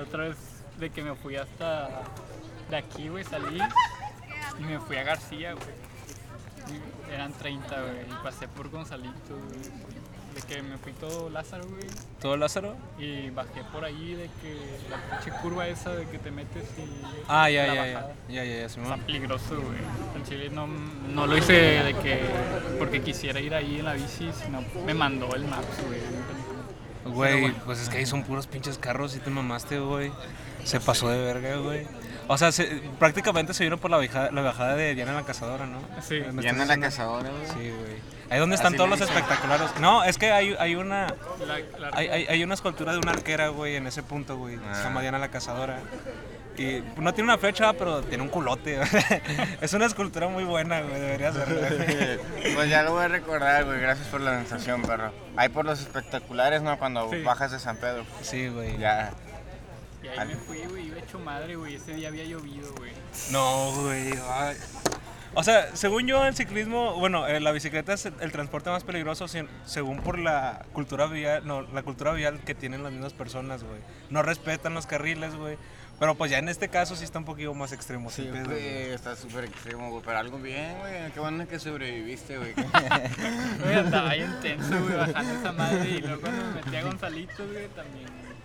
Otra 0.00 0.24
vez 0.24 0.36
de 0.78 0.90
que 0.90 1.02
me 1.02 1.14
fui 1.14 1.36
hasta 1.36 1.88
de 2.70 2.76
aquí, 2.76 3.08
güey, 3.08 3.24
salí 3.24 3.60
y 4.58 4.62
me 4.64 4.80
fui 4.80 4.96
a 4.96 5.04
García, 5.04 5.52
güey. 5.54 5.88
Eran 7.14 7.32
30, 7.32 7.80
güey, 7.82 8.00
y 8.10 8.22
pasé 8.24 8.48
por 8.48 8.68
Gonzalito, 8.68 9.36
güey. 9.36 9.97
De 10.38 10.54
que 10.54 10.62
me 10.62 10.78
fui 10.78 10.92
todo 10.92 11.30
Lázaro, 11.30 11.64
güey, 11.66 11.82
¿Todo 12.20 12.36
Lázaro? 12.36 12.76
y 12.96 13.28
bajé 13.30 13.64
por 13.72 13.84
ahí 13.84 14.14
de 14.14 14.30
que 14.40 14.56
la 14.88 15.18
pinche 15.18 15.36
curva 15.42 15.66
esa 15.66 15.90
de 15.96 16.06
que 16.06 16.18
te 16.18 16.30
metes 16.30 16.62
y... 16.78 16.82
Ah, 17.26 17.50
ya, 17.50 17.66
la 17.66 17.74
ya, 17.74 17.86
ya. 17.86 17.94
bajada. 17.94 18.14
Ya, 18.28 18.44
ya, 18.44 18.60
ya, 18.60 18.68
Simón. 18.68 18.92
Está 18.92 19.06
peligroso, 19.06 19.56
güey. 19.56 19.78
En 20.14 20.24
Chile 20.24 20.50
no, 20.50 20.68
no 20.68 21.26
lo 21.26 21.36
hice 21.36 21.52
de 21.52 21.94
que 21.94 22.20
porque 22.78 23.02
quisiera 23.02 23.40
ir 23.40 23.52
ahí 23.52 23.80
en 23.80 23.84
la 23.86 23.94
bici, 23.94 24.30
sino 24.32 24.62
me 24.86 24.94
mandó 24.94 25.34
el 25.34 25.44
Maps, 25.44 25.82
güey. 25.86 26.00
Güey, 27.14 27.52
pues 27.64 27.80
es 27.80 27.88
que 27.88 27.98
ahí 27.98 28.06
son 28.06 28.22
puros 28.22 28.46
pinches 28.46 28.78
carros 28.78 29.16
y 29.16 29.18
te 29.18 29.30
mamaste, 29.30 29.80
güey. 29.80 30.12
Se 30.62 30.78
pasó 30.78 31.08
de 31.08 31.18
verga, 31.20 31.56
güey. 31.56 31.86
O 32.28 32.36
sea, 32.38 32.52
se- 32.52 32.82
prácticamente 32.98 33.54
se 33.54 33.64
vino 33.64 33.78
por 33.78 33.90
la 33.90 33.96
bajada, 33.96 34.30
la 34.30 34.42
bajada 34.42 34.76
de 34.76 34.94
Diana 34.94 35.12
la 35.14 35.22
Cazadora, 35.24 35.66
¿no? 35.66 35.80
Sí. 36.02 36.20
No 36.32 36.42
la 36.64 36.76
cazadora, 36.78 37.30
güey. 37.30 37.46
Sí, 37.46 37.70
güey. 37.74 38.18
Ahí 38.30 38.38
donde 38.38 38.56
están 38.56 38.68
Así 38.74 38.76
todos 38.76 38.90
los 38.90 39.00
espectaculares. 39.00 39.70
No, 39.80 40.04
es 40.04 40.18
que 40.18 40.30
hay, 40.30 40.54
hay 40.58 40.74
una 40.74 41.06
La- 41.46 41.58
la- 41.78 41.90
hay, 41.94 42.08
hay, 42.08 42.26
hay 42.26 42.44
una 42.44 42.52
escultura 42.54 42.92
de 42.92 42.98
una 42.98 43.12
arquera, 43.12 43.48
güey, 43.48 43.76
en 43.76 43.86
ese 43.86 44.02
punto, 44.02 44.36
güey. 44.36 44.56
Se 44.74 44.82
llama 44.84 45.00
Ah. 45.00 45.02
Diana 45.02 45.18
la 45.18 45.28
Cazadora. 45.30 45.80
Y 46.58 46.82
no 46.96 47.14
tiene 47.14 47.30
una 47.30 47.38
flecha, 47.38 47.72
pero 47.72 48.02
tiene 48.02 48.22
un 48.24 48.28
culote. 48.28 48.80
es 49.62 49.72
una 49.72 49.86
escultura 49.86 50.28
muy 50.28 50.44
buena, 50.44 50.80
güey. 50.82 51.00
Deberías 51.00 51.34
verla. 51.46 51.68
güey. 51.70 52.54
Pues 52.54 52.68
ya 52.68 52.82
lo 52.82 52.92
voy 52.92 53.04
a 53.04 53.08
recordar, 53.08 53.64
güey. 53.64 53.80
Gracias 53.80 54.08
por 54.08 54.20
la 54.20 54.36
sensación, 54.40 54.82
perro. 54.82 55.12
Ahí 55.36 55.48
por 55.48 55.64
los 55.64 55.80
espectaculares, 55.80 56.60
¿no? 56.60 56.76
Cuando 56.78 57.08
Sí. 57.10 57.22
bajas 57.22 57.52
de 57.52 57.60
San 57.60 57.76
Pedro. 57.76 58.04
Sí, 58.22 58.48
güey. 58.48 58.76
Ya. 58.76 59.12
Y 60.14 60.18
ahí 60.18 60.28
me 60.28 60.36
fui, 60.36 60.58
güey, 60.68 60.86
iba 60.86 60.98
hecho 60.98 61.18
madre, 61.18 61.56
güey. 61.56 61.74
Ese 61.76 61.94
día 61.94 62.08
había 62.08 62.24
llovido, 62.24 62.72
güey. 62.76 62.92
No, 63.30 63.72
güey. 63.82 64.12
O 65.34 65.44
sea, 65.44 65.76
según 65.76 66.06
yo, 66.06 66.24
el 66.26 66.34
ciclismo, 66.34 66.94
bueno, 66.98 67.28
eh, 67.28 67.38
la 67.38 67.52
bicicleta 67.52 67.92
es 67.92 68.06
el, 68.06 68.14
el 68.20 68.32
transporte 68.32 68.70
más 68.70 68.82
peligroso 68.82 69.28
sin- 69.28 69.48
según 69.66 69.98
por 70.00 70.18
la 70.18 70.64
cultura 70.72 71.06
vial, 71.06 71.46
no, 71.46 71.62
la 71.62 71.82
cultura 71.82 72.12
vial 72.12 72.40
que 72.40 72.54
tienen 72.54 72.82
las 72.82 72.92
mismas 72.92 73.12
personas, 73.12 73.62
güey. 73.62 73.78
No 74.10 74.22
respetan 74.22 74.74
los 74.74 74.86
carriles, 74.86 75.34
güey. 75.36 75.56
Pero 76.00 76.14
pues 76.14 76.30
ya 76.30 76.38
en 76.38 76.48
este 76.48 76.68
caso 76.68 76.94
sí 76.96 77.02
está 77.04 77.18
un 77.18 77.24
poquito 77.24 77.52
más 77.54 77.72
extremo. 77.72 78.08
Sí, 78.10 78.22
pedo, 78.22 78.44
güey, 78.46 78.60
güey. 78.62 78.90
está 78.92 79.16
súper 79.16 79.44
extremo, 79.44 79.90
güey. 79.90 80.02
Pero 80.04 80.18
algo 80.18 80.38
bien, 80.38 80.78
güey. 80.78 81.12
Qué 81.12 81.20
bueno 81.20 81.46
que 81.46 81.58
sobreviviste, 81.58 82.38
güey. 82.38 82.54
Güey, 83.62 83.74
andaba 83.74 84.10
ahí 84.10 84.22
intenso, 84.22 84.80
güey, 84.80 84.96
bajando 84.96 85.34
esa 85.40 85.52
madre. 85.52 85.88
Y 85.90 86.00
luego 86.00 86.20
cuando 86.22 86.44
me 86.46 86.52
metí 86.62 86.76
a 86.76 86.82
Gonzalitos, 86.84 87.52
güey, 87.52 87.66
también. 87.68 88.06
güey. 88.06 88.37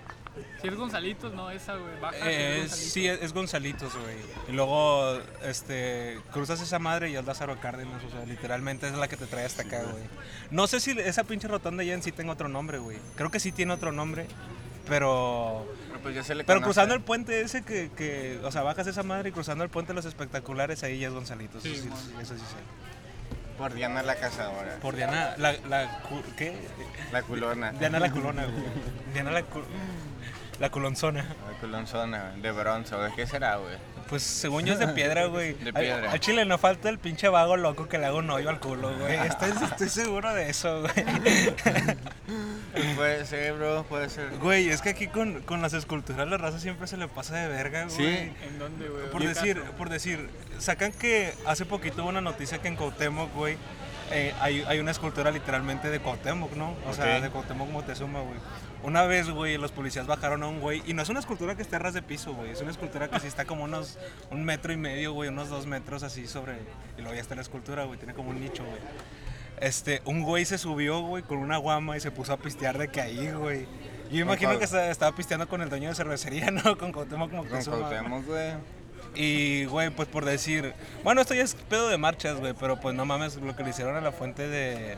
Si 0.61 0.67
es 0.67 0.75
Gonzalitos, 0.75 1.33
no 1.33 1.51
esa, 1.51 1.75
güey. 1.75 1.99
Baja. 2.01 2.15
Eh, 2.23 2.63
es- 2.63 2.71
sí, 2.71 3.07
es, 3.07 3.21
es 3.21 3.33
Gonzalitos, 3.33 3.93
güey. 3.93 4.15
Y 4.49 4.51
luego, 4.53 5.19
este, 5.43 6.19
cruzas 6.31 6.59
esa 6.61 6.79
madre 6.79 7.09
y 7.11 7.15
es 7.15 7.25
Lázaro 7.25 7.59
Cárdenas, 7.59 8.01
o 8.03 8.09
sea, 8.09 8.25
literalmente 8.25 8.87
es 8.87 8.93
la 8.95 9.07
que 9.07 9.17
te 9.17 9.25
trae 9.27 9.45
hasta 9.45 9.63
acá, 9.63 9.81
güey. 9.83 10.03
No 10.51 10.67
sé 10.67 10.79
si 10.79 10.91
esa 10.91 11.23
pinche 11.23 11.47
rotonda 11.47 11.83
ya 11.83 11.93
en 11.93 12.01
sí 12.03 12.11
tenga 12.11 12.31
otro 12.33 12.47
nombre, 12.47 12.77
güey. 12.79 12.97
Creo 13.15 13.29
que 13.29 13.39
sí 13.39 13.51
tiene 13.51 13.73
otro 13.73 13.91
nombre, 13.91 14.25
pero... 14.87 15.65
Pero 15.89 15.99
pues 16.01 16.15
ya 16.15 16.23
se 16.23 16.35
le 16.35 16.43
Pero 16.43 16.59
conoce. 16.59 16.67
cruzando 16.67 16.95
el 16.95 17.01
puente 17.01 17.41
ese 17.41 17.63
que, 17.63 17.91
que, 17.95 18.39
o 18.43 18.51
sea, 18.51 18.61
bajas 18.63 18.87
esa 18.87 19.03
madre 19.03 19.29
y 19.29 19.31
cruzando 19.31 19.63
el 19.63 19.69
puente 19.69 19.91
de 19.91 19.95
los 19.95 20.05
espectaculares, 20.05 20.83
ahí 20.83 20.99
ya 20.99 21.07
es 21.07 21.13
Gonzalitos. 21.13 21.63
Sí, 21.63 21.73
eso, 21.73 21.83
sí, 21.83 22.13
eso 22.21 22.33
sí 22.35 22.39
sé. 22.41 23.57
Por 23.57 23.73
Diana 23.75 24.01
la 24.01 24.15
cazadora. 24.15 24.77
Por 24.81 24.95
Diana, 24.95 25.35
la, 25.37 25.55
¿qué? 26.35 26.57
La 27.11 27.21
culona. 27.21 27.71
Diana 27.73 27.99
la 27.99 28.11
culona, 28.11 28.45
güey. 28.45 28.63
Diana 29.13 29.29
la, 29.31 29.43
cu- 29.43 29.61
la 30.59 30.69
culonzona. 30.69 31.23
La 31.51 31.57
culonzona, 31.59 32.29
güey, 32.29 32.41
de 32.41 32.51
bronce, 32.51 32.95
güey. 32.95 33.11
¿Qué 33.15 33.27
será, 33.27 33.57
güey? 33.57 33.75
Pues 34.09 34.21
según 34.21 34.65
yo 34.65 34.73
es 34.73 34.79
de 34.79 34.87
piedra, 34.89 35.25
güey. 35.27 35.53
De 35.53 35.73
piedra. 35.73 36.11
Al 36.11 36.19
chile 36.19 36.45
no 36.45 36.57
falta 36.57 36.89
el 36.89 36.99
pinche 36.99 37.27
vago 37.29 37.57
loco 37.57 37.87
que 37.87 37.97
le 37.97 38.05
haga 38.05 38.17
un 38.17 38.29
hoyo 38.29 38.49
al 38.49 38.59
culo, 38.59 38.95
güey. 38.97 39.15
Estoy, 39.15 39.51
estoy 39.63 39.89
seguro 39.89 40.33
de 40.33 40.49
eso, 40.49 40.81
güey. 40.81 40.93
Puede 42.95 43.25
ser, 43.25 43.53
bro, 43.53 43.83
puede 43.83 44.09
ser. 44.09 44.29
Güey, 44.39 44.69
es 44.69 44.81
que 44.81 44.89
aquí 44.89 45.07
con, 45.07 45.41
con 45.41 45.61
las 45.61 45.73
esculturas 45.73 46.27
la 46.27 46.37
raza 46.37 46.59
siempre 46.59 46.87
se 46.87 46.97
le 46.97 47.07
pasa 47.07 47.35
de 47.35 47.47
verga, 47.47 47.85
güey. 47.85 47.95
Sí. 47.95 48.31
¿En 48.47 48.59
dónde, 48.59 48.89
güey? 48.89 49.09
Por 49.09 49.21
¿Qué 49.21 49.27
decir, 49.29 49.59
caso? 49.61 49.71
por 49.73 49.89
decir, 49.89 50.29
sacan 50.59 50.91
que 50.91 51.33
hace 51.45 51.65
poquito 51.65 52.01
hubo 52.03 52.09
una 52.09 52.21
noticia 52.21 52.59
que 52.59 52.67
en 52.67 52.75
Cuauhtémoc, 52.75 53.33
güey, 53.33 53.57
eh, 54.11 54.33
hay, 54.39 54.63
hay 54.67 54.79
una 54.79 54.91
escultura 54.91 55.31
literalmente 55.31 55.89
de 55.89 55.99
Cuauhtémoc, 55.99 56.53
¿no? 56.53 56.75
O 56.87 56.93
sea, 56.93 57.19
de 57.19 57.29
Cuauhtémoc 57.29 57.69
Moctezuma, 57.69 58.21
güey. 58.21 58.37
Una 58.83 59.03
vez, 59.03 59.29
güey, 59.29 59.57
los 59.57 59.71
policías 59.71 60.07
bajaron 60.07 60.43
a 60.43 60.47
un 60.47 60.59
güey, 60.59 60.81
y 60.85 60.93
no 60.93 61.01
es 61.01 61.09
una 61.09 61.19
escultura 61.21 61.55
que 61.55 61.61
esté 61.61 61.77
a 61.77 61.79
ras 61.79 61.93
de 61.93 62.01
piso, 62.01 62.33
güey, 62.33 62.51
es 62.51 62.61
una 62.61 62.71
escultura 62.71 63.09
que 63.09 63.19
sí 63.21 63.27
está 63.27 63.45
como 63.45 63.63
unos, 63.63 63.97
un 64.29 64.43
metro 64.43 64.73
y 64.73 64.77
medio, 64.77 65.13
güey, 65.13 65.29
unos 65.29 65.49
dos 65.49 65.65
metros 65.67 66.03
así 66.03 66.27
sobre, 66.27 66.53
y 66.97 67.01
luego 67.01 67.15
ya 67.15 67.21
está 67.21 67.33
la 67.35 67.41
escultura, 67.41 67.85
güey, 67.85 67.97
tiene 67.97 68.13
como 68.13 68.29
un 68.31 68.41
nicho, 68.41 68.63
güey. 68.65 68.77
Este, 69.61 70.01
un 70.05 70.23
güey 70.23 70.43
se 70.43 70.57
subió, 70.57 70.99
güey, 71.01 71.23
con 71.23 71.37
una 71.37 71.57
guama 71.57 71.95
y 71.95 72.01
se 72.01 72.11
puso 72.11 72.33
a 72.33 72.37
pistear 72.37 72.77
de 72.77 72.89
que 72.89 72.99
ahí, 72.99 73.31
güey. 73.31 73.65
Yo 74.11 74.19
imagino 74.19 74.57
que 74.59 74.65
esta- 74.65 74.89
estaba 74.91 75.15
pisteando 75.15 75.47
con 75.47 75.61
el 75.61 75.69
dueño 75.69 75.87
de 75.89 75.95
cervecería, 75.95 76.51
¿no? 76.51 76.77
Con 76.77 76.91
Cuauhtémoc 76.91 77.29
Con 77.31 77.39
Moctezuma. 77.39 77.77
güey. 77.77 77.89
Cuauhtémoc, 77.89 78.25
güey. 78.25 78.51
Y, 79.15 79.65
güey, 79.65 79.91
pues 79.91 80.09
por 80.09 80.25
decir, 80.25 80.73
bueno, 81.03 81.21
esto 81.21 81.33
ya 81.35 81.43
es 81.43 81.53
pedo 81.55 81.87
de 81.87 81.97
marchas, 81.97 82.35
güey, 82.39 82.53
pero 82.59 82.79
pues 82.81 82.95
no 82.95 83.05
mames 83.05 83.35
lo 83.37 83.55
que 83.55 83.63
le 83.63 83.69
hicieron 83.69 83.95
a 83.95 84.01
la 84.01 84.11
fuente 84.11 84.47
de, 84.47 84.97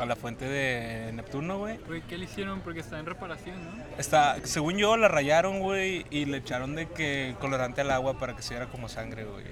a 0.00 0.06
la 0.06 0.16
fuente 0.16 0.46
de 0.48 1.12
Neptuno, 1.12 1.58
güey. 1.58 1.78
Güey, 1.86 2.02
¿qué 2.02 2.16
le 2.18 2.24
hicieron? 2.24 2.60
Porque 2.60 2.80
está 2.80 2.98
en 2.98 3.06
reparación, 3.06 3.56
¿no? 3.64 3.84
Está, 3.98 4.36
según 4.44 4.76
yo, 4.78 4.96
la 4.96 5.08
rayaron, 5.08 5.60
güey, 5.60 6.06
y 6.10 6.24
le 6.24 6.38
echaron 6.38 6.74
de 6.74 6.86
que 6.88 7.34
colorante 7.40 7.82
al 7.82 7.90
agua 7.90 8.18
para 8.18 8.34
que 8.34 8.42
se 8.42 8.54
viera 8.54 8.66
como 8.70 8.88
sangre, 8.88 9.24
güey. 9.24 9.44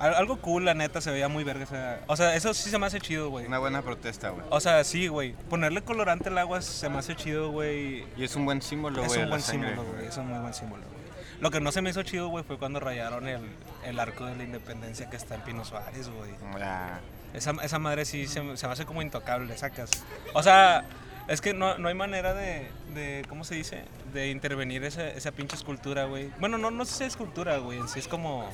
Al- 0.00 0.14
Algo 0.14 0.36
cool, 0.40 0.64
la 0.64 0.74
neta, 0.74 1.00
se 1.00 1.10
veía 1.10 1.28
muy 1.28 1.42
verga. 1.44 1.64
esa- 1.64 1.98
O 2.06 2.16
sea, 2.16 2.34
eso 2.36 2.54
sí 2.54 2.70
se 2.70 2.78
me 2.78 2.86
hace 2.86 3.00
chido, 3.00 3.30
güey. 3.30 3.46
Una 3.46 3.58
buena 3.58 3.82
protesta, 3.82 4.30
güey. 4.30 4.44
O 4.50 4.60
sea, 4.60 4.84
sí, 4.84 5.08
güey. 5.08 5.32
Ponerle 5.50 5.82
colorante 5.82 6.28
al 6.28 6.38
agua 6.38 6.62
se 6.62 6.88
me 6.88 6.98
hace 6.98 7.16
chido, 7.16 7.50
güey. 7.50 8.04
Y 8.16 8.22
es 8.24 8.36
un 8.36 8.44
buen 8.44 8.62
símbolo, 8.62 9.02
Es 9.02 9.08
güey. 9.08 9.18
de 9.18 9.24
un 9.24 9.30
buen 9.30 9.42
símbolo, 9.42 9.84
güey. 9.84 10.06
Es 10.06 10.16
un 10.16 10.28
muy 10.28 10.38
buen 10.38 10.54
símbolo, 10.54 10.82
güey. 10.84 10.98
Lo 11.40 11.50
que 11.50 11.60
no 11.60 11.72
se 11.72 11.82
me 11.82 11.90
hizo 11.90 12.02
chido, 12.04 12.28
güey, 12.28 12.44
fue 12.44 12.58
cuando 12.58 12.78
rayaron 12.80 13.26
el, 13.28 13.40
el 13.84 13.98
arco 14.00 14.26
de 14.26 14.36
la 14.36 14.44
independencia 14.44 15.08
que 15.10 15.16
está 15.16 15.34
en 15.36 15.40
Pino 15.42 15.64
Suárez, 15.64 16.08
güey. 16.08 16.30
Ya. 16.58 17.00
Esa, 17.34 17.52
esa 17.62 17.78
madre 17.78 18.04
sí 18.04 18.26
se, 18.26 18.40
me- 18.42 18.56
se 18.56 18.66
me 18.66 18.72
hace 18.72 18.86
como 18.86 19.02
intocable, 19.02 19.56
sacas. 19.58 19.90
O 20.34 20.42
sea, 20.42 20.84
es 21.28 21.40
que 21.40 21.52
no, 21.54 21.76
no 21.78 21.88
hay 21.88 21.94
manera 21.94 22.32
de, 22.34 22.68
de, 22.94 23.24
¿cómo 23.28 23.44
se 23.44 23.54
dice? 23.54 23.84
De 24.12 24.30
intervenir 24.30 24.82
esa, 24.84 25.08
esa 25.08 25.30
pinche 25.32 25.56
escultura, 25.56 26.04
güey. 26.04 26.30
Bueno, 26.40 26.56
no, 26.58 26.70
no 26.70 26.84
sé 26.84 26.94
si 26.94 27.04
es 27.04 27.08
escultura, 27.10 27.58
güey. 27.58 27.78
En 27.78 27.88
sí 27.88 27.98
es 27.98 28.08
como, 28.08 28.50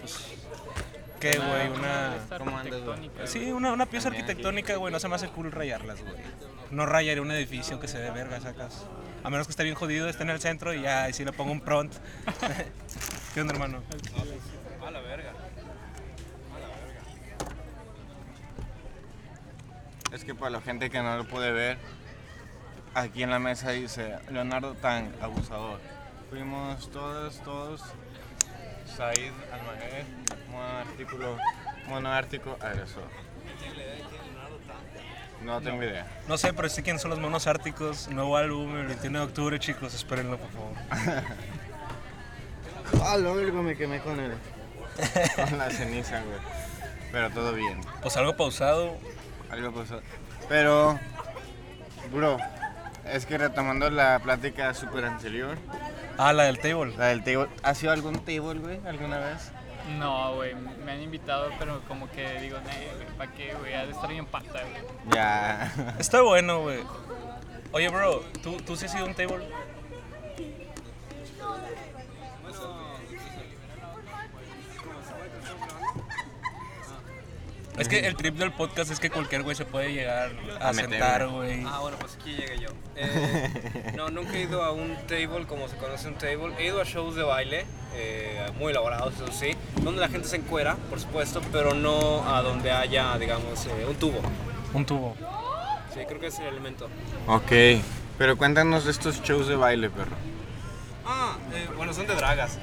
pues, 0.00 0.16
¿qué, 1.20 1.38
güey? 1.38 1.68
Una... 1.68 2.16
¿cómo 2.38 2.56
andas, 2.56 2.80
güey? 2.82 3.10
Sí, 3.24 3.50
una, 3.50 3.72
una 3.72 3.86
pieza 3.86 4.08
arquitectónica, 4.08 4.76
güey, 4.76 4.92
no 4.92 5.00
se 5.00 5.08
me 5.08 5.16
hace 5.16 5.28
cool 5.28 5.50
rayarlas, 5.50 6.00
güey. 6.02 6.14
No 6.70 6.86
rayaré 6.86 7.20
un 7.20 7.30
edificio 7.32 7.78
que 7.80 7.88
se 7.88 7.98
ve 7.98 8.10
verga, 8.10 8.40
sacas. 8.40 8.84
A 9.22 9.30
menos 9.30 9.46
que 9.46 9.52
esté 9.52 9.64
bien 9.64 9.74
jodido, 9.74 10.08
esté 10.08 10.22
en 10.22 10.30
el 10.30 10.40
centro 10.40 10.72
y 10.74 10.82
ya, 10.82 11.08
y 11.08 11.12
si 11.14 11.24
le 11.24 11.32
pongo 11.32 11.50
un 11.52 11.60
pront. 11.60 11.92
¿Qué 13.34 13.40
onda, 13.40 13.54
hermano? 13.54 13.82
Es 20.14 20.24
que 20.24 20.32
para 20.32 20.52
la 20.52 20.60
gente 20.60 20.90
que 20.90 21.02
no 21.02 21.16
lo 21.16 21.26
puede 21.26 21.50
ver, 21.50 21.76
aquí 22.94 23.24
en 23.24 23.30
la 23.30 23.40
mesa 23.40 23.70
dice 23.70 24.14
Leonardo 24.30 24.74
Tan, 24.74 25.12
abusador. 25.20 25.80
Fuimos 26.30 26.88
todos, 26.92 27.40
todos. 27.40 27.82
Said 28.96 29.32
Almaguer, 29.52 30.04
mono 30.52 30.78
artículo, 30.78 31.36
mono 31.88 32.12
ártico, 32.12 32.56
agresor. 32.60 33.08
No 35.42 35.60
tengo 35.60 35.82
idea. 35.82 36.06
No 36.28 36.38
sé, 36.38 36.52
pero 36.52 36.68
sé 36.68 36.84
quiénes 36.84 37.02
son 37.02 37.10
los 37.10 37.18
monos 37.18 37.48
árticos. 37.48 38.06
Nuevo 38.06 38.36
álbum 38.36 38.76
el 38.76 38.86
21 38.86 39.18
de 39.18 39.24
octubre, 39.24 39.58
chicos. 39.58 39.94
Espérenlo, 39.94 40.38
por 40.38 40.50
favor. 40.50 41.24
Ah, 43.02 43.16
lo 43.16 43.32
único 43.32 43.62
me 43.62 43.76
quemé 43.76 43.98
con 44.00 44.20
el. 44.20 44.32
con 45.34 45.58
la 45.58 45.70
ceniza, 45.70 46.22
güey. 46.22 46.38
Pero 47.10 47.30
todo 47.30 47.52
bien. 47.52 47.80
Pues 48.02 48.16
algo 48.16 48.36
pausado. 48.36 48.96
Algo 49.54 49.72
pasó. 49.72 50.00
Pero, 50.48 50.98
bro, 52.12 52.36
es 53.12 53.24
que 53.26 53.38
retomando 53.38 53.88
la 53.90 54.18
plática 54.18 54.74
súper 54.74 55.04
anterior, 55.04 55.56
Ah, 56.18 56.32
la 56.32 56.44
del 56.44 56.58
table. 56.58 56.94
la 56.96 57.06
del 57.06 57.22
table, 57.24 57.48
¿has 57.62 57.78
sido 57.78 57.92
algún 57.92 58.18
table, 58.24 58.60
güey, 58.60 58.80
alguna 58.86 59.18
vez? 59.18 59.50
No, 59.98 60.34
güey, 60.34 60.54
me 60.54 60.92
han 60.92 61.02
invitado, 61.02 61.50
pero 61.58 61.80
como 61.86 62.10
que 62.10 62.40
digo, 62.40 62.58
"Nee, 62.66 62.88
güey, 62.96 63.06
¿para 63.18 63.32
qué, 63.32 63.54
güey? 63.54 63.74
Ha 63.74 63.84
de 63.86 63.92
estar 63.92 64.08
bien 64.08 64.26
pata, 64.26 64.60
güey. 64.62 65.14
Ya. 65.14 65.72
Está 65.98 66.22
bueno, 66.22 66.62
güey. 66.62 66.80
Oye, 67.72 67.88
bro, 67.90 68.20
¿tú, 68.42 68.56
¿tú 68.58 68.76
sí 68.76 68.86
has 68.86 68.92
sido 68.92 69.04
un 69.04 69.14
table? 69.14 69.46
Es 77.78 77.88
que 77.88 78.06
el 78.06 78.14
trip 78.14 78.36
del 78.36 78.52
podcast 78.52 78.92
es 78.92 79.00
que 79.00 79.10
cualquier 79.10 79.42
güey 79.42 79.56
se 79.56 79.64
puede 79.64 79.92
llegar 79.92 80.30
a, 80.60 80.72
sentar, 80.72 81.26
güey. 81.26 81.62
güey. 81.62 81.66
Ah, 81.66 81.80
bueno, 81.80 81.96
pues 81.98 82.16
aquí 82.20 82.32
llegué 82.32 82.58
yo. 82.60 82.68
Eh, 82.96 83.92
no, 83.96 84.08
nunca 84.08 84.34
he 84.34 84.42
ido 84.42 84.62
a 84.62 84.70
un 84.70 84.94
table 85.08 85.46
como 85.48 85.66
se 85.66 85.76
conoce 85.76 86.06
un 86.06 86.14
table. 86.14 86.54
He 86.60 86.66
ido 86.66 86.80
a 86.80 86.84
shows 86.84 87.16
de 87.16 87.24
baile, 87.24 87.66
eh, 87.94 88.46
muy 88.56 88.70
elaborados, 88.70 89.14
eso 89.14 89.26
sí, 89.32 89.56
donde 89.82 90.00
la 90.00 90.08
gente 90.08 90.28
se 90.28 90.36
encuera, 90.36 90.76
por 90.88 91.00
supuesto, 91.00 91.42
pero 91.50 91.74
no 91.74 92.22
a 92.32 92.40
donde 92.42 92.70
haya, 92.70 93.18
digamos, 93.18 93.66
eh, 93.66 93.86
un 93.88 93.96
tubo. 93.96 94.20
Un 94.72 94.86
tubo. 94.86 95.16
Sí, 95.92 96.00
creo 96.06 96.20
que 96.20 96.28
es 96.28 96.38
el 96.38 96.46
elemento. 96.46 96.88
Ok, 97.26 97.50
pero 98.16 98.36
cuéntanos 98.36 98.84
de 98.84 98.92
estos 98.92 99.20
shows 99.22 99.48
de 99.48 99.56
baile, 99.56 99.90
perro. 99.90 100.14
Ah, 101.04 101.36
eh, 101.52 101.68
bueno, 101.76 101.92
son 101.92 102.06
de 102.06 102.14
dragas. 102.14 102.58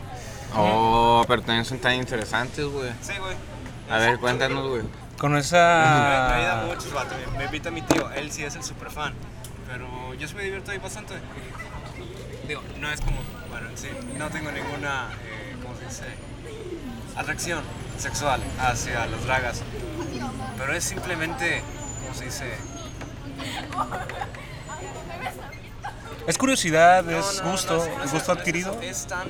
Oh, 0.55 1.25
pero 1.27 1.41
también 1.41 1.65
son 1.65 1.79
tan 1.79 1.95
interesantes, 1.95 2.65
güey. 2.65 2.89
Sí, 3.01 3.13
güey. 3.19 3.35
A 3.89 3.97
ver, 3.97 4.17
cuéntanos, 4.17 4.69
güey. 4.69 4.83
Con 5.21 5.33
Me, 5.33 5.37
me 5.37 5.45
ayuda 5.45 6.63
esa... 6.63 6.65
mucho, 6.65 6.95
vato. 6.95 7.13
Me, 7.33 7.37
me 7.37 7.45
invita 7.45 7.69
mi 7.69 7.83
tío. 7.83 8.09
Él 8.09 8.31
sí 8.31 8.43
es 8.43 8.55
el 8.55 8.63
super 8.63 8.89
fan. 8.89 9.13
Pero 9.67 10.15
yo 10.15 10.27
sí 10.27 10.33
me 10.33 10.41
divierto 10.41 10.71
ahí 10.71 10.79
bastante. 10.79 11.13
Digo, 12.47 12.63
no 12.79 12.89
es 12.91 13.01
como, 13.01 13.17
bueno, 13.51 13.69
en 13.69 13.77
sí, 13.77 13.89
no 14.17 14.29
tengo 14.29 14.51
ninguna, 14.51 15.09
eh, 15.23 15.55
¿cómo 15.61 15.77
se 15.77 15.85
dice? 15.85 16.05
Atracción 17.15 17.63
sexual 17.99 18.41
hacia 18.59 19.05
las 19.05 19.23
dragas. 19.23 19.61
Pero 20.57 20.73
es 20.73 20.83
simplemente, 20.85 21.61
¿cómo 22.01 22.15
se 22.15 22.25
dice? 22.25 22.55
Es 26.25 26.35
curiosidad, 26.35 27.03
No, 27.03 27.11
es 27.11 27.43
no, 27.43 27.51
gusto, 27.51 27.87
no, 28.03 28.11
gusto 28.11 28.31
adquirido. 28.31 28.81
Es, 28.81 29.01
es 29.01 29.07
tan 29.07 29.29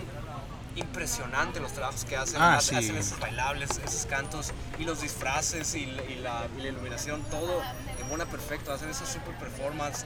impresionante 0.75 1.59
los 1.59 1.73
trabajos 1.73 2.05
que 2.05 2.15
hacen. 2.15 2.41
Ah, 2.41 2.55
hacen, 2.57 2.79
sí. 2.79 2.85
hacen 2.85 2.97
esos 2.97 3.19
bailables, 3.19 3.69
esos 3.85 4.05
cantos 4.05 4.51
y 4.79 4.83
los 4.83 5.01
disfraces 5.01 5.75
y, 5.75 5.85
la- 5.85 6.03
y 6.03 6.15
la, 6.15 6.47
y 6.57 6.61
la 6.61 6.67
iluminación, 6.69 7.21
todo 7.29 7.61
embona 8.01 8.25
perfecto. 8.25 8.71
Hacen 8.73 8.89
esos 8.89 9.09
super 9.09 9.35
performance. 9.35 10.05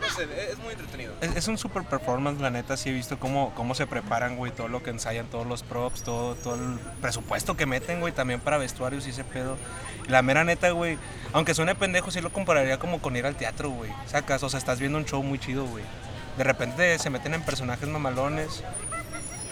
No 0.00 0.08
sé, 0.14 0.50
es 0.50 0.58
muy 0.58 0.72
entretenido. 0.72 1.14
Es, 1.20 1.36
es 1.36 1.48
un 1.48 1.56
super 1.56 1.84
performance, 1.84 2.40
la 2.40 2.50
neta, 2.50 2.76
sí 2.76 2.88
he 2.90 2.92
visto 2.92 3.18
cómo, 3.20 3.52
cómo 3.54 3.74
se 3.76 3.86
preparan, 3.86 4.36
güey, 4.36 4.50
todo 4.52 4.66
lo 4.66 4.82
que 4.82 4.90
ensayan, 4.90 5.26
todos 5.26 5.46
los 5.46 5.62
props, 5.62 6.02
todo, 6.02 6.34
todo 6.34 6.56
el 6.56 6.78
presupuesto 7.00 7.56
que 7.56 7.66
meten, 7.66 8.00
güey, 8.00 8.12
también 8.12 8.40
para 8.40 8.58
vestuarios 8.58 9.06
y 9.06 9.10
ese 9.10 9.22
pedo. 9.22 9.56
La 10.08 10.22
mera 10.22 10.42
neta, 10.44 10.70
güey, 10.70 10.98
aunque 11.32 11.54
suene 11.54 11.76
pendejo, 11.76 12.10
sí 12.10 12.20
lo 12.20 12.32
compararía 12.32 12.78
como 12.80 13.00
con 13.00 13.16
ir 13.16 13.24
al 13.26 13.36
teatro, 13.36 13.70
güey, 13.70 13.92
sacas, 14.06 14.42
o 14.42 14.48
sea, 14.50 14.58
estás 14.58 14.80
viendo 14.80 14.98
un 14.98 15.04
show 15.04 15.22
muy 15.22 15.38
chido, 15.38 15.64
güey. 15.66 15.84
De 16.36 16.42
repente 16.44 16.98
se 16.98 17.08
meten 17.08 17.34
en 17.34 17.42
personajes 17.42 17.88
mamalones 17.88 18.64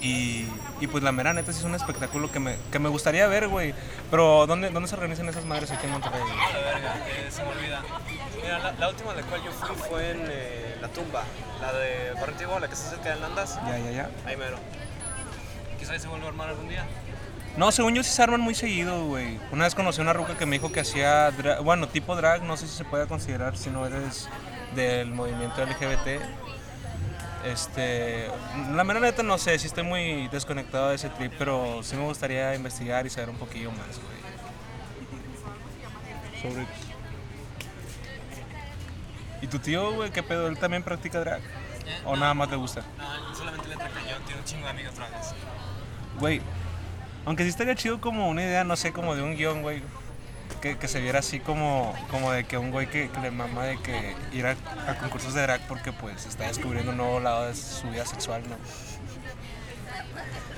y, 0.01 0.47
y 0.81 0.87
pues 0.87 1.03
la 1.03 1.13
mera 1.13 1.33
neta 1.33 1.53
sí 1.53 1.59
es 1.59 1.65
un 1.65 1.75
espectáculo 1.75 2.31
que 2.31 2.39
me, 2.39 2.57
que 2.71 2.79
me 2.79 2.89
gustaría 2.89 3.27
ver, 3.27 3.49
güey. 3.49 3.75
Pero 4.11 4.47
¿dónde, 4.47 4.71
¿dónde 4.71 4.89
se 4.89 4.95
organizan 4.95 5.29
esas 5.29 5.45
madres 5.45 5.71
aquí 5.71 5.87
en 5.87 5.93
Monterrey? 5.93 6.21
A 6.23 6.53
la 6.53 6.59
verga, 6.59 6.95
eh, 7.09 7.29
se 7.31 7.43
me 7.43 7.49
olvida. 7.51 7.83
Mira, 8.43 8.59
la, 8.59 8.73
la 8.73 8.89
última 8.89 9.13
a 9.13 9.15
la 9.17 9.23
cual 9.23 9.43
yo 9.45 9.51
fui 9.53 9.77
fue 9.77 10.11
en 10.11 10.27
eh, 10.29 10.77
La 10.81 10.89
Tumba, 10.89 11.25
la 11.61 11.73
de 11.73 12.13
Barrio 12.21 12.59
la 12.61 12.69
que 12.69 12.75
está 12.75 12.91
cerca 12.91 13.15
de 13.15 13.21
Landas. 13.21 13.59
Ya, 13.67 13.79
ya, 13.79 13.91
ya. 13.91 14.11
Ahí 14.27 14.37
mero. 14.37 14.59
Quizás 15.79 15.91
ahí 15.91 16.01
se 16.01 16.09
vuelva 16.09 16.27
a 16.27 16.29
armar 16.31 16.49
algún 16.49 16.69
día. 16.69 16.87
No, 17.57 17.73
según 17.73 17.95
yo 17.95 18.05
sí 18.05 18.11
se 18.11 18.23
arman 18.23 18.41
muy 18.41 18.55
seguido, 18.55 19.07
güey. 19.07 19.41
Una 19.51 19.65
vez 19.65 19.75
conocí 19.75 19.99
a 20.01 20.03
una 20.03 20.13
ruca 20.13 20.37
que 20.39 20.47
me 20.47 20.57
dijo 20.57 20.71
que 20.71 20.81
hacía, 20.81 21.33
bueno, 21.63 21.89
tipo 21.89 22.15
drag, 22.15 22.45
no 22.45 22.57
sé 22.57 22.69
si 22.69 22.77
se 22.77 22.85
puede 22.85 23.09
considerar 23.09 23.57
si 23.57 23.69
no 23.69 23.85
eres 23.85 24.29
del 24.77 25.11
movimiento 25.11 25.65
LGBT. 25.65 26.23
Este, 27.53 28.29
la 28.75 28.85
mera 28.85 29.01
neta 29.01 29.23
no 29.23 29.39
sé, 29.39 29.59
si 29.59 29.69
estoy 29.69 29.83
muy 29.83 30.29
desconectado 30.29 30.91
de 30.91 30.97
ese 30.97 31.09
trip, 31.09 31.33
pero 31.39 31.83
sí 31.83 31.97
me 31.97 32.05
gustaría 32.05 32.55
investigar 32.55 33.07
y 33.07 33.11
saber 33.11 33.31
un 33.31 33.37
poquillo 33.37 33.71
más, 33.71 33.99
güey. 33.99 34.19
Sobre... 36.43 36.67
¿Y 39.41 39.47
tu 39.47 39.59
tío, 39.61 39.93
güey, 39.93 40.11
qué 40.11 40.23
pedo? 40.23 40.47
¿Él 40.49 40.59
también 40.59 40.83
practica 40.83 41.21
drag? 41.21 41.41
¿O 42.05 42.17
nada 42.17 42.35
más 42.35 42.51
le 42.51 42.57
gusta? 42.57 42.83
No, 42.99 43.35
solamente 43.35 43.67
le 43.67 43.75
entra 43.75 43.89
cañón, 43.89 44.23
tiene 44.27 44.41
un 44.41 44.47
chingo 44.47 44.65
de 44.65 44.71
amigos 44.71 44.95
dragas. 44.95 45.35
Güey, 46.21 46.43
aunque 47.25 47.45
sí 47.45 47.49
estaría 47.49 47.75
chido 47.75 47.99
como 48.01 48.29
una 48.29 48.43
idea, 48.43 48.65
no 48.65 48.77
sé, 48.77 48.93
como 48.93 49.15
de 49.17 49.23
un 49.23 49.37
guion, 49.37 49.63
güey. 49.63 49.83
Que, 50.61 50.77
que 50.77 50.89
se 50.89 51.01
viera 51.01 51.21
así 51.21 51.39
como, 51.39 51.95
como 52.11 52.33
de 52.33 52.45
que 52.45 52.59
un 52.59 52.71
güey 52.73 52.89
que, 52.89 53.09
que 53.11 53.21
le 53.21 53.31
mama 53.31 53.65
de 53.65 53.81
que 53.81 54.17
ir 54.33 54.45
a, 54.47 54.57
a 54.89 54.99
concursos 54.99 55.35
de 55.35 55.43
drag 55.43 55.61
porque 55.69 55.93
pues 55.93 56.27
está 56.27 56.49
descubriendo 56.49 56.91
un 56.91 56.97
nuevo 56.97 57.21
lado 57.21 57.47
de 57.47 57.55
su 57.55 57.89
vida 57.91 58.05
sexual, 58.05 58.43
¿no? 58.49 58.57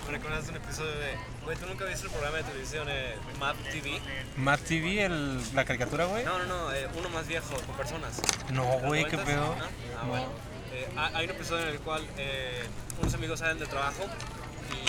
¿Me 0.06 0.16
recuerdas 0.16 0.48
un 0.48 0.56
episodio 0.56 0.90
de... 0.92 1.16
Güey, 1.44 1.56
¿tú 1.56 1.66
nunca 1.66 1.84
viste 1.84 2.06
el 2.06 2.10
programa 2.12 2.38
de 2.38 2.42
televisión 2.44 2.88
eh, 2.90 3.14
Map 3.38 3.56
TV? 3.70 4.00
Matt 4.36 4.60
TV, 4.62 5.04
el, 5.04 5.54
la 5.54 5.64
caricatura, 5.64 6.06
güey. 6.06 6.24
No, 6.24 6.38
no, 6.38 6.46
no, 6.46 6.72
eh, 6.72 6.88
uno 6.98 7.08
más 7.10 7.28
viejo, 7.28 7.54
con 7.66 7.76
personas. 7.76 8.20
No, 8.52 8.64
güey, 8.80 9.04
qué 9.04 9.16
¿Los 9.16 9.24
pedo. 9.26 9.54
Ah, 10.00 10.04
bueno. 10.08 10.26
Eh, 10.72 10.88
hay 10.96 11.24
un 11.24 11.30
episodio 11.30 11.64
en 11.66 11.74
el 11.74 11.80
cual 11.80 12.06
eh, 12.16 12.62
unos 13.00 13.14
amigos 13.14 13.38
salen 13.38 13.58
del 13.58 13.68
trabajo 13.68 14.04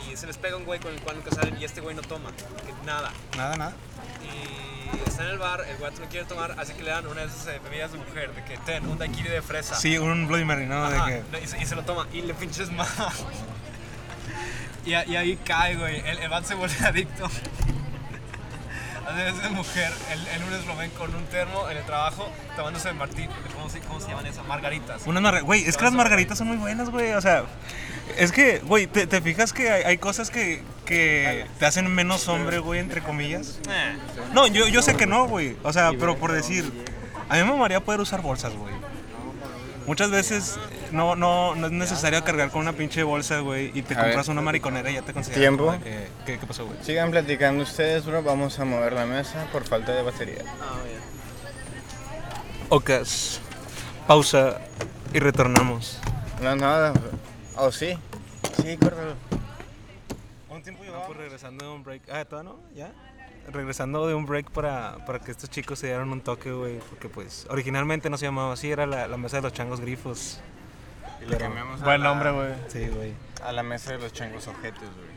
y 0.10 0.16
se 0.16 0.26
les 0.28 0.38
pega 0.38 0.58
un 0.58 0.66
güey 0.66 0.80
con 0.80 0.94
el 0.94 1.02
cual 1.02 1.18
nunca 1.18 1.36
salen 1.36 1.60
y 1.60 1.66
este 1.66 1.82
güey 1.82 1.96
no 1.96 2.02
toma, 2.02 2.32
nada. 2.86 3.12
Nada, 3.38 3.58
nada. 3.58 3.74
Y 4.24 4.71
está 5.06 5.24
en 5.24 5.30
el 5.30 5.38
bar, 5.38 5.64
el 5.70 5.78
güey 5.78 5.92
no 6.00 6.06
quiere 6.08 6.26
tomar, 6.26 6.56
así 6.58 6.74
que 6.74 6.84
le 6.84 6.92
dan 6.92 7.08
una 7.08 7.22
de 7.22 7.28
esas 7.28 7.48
eh, 7.48 7.60
bebidas 7.64 7.92
de 7.92 7.98
mujer, 8.00 8.34
de 8.34 8.44
que 8.44 8.58
ten, 8.60 8.86
un 8.88 8.98
daiquiri 8.98 9.30
de 9.30 9.42
fresa. 9.42 9.76
Sí, 9.76 9.98
un 9.98 10.28
Bloody 10.28 10.46
Mary, 10.46 10.66
¿no? 10.66 10.84
Ajá, 10.86 11.06
De 11.08 11.22
que... 11.32 11.44
y, 11.44 11.48
se, 11.48 11.62
y 11.62 11.66
se 11.66 11.76
lo 11.76 11.84
toma 11.84 12.08
y 12.14 12.22
le 12.22 12.34
pinches 12.34 12.72
más. 12.72 12.90
y, 14.86 14.94
a- 14.94 15.06
y 15.08 15.16
ahí 15.16 15.38
cae, 15.38 15.76
güey. 15.76 16.00
El, 16.08 16.20
el 16.20 16.30
vato 16.30 16.48
se 16.48 16.56
vuelve 16.56 16.76
adicto. 16.86 17.30
A 19.12 19.24
veces 19.24 19.44
es 19.44 19.52
mujer, 19.52 19.92
el, 20.12 20.28
el 20.28 20.42
lunes 20.42 20.66
lo 20.66 20.76
ven 20.76 20.90
con 20.92 21.14
un 21.14 21.26
termo 21.26 21.70
en 21.70 21.78
el 21.78 21.84
trabajo 21.84 22.30
tomándose 22.56 22.92
martín. 22.94 23.30
¿Cómo 23.56 23.70
se, 23.70 23.80
cómo 23.82 24.00
se 24.00 24.08
llaman 24.10 24.26
esas? 24.26 24.46
Margaritas. 24.48 25.02
Unas 25.06 25.22
marga- 25.24 25.42
Güey, 25.42 25.66
es 25.66 25.78
que 25.78 25.84
las 25.84 25.94
margaritas 25.94 26.38
son 26.38 26.48
muy 26.48 26.58
buenas, 26.58 26.90
güey. 26.90 27.12
O 27.14 27.22
sea, 27.22 27.44
es 28.18 28.32
que, 28.32 28.60
güey, 28.60 28.88
¿te, 28.88 29.08
te 29.08 29.22
fijas 29.22 29.54
que 29.54 29.70
hay, 29.70 29.84
hay 29.84 29.98
cosas 29.98 30.30
que, 30.30 30.64
que 30.86 31.46
te 31.60 31.66
hacen 31.66 31.94
menos 31.94 32.28
hombre, 32.28 32.60
güey, 32.60 32.80
entre 32.80 33.02
comillas? 33.02 33.60
Eh, 33.70 33.98
No, 34.34 34.48
yo, 34.48 34.68
yo 34.68 34.82
sé 34.82 34.96
que 34.96 35.06
no, 35.06 35.28
güey. 35.28 35.58
O 35.64 35.74
sea, 35.74 35.92
pero 36.00 36.18
por 36.18 36.32
decir, 36.32 36.72
a 37.30 37.36
mí 37.36 37.44
me 37.44 37.50
mamaría 37.52 37.80
poder 37.84 38.00
usar 38.02 38.22
bolsas, 38.22 38.54
güey. 38.54 38.74
Muchas 39.88 40.12
veces 40.12 40.58
no, 40.92 41.16
no, 41.16 41.56
no 41.56 41.66
es 41.68 41.72
necesario 41.74 42.24
cargar 42.24 42.52
con 42.52 42.62
una 42.62 42.74
pinche 42.74 43.04
bolsa, 43.04 43.40
güey, 43.40 43.72
y 43.78 43.82
te 43.82 43.94
A 43.96 44.02
compras 44.04 44.28
ver. 44.28 44.34
una 44.34 44.42
mariconera 44.42 44.90
y 44.92 44.94
ya 44.94 45.02
te 45.02 45.12
consideras. 45.14 45.42
¿Tiempo? 45.42 45.72
que- 45.84 46.08
¿Qué, 46.26 46.40
qué 46.40 46.46
pasó, 46.46 46.66
güey? 46.66 46.78
Sigan 46.84 47.10
platicando 47.12 47.64
ustedes, 47.64 48.06
bro. 48.06 48.22
Vamos 48.24 48.60
a 48.60 48.66
mover 48.66 48.94
la 48.94 49.06
mesa 49.06 49.48
por 49.52 49.64
falta 49.64 49.92
de 49.94 50.04
batería. 50.04 50.44
ah, 50.62 50.80
bien. 50.86 51.02
Ocas, 52.70 53.40
pausa 54.08 54.60
y 55.14 55.20
retornamos. 55.20 56.00
No, 56.42 56.56
nada. 56.56 56.94
¿O 57.58 57.72
sí? 57.72 57.98
Sí, 58.62 58.78
córtalo. 58.78 59.16
¿Cuánto 60.48 60.64
tiempo 60.66 60.84
llevamos? 60.84 61.08
pues 61.08 61.18
regresando 61.20 61.66
de 61.66 61.72
un 61.72 61.84
break. 61.84 62.04
Ah, 62.12 62.24
¿todavía 62.26 62.52
no? 62.52 62.60
¿Ya? 62.76 62.92
Regresando 63.52 64.08
de 64.08 64.14
un 64.14 64.26
break 64.26 64.52
para, 64.52 64.98
para 65.06 65.20
que 65.20 65.32
estos 65.32 65.50
chicos 65.50 65.80
se 65.80 65.88
dieran 65.88 66.10
un 66.12 66.22
toque, 66.22 66.52
güey. 66.52 66.80
Porque, 66.90 67.10
pues, 67.10 67.48
originalmente 67.50 68.10
no 68.10 68.18
se 68.18 68.26
llamaba 68.26 68.54
así, 68.54 68.72
era 68.72 68.86
la, 68.86 69.08
la 69.08 69.18
mesa 69.18 69.38
de 69.38 69.42
los 69.44 69.54
changos 69.54 69.80
grifos. 69.82 70.40
Y 71.22 71.30
le 71.30 71.38
cambiamos 71.38 71.82
a 71.82 71.86
Buen 71.86 72.02
la- 72.04 72.10
nombre, 72.10 72.32
güey. 72.32 72.54
Sí, 72.68 72.88
güey. 72.88 73.14
A 73.44 73.52
la 73.52 73.64
mesa 73.64 73.92
de 73.94 73.98
los 74.00 74.14
changos 74.14 74.48
ojetes, 74.48 74.80
güey. 74.82 75.12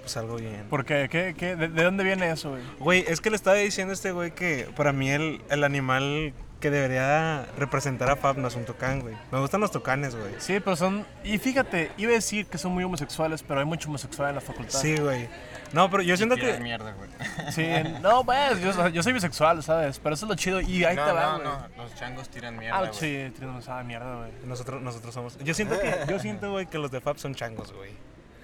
Pues 0.00 0.16
algo 0.16 0.36
bien. 0.36 0.66
¿Por 0.68 0.84
qué? 0.84 1.08
¿Qué, 1.10 1.34
qué? 1.38 1.54
¿De, 1.54 1.68
de 1.68 1.82
dónde 1.84 2.02
viene 2.02 2.30
eso, 2.30 2.50
güey? 2.50 2.62
Güey, 2.80 3.04
es 3.06 3.20
que 3.20 3.30
le 3.30 3.36
estaba 3.36 3.56
diciendo 3.56 3.92
a 3.92 3.94
este 3.94 4.10
güey 4.10 4.32
que 4.32 4.68
para 4.76 4.92
mí 4.92 5.08
el, 5.10 5.40
el 5.48 5.62
animal 5.62 6.32
que 6.62 6.70
debería 6.70 7.44
representar 7.58 8.08
a 8.08 8.14
Fab 8.16 8.38
no 8.38 8.46
es 8.46 8.54
un 8.54 8.64
tocán, 8.64 9.00
güey. 9.00 9.16
Me 9.32 9.40
gustan 9.40 9.60
los 9.60 9.72
tocanes, 9.72 10.14
güey. 10.14 10.32
Sí, 10.38 10.60
pero 10.60 10.76
son... 10.76 11.04
Y 11.24 11.36
fíjate, 11.38 11.90
iba 11.96 12.12
a 12.12 12.14
decir 12.14 12.46
que 12.46 12.56
son 12.56 12.70
muy 12.72 12.84
homosexuales, 12.84 13.42
pero 13.42 13.58
hay 13.58 13.66
mucho 13.66 13.88
homosexual 13.88 14.28
en 14.28 14.36
la 14.36 14.40
facultad. 14.40 14.78
Sí, 14.78 14.96
güey. 14.96 15.28
No, 15.72 15.90
pero 15.90 16.04
yo 16.04 16.16
siento 16.16 16.36
que... 16.36 16.58
mierda, 16.60 16.92
güey. 16.92 17.10
Sí, 17.50 17.68
no, 18.00 18.24
pues, 18.24 18.60
yo, 18.60 18.88
yo 18.88 19.02
soy 19.02 19.12
bisexual, 19.12 19.60
¿sabes? 19.64 19.98
Pero 19.98 20.14
eso 20.14 20.24
es 20.24 20.30
lo 20.30 20.36
chido. 20.36 20.60
Y 20.60 20.84
ahí 20.84 20.94
no, 20.94 21.04
te 21.04 21.12
va, 21.12 21.32
no, 21.32 21.32
güey. 21.32 21.44
no. 21.76 21.82
Los 21.82 21.94
changos 21.96 22.28
tiran 22.28 22.56
mierda, 22.56 22.78
Ah, 22.78 22.80
güey. 22.82 22.92
sí, 22.94 23.32
tienes 23.36 23.68
ah, 23.68 23.82
mierda, 23.82 24.14
güey. 24.14 24.30
Nosotros, 24.44 24.80
nosotros 24.80 25.12
somos... 25.12 25.38
Yo 25.40 25.54
siento 25.54 25.78
que... 25.80 25.92
Yo 26.08 26.18
siento, 26.20 26.52
güey, 26.52 26.66
que 26.66 26.78
los 26.78 26.92
de 26.92 27.00
Fab 27.00 27.18
son 27.18 27.34
changos, 27.34 27.72
güey. 27.72 27.90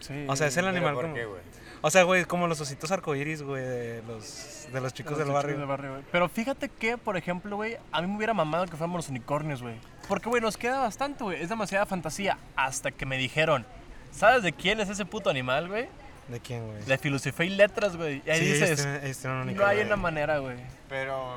Sí. 0.00 0.26
O 0.28 0.35
sea, 0.35 0.48
es 0.48 0.57
el 0.57 0.64
¿Pero 0.64 0.76
animal 0.76 0.94
por 0.94 1.04
como... 1.04 1.14
qué, 1.14 1.24
güey? 1.24 1.40
O 1.80 1.90
sea, 1.90 2.02
güey, 2.02 2.24
como 2.24 2.46
los 2.48 2.60
ositos 2.60 2.90
arcoíris, 2.90 3.42
güey, 3.42 3.62
de 3.62 4.02
los, 4.06 4.66
de 4.72 4.80
los 4.80 4.92
chicos 4.92 5.12
Los 5.12 5.18
del 5.20 5.26
chicos 5.28 5.34
barrio. 5.42 5.58
del 5.58 5.66
barrio, 5.66 5.90
güey. 5.92 6.02
Pero 6.10 6.28
fíjate 6.28 6.68
que, 6.68 6.98
por 6.98 7.16
ejemplo, 7.16 7.56
güey, 7.56 7.76
a 7.92 8.00
mí 8.02 8.08
me 8.08 8.16
hubiera 8.16 8.34
mamado 8.34 8.64
que 8.66 8.72
fuéramos 8.76 8.96
los 8.98 9.08
unicornios, 9.08 9.62
güey. 9.62 9.76
Porque, 10.08 10.28
güey, 10.28 10.42
nos 10.42 10.56
queda 10.56 10.80
bastante, 10.80 11.22
güey. 11.22 11.40
Es 11.42 11.48
demasiada 11.48 11.86
fantasía. 11.86 12.36
Hasta 12.56 12.90
que 12.90 13.06
me 13.06 13.16
dijeron, 13.16 13.64
¿sabes 14.10 14.42
de 14.42 14.52
quién 14.52 14.80
es 14.80 14.88
ese 14.88 15.04
puto 15.04 15.30
animal, 15.30 15.68
güey? 15.68 15.88
¿De 16.28 16.40
quién, 16.40 16.66
güey? 16.66 16.82
De 16.84 16.98
filosofía 16.98 17.46
y 17.46 17.50
letras, 17.50 17.96
güey. 17.96 18.22
Y 18.26 18.30
ahí 18.30 18.38
Sí, 18.40 18.44
ellos 18.46 18.60
dices, 18.60 18.80
tienen- 18.82 19.04
ellos 19.04 19.18
tienen 19.18 19.38
un 19.48 19.54
no 19.56 19.66
hay 19.66 19.80
una 19.80 19.96
manera, 19.96 20.38
güey. 20.38 20.56
Pero, 20.88 21.32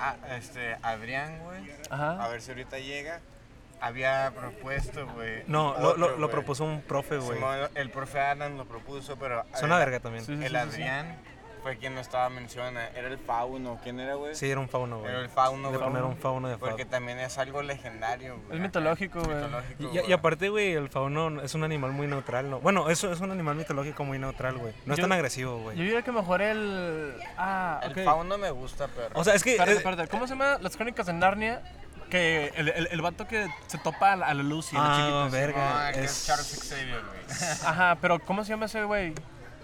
ah, 0.00 0.16
este, 0.36 0.74
Adrián, 0.82 1.38
güey, 1.44 1.60
Ajá. 1.90 2.24
a 2.24 2.28
ver 2.28 2.40
si 2.40 2.50
ahorita 2.50 2.78
llega, 2.78 3.20
había 3.80 4.32
propuesto, 4.34 5.06
güey. 5.14 5.42
No, 5.46 5.74
lo, 5.78 5.88
otro, 5.90 5.96
lo, 5.98 6.08
lo 6.12 6.16
güey. 6.18 6.30
propuso 6.30 6.64
un 6.64 6.82
profe, 6.82 7.18
güey. 7.18 7.38
El 7.74 7.90
profe 7.90 8.20
Adam 8.20 8.56
lo 8.56 8.64
propuso, 8.66 9.16
pero... 9.16 9.44
Es 9.54 9.62
una 9.62 9.78
verga 9.78 10.00
también. 10.00 10.24
Sí, 10.24 10.36
sí, 10.36 10.44
El 10.44 10.52
sí, 10.52 10.56
sí, 10.56 10.76
sí. 10.76 10.82
Adrián 10.82 11.18
fue 11.62 11.78
quien 11.78 11.94
no 11.96 12.00
estaba 12.00 12.28
mencionando. 12.30 12.78
Era 12.94 13.08
el 13.08 13.18
fauno. 13.18 13.80
¿Quién 13.82 13.98
era, 13.98 14.14
güey? 14.14 14.36
Sí, 14.36 14.48
era 14.48 14.60
un 14.60 14.68
fauno, 14.68 15.00
güey. 15.00 15.10
Era 15.10 15.20
el 15.20 15.28
fauno, 15.28 15.68
güey. 15.70 15.80
poner 15.80 16.04
un 16.04 16.16
fauno 16.16 16.48
de 16.48 16.58
Porque 16.58 16.84
fauno. 16.84 16.90
también 16.92 17.18
es 17.18 17.38
algo 17.38 17.60
legendario, 17.60 18.38
güey. 18.46 18.56
Es 18.56 18.62
mitológico, 18.62 19.20
güey. 19.20 19.36
Y, 20.08 20.12
aparte, 20.12 20.48
güey, 20.48 20.74
el 20.74 20.88
fauno 20.90 21.42
es 21.42 21.54
un 21.56 21.64
animal 21.64 21.90
muy 21.90 22.06
neutral, 22.06 22.48
¿no? 22.50 22.60
Bueno, 22.60 22.88
eso 22.88 23.10
es 23.12 23.18
un 23.20 23.32
animal 23.32 23.56
mitológico 23.56 24.04
muy 24.04 24.16
neutral, 24.20 24.56
güey. 24.58 24.72
No 24.84 24.94
es 24.94 24.98
Yo- 24.98 25.02
tan 25.04 25.12
agresivo, 25.12 25.56
Yo 25.58 25.62
güey. 25.64 25.76
diría 25.76 26.02
que 26.02 26.12
mejor 26.12 26.40
el. 26.40 27.14
Ah, 27.36 27.80
El 27.82 28.04
fauno 28.04 28.38
me 28.38 28.50
gusta, 28.52 28.86
pero. 28.94 29.10
O 29.18 29.24
sea, 29.24 29.34
es 29.34 29.42
que... 29.42 29.50
Espérate, 29.52 29.72
es- 29.72 29.78
espérate. 29.78 30.06
¿Cómo 30.08 30.28
se 30.28 30.34
llama 30.34 30.58
las 30.60 30.76
crónicas 30.76 31.06
de 31.06 31.14
Narnia? 31.14 31.62
Que 32.10 32.52
el, 32.56 32.68
el, 32.68 32.88
el 32.92 33.02
vato 33.02 33.26
que 33.26 33.48
se 33.66 33.78
topa 33.78 34.12
a 34.12 34.16
la, 34.16 34.26
a 34.26 34.34
la 34.34 34.42
luz 34.42 34.72
y 34.72 34.76
la 34.76 34.82
Ah, 34.84 34.96
chiquita. 34.96 35.40
verga. 35.40 35.88
Ah, 35.88 35.92
que 35.92 36.04
es 36.04 36.10
es- 36.12 36.26
Charles 36.26 36.68
Xavier, 36.68 37.02
güey. 37.02 37.18
Ajá, 37.66 37.98
pero 38.00 38.18
¿cómo 38.20 38.44
se 38.44 38.50
llama 38.50 38.66
ese 38.66 38.84
güey? 38.84 39.12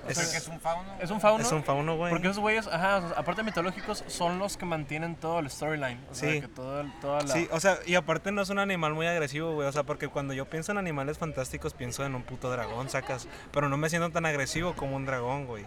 ¿Es 0.08 0.18
el 0.18 0.28
que 0.32 0.38
es 0.38 0.48
un 0.48 0.58
fauno? 0.60 0.92
¿Es 1.00 1.10
un 1.12 1.20
fauno? 1.20 1.44
Es 1.44 1.52
un 1.52 1.62
fauno, 1.62 1.96
güey. 1.96 2.10
Porque 2.10 2.26
esos 2.26 2.40
güeyes, 2.40 2.66
ajá, 2.66 2.96
o 2.96 3.08
sea, 3.08 3.18
aparte 3.20 3.42
de 3.42 3.44
mitológicos, 3.44 4.02
son 4.08 4.40
los 4.40 4.56
que 4.56 4.66
mantienen 4.66 5.14
todo 5.14 5.38
el 5.38 5.48
storyline. 5.48 6.00
O 6.10 6.14
sea, 6.16 6.28
Sí. 6.32 6.40
que 6.40 6.48
todo 6.48 6.84
toda 7.00 7.20
la... 7.22 7.28
Sí, 7.32 7.46
o 7.52 7.60
sea, 7.60 7.78
y 7.86 7.94
aparte 7.94 8.32
no 8.32 8.42
es 8.42 8.50
un 8.50 8.58
animal 8.58 8.94
muy 8.94 9.06
agresivo, 9.06 9.52
güey. 9.54 9.68
O 9.68 9.72
sea, 9.72 9.84
porque 9.84 10.08
cuando 10.08 10.34
yo 10.34 10.46
pienso 10.46 10.72
en 10.72 10.78
animales 10.78 11.18
fantásticos, 11.18 11.72
pienso 11.74 12.04
en 12.04 12.16
un 12.16 12.24
puto 12.24 12.50
dragón, 12.50 12.90
sacas. 12.90 13.28
Pero 13.52 13.68
no 13.68 13.76
me 13.76 13.88
siento 13.90 14.10
tan 14.10 14.26
agresivo 14.26 14.74
como 14.74 14.96
un 14.96 15.06
dragón, 15.06 15.46
güey. 15.46 15.62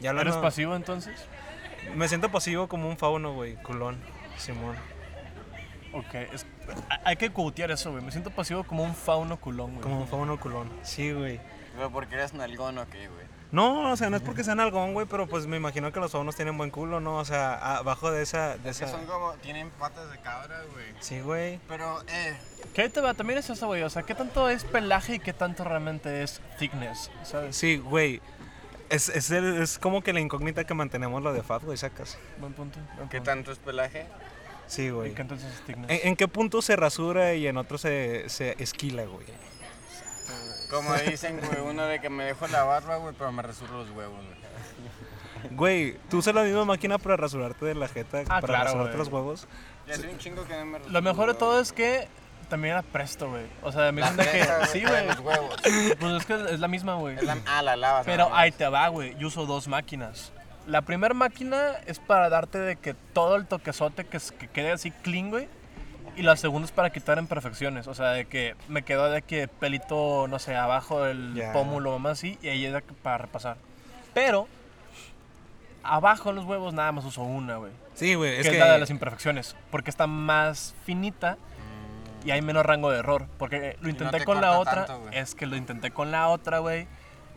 Ya 0.00 0.10
¿Eres 0.10 0.20
hablando- 0.20 0.42
pasivo 0.42 0.76
entonces? 0.76 1.18
Me 1.96 2.08
siento 2.08 2.28
pasivo 2.30 2.68
como 2.68 2.90
un 2.90 2.98
fauno, 2.98 3.32
güey. 3.32 3.54
Culón. 3.62 3.96
Simón. 4.36 4.76
Ok, 5.92 6.14
es- 6.32 6.46
hay- 7.04 7.16
que 7.16 7.30
cutear 7.30 7.70
eso, 7.70 7.90
güey. 7.92 8.02
Me 8.04 8.10
siento 8.10 8.30
pasivo 8.30 8.64
como 8.64 8.82
un 8.82 8.94
fauno 8.94 9.38
culón, 9.38 9.70
güey. 9.72 9.82
Como 9.82 10.00
un 10.00 10.08
fauno 10.08 10.38
culón. 10.38 10.70
Sí, 10.82 11.12
güey. 11.12 11.40
Pero 11.74 11.90
porque 11.90 12.14
eres 12.14 12.34
nalgón 12.34 12.78
o 12.78 12.88
qué, 12.88 13.08
güey. 13.08 13.26
No, 13.50 13.92
o 13.92 13.96
sea, 13.96 14.10
no 14.10 14.16
es 14.18 14.22
porque 14.22 14.44
sean 14.44 14.60
algón, 14.60 14.92
güey, 14.92 15.06
pero 15.06 15.26
pues 15.26 15.46
me 15.46 15.56
imagino 15.56 15.90
que 15.90 16.00
los 16.00 16.12
faunos 16.12 16.36
tienen 16.36 16.58
buen 16.58 16.70
culo, 16.70 17.00
¿no? 17.00 17.16
O 17.16 17.24
sea, 17.24 17.76
abajo 17.78 18.10
de 18.10 18.20
esa... 18.22 18.58
De 18.58 18.68
Es 18.70 18.78
que 18.78 18.84
esa... 18.84 18.92
son 18.98 19.06
como. 19.06 19.32
Tienen 19.36 19.70
patas 19.70 20.10
de 20.10 20.18
cabra, 20.18 20.60
güey. 20.72 20.84
Sí, 21.00 21.20
güey. 21.20 21.58
Pero, 21.66 22.02
eh. 22.08 22.36
¿Qué 22.74 22.82
ahí 22.82 22.88
te 22.90 23.00
va? 23.00 23.14
También 23.14 23.38
es 23.38 23.48
eso, 23.48 23.66
güey. 23.66 23.82
O 23.84 23.88
sea, 23.90 24.02
¿qué 24.02 24.14
tanto 24.14 24.50
es 24.50 24.64
pelaje 24.64 25.14
y 25.14 25.18
qué 25.18 25.32
tanto 25.32 25.64
realmente 25.64 26.22
es 26.22 26.42
thickness? 26.58 27.10
¿Sabes? 27.22 27.56
Sí, 27.56 27.78
güey. 27.78 28.20
Es, 28.90 29.08
es, 29.08 29.30
el- 29.30 29.62
es 29.62 29.78
como 29.78 30.02
que 30.02 30.12
la 30.12 30.20
incógnita 30.20 30.64
que 30.64 30.74
mantenemos 30.74 31.22
lo 31.22 31.32
de 31.32 31.42
Fat, 31.42 31.62
güey, 31.62 31.78
sacas. 31.78 32.18
Buen 32.40 32.52
punto. 32.52 32.78
buen 32.96 33.08
¿Qué 33.08 33.18
punto. 33.18 33.30
tanto 33.30 33.52
es 33.52 33.58
pelaje? 33.58 34.06
Sí, 34.68 34.82
¿Y 34.84 34.90
güey. 34.90 35.14
qué 35.14 35.22
entonces 35.22 35.52
es 35.52 35.60
thickness? 35.66 35.90
¿En, 35.90 36.08
en 36.08 36.16
qué 36.16 36.28
punto 36.28 36.62
se 36.62 36.76
rasura 36.76 37.34
y 37.34 37.46
en 37.48 37.56
otro 37.56 37.76
se, 37.78 38.28
se 38.28 38.54
esquila, 38.62 39.04
güey? 39.06 39.26
Como 40.70 40.94
dicen, 40.94 41.40
güey, 41.40 41.60
uno 41.66 41.84
de 41.86 42.00
que 42.00 42.10
me 42.10 42.24
dejo 42.24 42.46
la 42.48 42.62
barba, 42.64 42.96
güey, 42.98 43.14
pero 43.16 43.32
me 43.32 43.42
resuro 43.42 43.78
los 43.84 43.90
huevos, 43.90 44.20
güey. 44.24 44.38
Güey, 45.56 45.96
¿tú 46.10 46.18
usas 46.18 46.34
la 46.34 46.42
misma 46.42 46.64
máquina 46.64 46.98
para 46.98 47.16
rasurarte 47.16 47.64
de 47.64 47.74
la 47.74 47.88
jeta, 47.88 48.18
Ah, 48.22 48.40
para 48.40 48.46
claro, 48.46 48.64
rasurarte 48.64 48.90
güey. 48.96 48.98
los 48.98 49.08
huevos? 49.08 49.48
Ya 49.86 49.94
un 50.10 50.18
chingo 50.18 50.44
que 50.44 50.54
no 50.54 50.66
me 50.66 50.78
rasuro 50.78 50.92
Lo 50.92 51.00
mejor 51.02 51.28
de 51.28 51.34
todo 51.38 51.60
es 51.60 51.72
que 51.72 52.08
también 52.50 52.74
la 52.74 52.82
presto, 52.82 53.30
güey. 53.30 53.44
O 53.62 53.72
sea, 53.72 53.90
me 53.92 54.02
dicen 54.02 54.16
de 54.18 54.24
que... 54.24 54.46
Sí, 54.72 54.82
güey. 54.84 55.06
Los 55.06 55.20
huevos. 55.20 55.56
Pues 55.98 56.12
es 56.20 56.26
que 56.26 56.34
es 56.54 56.60
la 56.60 56.68
misma, 56.68 56.94
güey. 56.96 57.16
La- 57.24 57.38
ah, 57.46 57.62
la 57.62 57.76
lavas. 57.76 58.04
Pero 58.04 58.28
ahí 58.34 58.50
te 58.50 58.66
va, 58.68 58.88
güey. 58.88 59.16
Yo 59.16 59.28
uso 59.28 59.46
dos 59.46 59.68
máquinas. 59.68 60.32
La 60.68 60.82
primera 60.82 61.14
máquina 61.14 61.72
es 61.86 61.98
para 61.98 62.28
darte 62.28 62.58
de 62.58 62.76
que 62.76 62.92
todo 62.92 63.36
el 63.36 63.46
toquezote 63.46 64.04
que, 64.04 64.18
que 64.38 64.48
quede 64.48 64.70
así 64.70 64.90
clean, 64.90 65.30
güey. 65.30 65.48
Y 66.14 66.22
la 66.22 66.36
segunda 66.36 66.66
es 66.66 66.72
para 66.72 66.90
quitar 66.90 67.18
imperfecciones. 67.18 67.86
O 67.86 67.94
sea, 67.94 68.10
de 68.10 68.26
que 68.26 68.54
me 68.68 68.82
quedó 68.82 69.08
de 69.10 69.22
que 69.22 69.48
pelito, 69.48 70.26
no 70.28 70.38
sé, 70.38 70.54
abajo 70.56 71.02
del 71.04 71.34
Ya. 71.34 71.52
pómulo 71.52 71.94
o 71.94 71.98
más 71.98 72.12
así. 72.18 72.38
Y 72.42 72.48
ahí 72.48 72.66
es 72.66 72.82
para 73.02 73.18
repasar. 73.18 73.56
Pero, 74.12 74.46
abajo 75.82 76.30
en 76.30 76.36
los 76.36 76.44
huevos 76.44 76.74
nada 76.74 76.92
más 76.92 77.04
uso 77.04 77.22
una, 77.22 77.56
güey. 77.56 77.72
Sí, 77.94 78.14
güey, 78.14 78.32
Que 78.34 78.40
es 78.40 78.46
es, 78.46 78.52
que... 78.52 78.58
la 78.58 78.72
de 78.72 78.78
las 78.78 78.90
imperfecciones. 78.90 79.56
Porque 79.70 79.90
está 79.90 80.06
más 80.06 80.74
finita 80.84 81.38
y 82.24 82.30
hay 82.30 82.42
menos 82.42 82.66
rango 82.66 82.90
de 82.90 82.98
error. 82.98 83.26
Porque 83.38 83.76
lo 83.80 83.88
intenté 83.88 84.18
te 84.18 84.24
con 84.24 84.40
la 84.40 84.58
otra. 84.58 84.84
tanto, 84.86 85.08
es 85.12 85.34
que 85.34 85.46
lo 85.46 85.56
intenté 85.56 85.92
con 85.92 86.10
la 86.10 86.28
otra, 86.28 86.58
güey. 86.58 86.86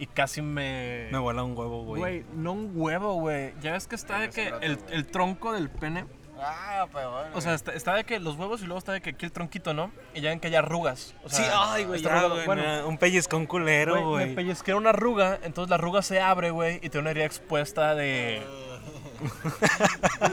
Y 0.02 0.08
casi 0.08 0.42
me... 0.42 1.10
Me 1.12 1.20
vuela 1.20 1.44
un 1.44 1.56
huevo, 1.56 1.84
güey. 1.84 2.00
Güey, 2.00 2.26
no 2.34 2.54
un 2.54 2.72
huevo, 2.74 3.14
güey. 3.20 3.54
Ya 3.62 3.74
ves 3.74 3.86
que 3.86 3.94
está 3.94 4.18
de 4.18 4.32
que 4.32 4.48
el, 4.62 4.80
el 4.90 5.06
tronco 5.06 5.54
del 5.54 5.70
pene. 5.70 6.06
Ah, 6.40 6.88
peor. 6.92 7.28
O 7.36 7.40
sea, 7.40 7.54
está, 7.54 7.72
está 7.74 7.94
de 7.94 8.04
que 8.04 8.20
los 8.20 8.36
huevos 8.36 8.64
y 8.64 8.66
luego 8.66 8.80
está 8.80 8.94
de 8.94 9.02
que 9.02 9.12
aquí 9.12 9.28
el 9.28 9.32
tronquito, 9.32 9.76
¿no? 9.76 9.92
Y 10.16 10.22
ya 10.22 10.32
ven 10.32 10.40
que 10.40 10.48
hay 10.48 10.56
arrugas. 10.56 11.14
O 11.24 11.30
Sí, 11.30 11.36
sea, 11.44 11.74
ay, 11.74 11.84
güey, 11.86 12.02
ya, 12.02 12.28
Bueno, 12.48 12.88
un 12.88 12.98
pellizcón 12.98 13.46
culero, 13.46 14.10
güey, 14.10 14.30
me 14.30 14.36
pellizqué 14.36 14.74
una 14.74 14.90
arruga, 14.90 15.38
entonces 15.44 15.70
la 15.70 15.76
arruga 15.76 16.02
se 16.02 16.20
abre, 16.20 16.50
güey, 16.50 16.78
y 16.78 16.90
tiene 16.90 17.02
una 17.02 17.12
herida 17.12 17.26
expuesta 17.26 17.94
de 17.94 18.42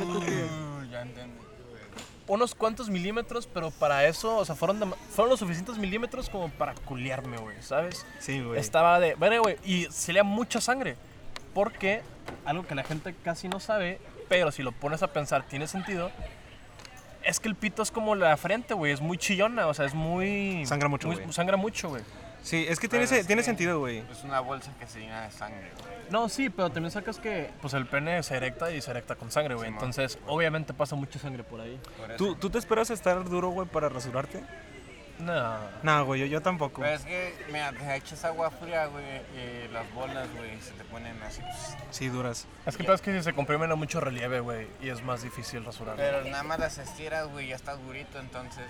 Uh, 0.00 0.85
ya 0.90 1.02
entendí. 1.02 1.38
Unos 2.28 2.54
cuantos 2.54 2.88
milímetros, 2.90 3.46
pero 3.52 3.70
para 3.70 4.06
eso, 4.06 4.36
o 4.36 4.44
sea, 4.44 4.54
fueron, 4.54 4.78
de- 4.80 4.86
fueron 5.10 5.30
los 5.30 5.40
suficientes 5.40 5.78
milímetros 5.78 6.28
como 6.30 6.48
para 6.50 6.74
culiarme, 6.74 7.38
güey, 7.38 7.56
¿sabes? 7.62 8.06
Sí, 8.20 8.40
güey. 8.42 8.60
Estaba 8.60 9.00
de. 9.00 9.14
Bueno, 9.16 9.42
güey, 9.42 9.56
y 9.64 9.86
salía 9.90 10.22
mucha 10.22 10.60
sangre. 10.60 10.96
Porque 11.54 12.02
algo 12.44 12.66
que 12.66 12.74
la 12.74 12.84
gente 12.84 13.14
casi 13.24 13.48
no 13.48 13.58
sabe, 13.58 13.98
pero 14.28 14.52
si 14.52 14.62
lo 14.62 14.70
pones 14.72 15.02
a 15.02 15.08
pensar, 15.08 15.42
tiene 15.48 15.66
sentido. 15.66 16.10
Es 17.24 17.40
que 17.40 17.48
el 17.48 17.56
pito 17.56 17.82
es 17.82 17.90
como 17.90 18.14
la 18.14 18.36
frente, 18.36 18.74
güey. 18.74 18.92
Es 18.92 19.00
muy 19.00 19.18
chillona, 19.18 19.66
o 19.66 19.74
sea, 19.74 19.86
es 19.86 19.94
muy. 19.94 20.64
Sangra 20.66 20.88
mucho, 20.88 21.08
muy- 21.08 21.16
güey. 21.16 21.32
Sangra 21.32 21.56
mucho, 21.56 21.88
güey. 21.88 22.02
Sí, 22.42 22.64
es 22.68 22.78
que 22.78 22.88
tiene, 22.88 23.04
Pero 23.06 23.16
se- 23.16 23.20
es 23.20 23.26
tiene 23.26 23.40
que 23.42 23.46
sentido, 23.46 23.80
güey. 23.80 23.98
Es 24.10 24.22
una 24.24 24.40
bolsa 24.40 24.70
que 24.78 24.86
se 24.86 25.00
llena 25.00 25.22
de 25.22 25.30
sangre, 25.32 25.70
güey. 25.80 25.97
No, 26.10 26.28
sí, 26.28 26.50
pero 26.50 26.70
también 26.70 26.90
sacas 26.90 27.18
que 27.18 27.50
pues 27.60 27.74
el 27.74 27.86
pene 27.86 28.22
se 28.22 28.36
erecta 28.36 28.70
y 28.70 28.80
se 28.80 28.90
erecta 28.90 29.16
con 29.16 29.30
sangre, 29.30 29.54
güey. 29.54 29.68
Entonces, 29.68 30.18
obviamente 30.26 30.74
pasa 30.74 30.96
mucha 30.96 31.18
sangre 31.18 31.44
por 31.44 31.60
ahí. 31.60 31.78
Por. 31.98 32.16
¿Tú, 32.16 32.34
¿Tú 32.36 32.50
te 32.50 32.58
esperas 32.58 32.90
estar 32.90 33.22
duro, 33.28 33.48
güey, 33.50 33.68
para 33.68 33.88
rasurarte? 33.88 34.42
No. 35.18 35.58
No, 35.82 36.04
güey, 36.04 36.20
yo, 36.20 36.26
yo 36.26 36.40
tampoco. 36.40 36.80
Pero 36.80 36.94
es 36.94 37.04
que, 37.04 37.34
mira, 37.48 37.72
te 37.72 37.96
echas 37.96 38.24
agua 38.24 38.50
fría, 38.50 38.86
güey, 38.86 39.04
y 39.04 39.68
las 39.72 39.92
bolas, 39.92 40.28
güey, 40.36 40.60
se 40.60 40.70
te 40.72 40.84
ponen 40.84 41.20
así. 41.22 41.40
pues, 41.40 41.76
Sí, 41.90 42.08
duras. 42.08 42.46
Es 42.66 42.76
que 42.76 42.84
pasa 42.84 43.02
que 43.02 43.12
si 43.16 43.22
se 43.24 43.32
comprimen 43.32 43.70
a 43.72 43.74
mucho 43.74 44.00
relieve, 44.00 44.40
güey, 44.40 44.68
y 44.80 44.90
es 44.90 45.02
más 45.02 45.22
difícil 45.22 45.64
rasurar. 45.64 45.96
Pero 45.96 46.22
nada 46.24 46.44
más 46.44 46.58
las 46.60 46.78
estiras, 46.78 47.28
güey, 47.28 47.48
ya 47.48 47.56
está 47.56 47.74
durito, 47.74 48.20
entonces. 48.20 48.64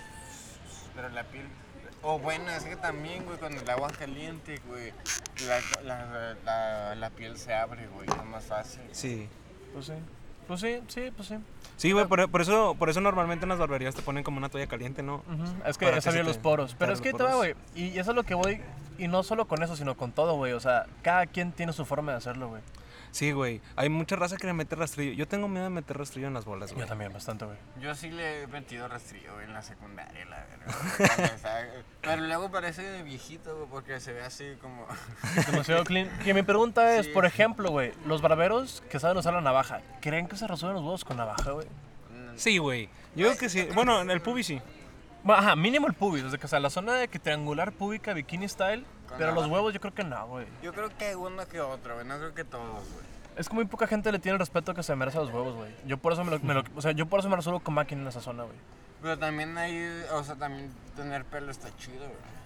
Pero 0.95 1.09
la 1.09 1.23
piel. 1.23 1.47
O 2.01 2.17
bueno, 2.19 2.49
es 2.51 2.63
que 2.63 2.75
también, 2.77 3.25
güey, 3.25 3.37
cuando 3.37 3.61
el 3.61 3.69
agua 3.69 3.89
es 3.91 3.97
caliente, 3.97 4.61
güey, 4.67 4.93
la, 5.47 5.59
la, 5.83 6.35
la, 6.45 6.95
la 6.95 7.09
piel 7.09 7.37
se 7.37 7.53
abre, 7.53 7.87
güey, 7.87 8.07
es 8.09 8.25
más 8.25 8.45
fácil. 8.45 8.81
Sí. 8.91 9.27
Pues 9.73 9.87
sí. 9.87 9.93
Pues 10.47 10.61
sí, 10.61 10.81
sí, 10.87 11.11
pues 11.15 11.27
sí. 11.27 11.35
Sí, 11.77 11.91
güey, 11.91 12.07
por, 12.07 12.29
por 12.31 12.41
eso, 12.41 12.75
por 12.79 12.89
eso 12.89 13.01
normalmente 13.01 13.45
en 13.45 13.49
las 13.49 13.59
barberías 13.59 13.93
te 13.93 14.01
ponen 14.01 14.23
como 14.23 14.37
una 14.37 14.49
toalla 14.49 14.67
caliente, 14.67 15.03
¿no? 15.03 15.23
Es 15.65 15.77
que 15.77 15.85
Para 15.85 15.97
es 15.97 16.03
que 16.05 16.09
se 16.09 16.09
abrir 16.09 16.23
te- 16.23 16.27
los 16.29 16.37
poros. 16.37 16.75
Pero 16.79 16.91
es 16.93 17.01
que 17.01 17.13
te 17.13 17.23
güey. 17.23 17.55
Y 17.75 17.99
eso 17.99 18.11
es 18.11 18.15
lo 18.15 18.23
que 18.23 18.33
voy. 18.33 18.61
Y 18.97 19.07
no 19.07 19.21
solo 19.23 19.45
con 19.47 19.61
eso, 19.61 19.75
sino 19.75 19.95
con 19.95 20.11
todo, 20.11 20.35
güey. 20.35 20.53
O 20.53 20.59
sea, 20.59 20.87
cada 21.03 21.25
quien 21.27 21.51
tiene 21.51 21.71
su 21.71 21.85
forma 21.85 22.13
de 22.13 22.17
hacerlo, 22.17 22.49
güey. 22.49 22.61
Sí, 23.11 23.31
güey. 23.31 23.59
Hay 23.75 23.89
mucha 23.89 24.15
raza 24.15 24.37
que 24.37 24.45
le 24.47 24.53
mete 24.53 24.75
rastrillo. 24.75 25.13
Yo 25.13 25.27
tengo 25.27 25.47
miedo 25.47 25.63
de 25.63 25.69
meter 25.71 25.97
rastrillo 25.97 26.27
en 26.27 26.33
las 26.33 26.45
bolas, 26.45 26.69
Yo 26.69 26.75
güey. 26.75 26.87
también, 26.87 27.11
bastante, 27.11 27.45
güey. 27.45 27.57
Yo 27.81 27.95
sí 27.95 28.09
le 28.11 28.43
he 28.43 28.47
metido 28.47 28.87
rastrillo 28.87 29.33
güey, 29.33 29.45
en 29.45 29.53
la 29.53 29.61
secundaria, 29.61 30.25
la 30.25 30.45
verdad. 30.45 31.69
Pero 32.01 32.21
luego 32.21 32.51
parece 32.51 33.01
viejito, 33.03 33.55
güey, 33.55 33.67
porque 33.69 33.99
se 33.99 34.13
ve 34.13 34.21
así 34.23 34.45
como. 34.61 34.85
Demasiado 35.51 35.83
clean. 35.83 36.09
Y 36.25 36.33
mi 36.33 36.43
pregunta 36.43 36.95
es, 36.97 37.07
Sí. 37.07 37.11
por 37.11 37.25
ejemplo, 37.25 37.71
güey, 37.71 37.93
los 38.05 38.21
barberos 38.21 38.83
que 38.89 38.99
saben 38.99 39.17
usar 39.17 39.33
la 39.33 39.41
navaja, 39.41 39.81
¿creen 40.01 40.27
que 40.27 40.35
se 40.37 40.47
rasuran 40.47 40.75
los 40.75 40.83
huevos 40.83 41.03
con 41.05 41.17
navaja, 41.17 41.51
güey? 41.51 41.67
Sí, 42.35 42.57
güey. 42.57 42.89
Yo 43.15 43.27
creo 43.27 43.37
que 43.37 43.49
sí. 43.49 43.67
Bueno, 43.73 44.01
en 44.01 44.11
el 44.11 44.21
pubis 44.21 44.47
sí. 44.47 44.61
Ajá, 45.25 45.55
mínimo 45.55 45.87
el 45.87 45.93
pubis. 45.93 46.23
O 46.23 46.29
sea, 46.29 46.39
que 46.39 46.45
o 46.45 46.49
sea, 46.49 46.59
la 46.59 46.69
zona 46.69 46.93
de 46.95 47.07
que 47.09 47.19
triangular, 47.19 47.71
púbica, 47.73 48.13
bikini 48.13 48.47
style. 48.47 48.85
Pero 49.17 49.33
los 49.33 49.47
huevos 49.47 49.73
yo 49.73 49.79
creo 49.79 49.93
que 49.93 50.03
no, 50.03 50.27
güey. 50.27 50.45
Yo 50.61 50.73
creo 50.73 50.89
que 50.97 51.15
uno 51.15 51.47
que 51.47 51.59
otro, 51.61 51.95
güey, 51.95 52.05
no 52.05 52.17
creo 52.17 52.33
que 52.33 52.43
todos, 52.43 52.65
güey. 52.93 53.05
Es 53.37 53.47
que 53.47 53.55
muy 53.55 53.65
poca 53.65 53.87
gente 53.87 54.11
le 54.11 54.19
tiene 54.19 54.33
el 54.33 54.39
respeto 54.39 54.73
que 54.73 54.83
se 54.83 54.95
merece 54.95 55.17
a 55.17 55.21
los 55.21 55.29
huevos, 55.31 55.55
güey. 55.55 55.71
Yo 55.85 55.97
por 55.97 56.13
eso 56.13 56.23
me 56.25 56.31
lo, 56.31 56.39
me 56.39 56.53
lo- 56.53 56.63
o 56.75 56.81
sea, 56.81 56.91
yo 56.91 57.05
por 57.05 57.19
eso 57.21 57.29
me 57.29 57.35
rasuro 57.37 57.59
con 57.61 57.73
máquina 57.73 58.01
en 58.01 58.07
esa 58.07 58.19
zona, 58.21 58.43
güey. 58.43 58.55
Pero 59.01 59.17
también 59.17 59.57
hay, 59.57 60.03
o 60.11 60.23
sea, 60.23 60.35
también 60.35 60.71
tener 60.95 61.23
pelo 61.25 61.49
está 61.51 61.69
chido, 61.77 61.99
güey. 61.99 62.38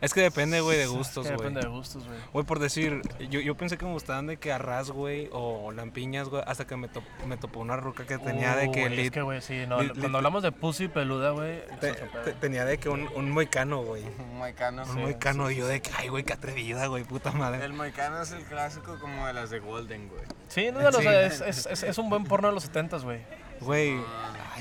Es 0.00 0.12
que 0.14 0.20
depende, 0.20 0.60
güey, 0.60 0.76
de 0.76 0.84
Es 0.84 0.90
gustos, 0.90 1.26
que 1.26 1.34
güey. 1.34 1.38
depende 1.48 1.60
de 1.60 1.68
gustos, 1.68 2.06
güey. 2.06 2.18
Güey, 2.32 2.44
por 2.46 2.58
decir, 2.58 3.00
yo, 3.30 3.40
yo 3.40 3.54
pensé 3.56 3.78
que 3.78 3.84
me 3.86 3.92
gustaban 3.92 4.26
de 4.26 4.36
que 4.36 4.52
arras, 4.52 4.90
güey, 4.90 5.28
o 5.32 5.72
lampiñas, 5.72 6.28
güey, 6.28 6.42
hasta 6.46 6.66
que 6.66 6.76
me, 6.76 6.88
top- 6.88 7.04
me 7.26 7.36
topó 7.36 7.60
una 7.60 7.76
ruca 7.76 8.06
que 8.06 8.18
tenía 8.18 8.54
de 8.56 8.70
que... 8.70 8.84
Es 8.86 8.92
lit- 8.92 9.10
que, 9.10 9.22
güey, 9.22 9.40
sí, 9.40 9.64
no, 9.66 9.80
lit- 9.80 9.88
cuando 9.90 10.08
lit- 10.08 10.16
hablamos 10.16 10.42
de 10.42 10.52
pussy 10.52 10.88
peluda, 10.88 11.30
güey, 11.30 11.58
es 11.58 11.80
te- 11.80 11.92
te- 11.94 12.32
tenía 12.34 12.64
de 12.64 12.78
que 12.78 12.88
un, 12.88 13.08
un 13.14 13.30
moicano, 13.30 13.82
güey. 13.82 14.02
Un 14.18 14.38
moicano. 14.38 14.82
Un 14.84 15.00
moicano, 15.02 15.50
y 15.50 15.56
yo 15.56 15.66
de 15.66 15.80
que, 15.80 15.90
ay, 15.96 16.08
güey, 16.08 16.24
qué 16.24 16.34
atrevida, 16.34 16.86
güey, 16.88 17.04
puta 17.04 17.32
madre. 17.32 17.64
El 17.64 17.72
moicano 17.72 18.20
es 18.20 18.30
el 18.32 18.44
clásico 18.44 18.98
como 19.00 19.26
de 19.26 19.32
las 19.32 19.50
de 19.50 19.60
Golden, 19.60 20.08
güey. 20.08 20.22
Sí, 20.48 20.70
no, 20.72 20.80
no, 20.82 20.88
o 20.88 20.92
Sí. 20.92 21.02
sea, 21.02 21.22
es, 21.26 21.40
es, 21.40 21.66
es, 21.66 21.82
es 21.82 21.98
un 21.98 22.08
buen 22.10 22.24
porno 22.24 22.48
de 22.48 22.54
los 22.54 22.62
70 22.64 22.98
güey. 22.98 23.20
Güey, 23.60 23.96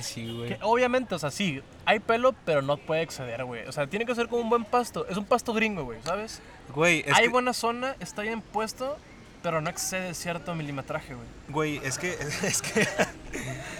sí, 0.03 0.25
Que 0.25 0.33
güey. 0.33 0.57
obviamente, 0.61 1.15
o 1.15 1.19
sea, 1.19 1.31
sí, 1.31 1.61
hay 1.85 1.99
pelo, 1.99 2.33
pero 2.45 2.61
no 2.61 2.77
puede 2.77 3.01
exceder, 3.01 3.43
güey. 3.45 3.65
O 3.67 3.71
sea, 3.71 3.87
tiene 3.87 4.05
que 4.05 4.15
ser 4.15 4.27
como 4.27 4.41
un 4.41 4.49
buen 4.49 4.65
pasto. 4.65 5.05
Es 5.07 5.17
un 5.17 5.25
pasto 5.25 5.53
gringo, 5.53 5.83
güey, 5.83 5.99
¿sabes? 6.03 6.41
Güey, 6.73 7.03
es 7.05 7.13
hay 7.15 7.23
que- 7.25 7.29
buena 7.29 7.53
zona, 7.53 7.95
está 7.99 8.21
bien 8.23 8.41
puesto, 8.41 8.97
Pero 9.43 9.61
no 9.61 9.69
excede 9.69 10.15
cierto 10.15 10.55
milimetraje, 10.55 11.13
güey. 11.13 11.27
Güey, 11.49 11.81
es 11.87 11.99
que, 11.99 12.13
es 12.43 12.61
que, 12.63 12.87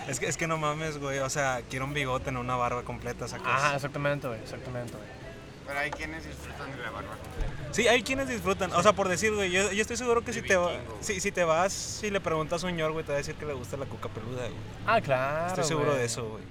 es 0.08 0.20
que, 0.20 0.28
es 0.28 0.38
que 0.38 0.46
no 0.46 0.58
mames, 0.60 1.00
güey. 1.00 1.18
O 1.20 1.30
sea, 1.32 1.62
quiero 1.72 1.86
un 1.86 1.94
bigote, 1.96 2.32
no 2.32 2.42
una 2.42 2.56
barba 2.56 2.84
completa, 2.84 3.28
sacas. 3.28 3.48
Ajá, 3.48 3.76
exactamente, 3.76 4.28
güey, 4.28 4.40
exactamente, 4.42 4.92
güey. 4.94 5.25
Pero 5.68 5.80
hay 5.80 5.90
quienes 5.92 6.26
disfrutan 6.26 6.72
de 6.72 6.78
la 6.78 6.92
barba. 6.92 7.16
Sí, 7.72 7.88
hay 7.88 8.04
quienes 8.04 8.28
disfrutan. 8.30 8.72
O 8.74 8.82
sea, 8.84 8.94
por 8.94 9.08
decir, 9.10 9.34
güey, 9.34 9.52
yo, 9.52 9.72
yo 9.72 9.82
estoy 9.82 9.98
seguro 9.98 10.24
que 10.24 10.32
si 10.32 10.42
te, 10.42 10.56
va- 10.56 10.72
si, 11.02 11.20
si 11.20 11.32
te 11.32 11.44
vas, 11.44 11.74
si 11.74 12.10
le 12.10 12.22
preguntas 12.22 12.64
a 12.64 12.68
un 12.68 12.76
ñor, 12.78 12.92
güey, 12.92 13.04
te 13.04 13.12
va 13.12 13.16
a 13.16 13.18
decir 13.18 13.36
que 13.36 13.46
le 13.46 13.54
gusta 13.54 13.76
la 13.78 13.86
cuca 13.86 14.08
peluda, 14.10 14.44
güey. 14.44 14.54
Ah, 14.86 15.02
claro, 15.02 15.48
Estoy 15.48 15.64
seguro 15.66 15.88
güey. 15.88 16.00
de 16.00 16.06
eso, 16.06 16.30
güey. 16.30 16.44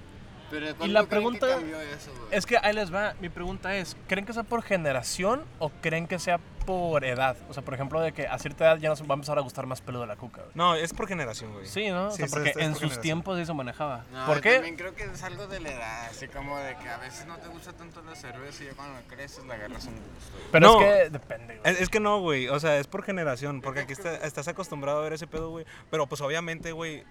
Pero 0.55 0.67
Y 0.67 0.69
la 0.69 0.75
¿cuándo 0.75 0.85
creen 0.85 1.05
que 1.05 1.09
pregunta 1.09 1.49
cambió 1.49 1.81
eso, 1.81 2.11
güey? 2.13 2.29
es 2.31 2.47
que 2.47 2.59
ahí 2.59 2.73
les 2.75 2.93
va. 2.95 3.15
Mi 3.21 3.29
pregunta 3.29 3.75
es, 3.77 3.97
¿creen 4.09 4.25
que 4.27 4.33
sea 4.33 4.43
por 4.45 4.63
generación 4.63 5.45
o 5.59 5.71
creen 5.81 6.07
que 6.07 6.19
sea 6.19 6.39
por 6.67 7.05
edad? 7.05 7.37
O 7.49 7.55
sea, 7.55 7.63
por 7.63 7.75
ejemplo, 7.75 8.01
de 8.01 8.13
que 8.13 8.27
a 8.27 8.39
cierta 8.39 8.65
edad 8.65 8.79
ya 8.79 8.89
nos 8.89 9.03
va 9.03 9.07
a 9.11 9.15
empezar 9.15 9.37
a 9.39 9.43
gustar 9.43 9.67
más 9.67 9.81
peludo 9.81 10.07
la 10.07 10.17
cuca, 10.17 10.41
güey. 10.43 10.53
No, 10.55 10.75
es 10.75 10.93
por 10.95 11.07
generación, 11.09 11.53
güey. 11.53 11.67
Sí, 11.67 11.89
¿no? 11.91 12.07
O 12.07 12.11
Sí, 12.11 12.19
sea, 12.19 12.27
es- 12.27 12.33
porque 12.33 12.49
es 12.51 12.55
por 12.55 12.63
en 12.63 12.71
sus 12.73 12.79
generación. 12.81 13.03
tiempos 13.03 13.39
sí 13.39 13.47
se 13.47 13.53
manejaba. 13.53 14.05
No, 14.13 14.27
¿Por 14.27 14.37
yo 14.37 14.43
qué? 14.43 14.53
También 14.55 14.77
creo 14.77 14.95
que 14.95 15.05
es 15.05 15.23
algo 15.23 15.47
de 15.47 15.61
la 15.61 15.71
edad, 15.73 16.07
así 16.11 16.29
como 16.29 16.59
de 16.59 16.77
que 16.77 16.89
a 16.89 16.97
veces 16.99 17.27
no 17.27 17.37
te 17.39 17.49
gusta 17.49 17.73
tanto 17.73 18.01
la 18.03 18.15
cerveza 18.15 18.63
y 18.63 18.67
ya 18.69 18.73
cuando 18.75 19.01
creces 19.09 19.45
le 19.45 19.53
agarras 19.55 19.85
un 19.87 19.95
gusto. 19.95 20.31
güey. 20.33 20.45
Pero 20.53 20.67
No. 20.67 20.81
es 20.81 20.87
que 21.05 21.11
depende, 21.11 21.59
güey. 21.59 21.73
Es, 21.75 21.81
es 21.81 21.89
que 21.89 22.01
no, 22.01 22.21
güey. 22.21 22.49
O 22.49 22.59
sea, 22.61 22.79
es 22.79 22.87
por 22.87 23.03
generación. 23.03 23.61
Porque 23.61 23.81
aquí 23.81 23.93
está- 23.93 24.17
estás 24.17 24.49
acostumbrado 24.49 25.01
a 25.01 25.03
ver 25.03 25.13
ese 25.13 25.27
pedo, 25.27 25.51
güey. 25.51 25.67
Pero 25.91 26.07
pues 26.07 26.21
obviamente, 26.21 26.73
güey, 26.73 27.05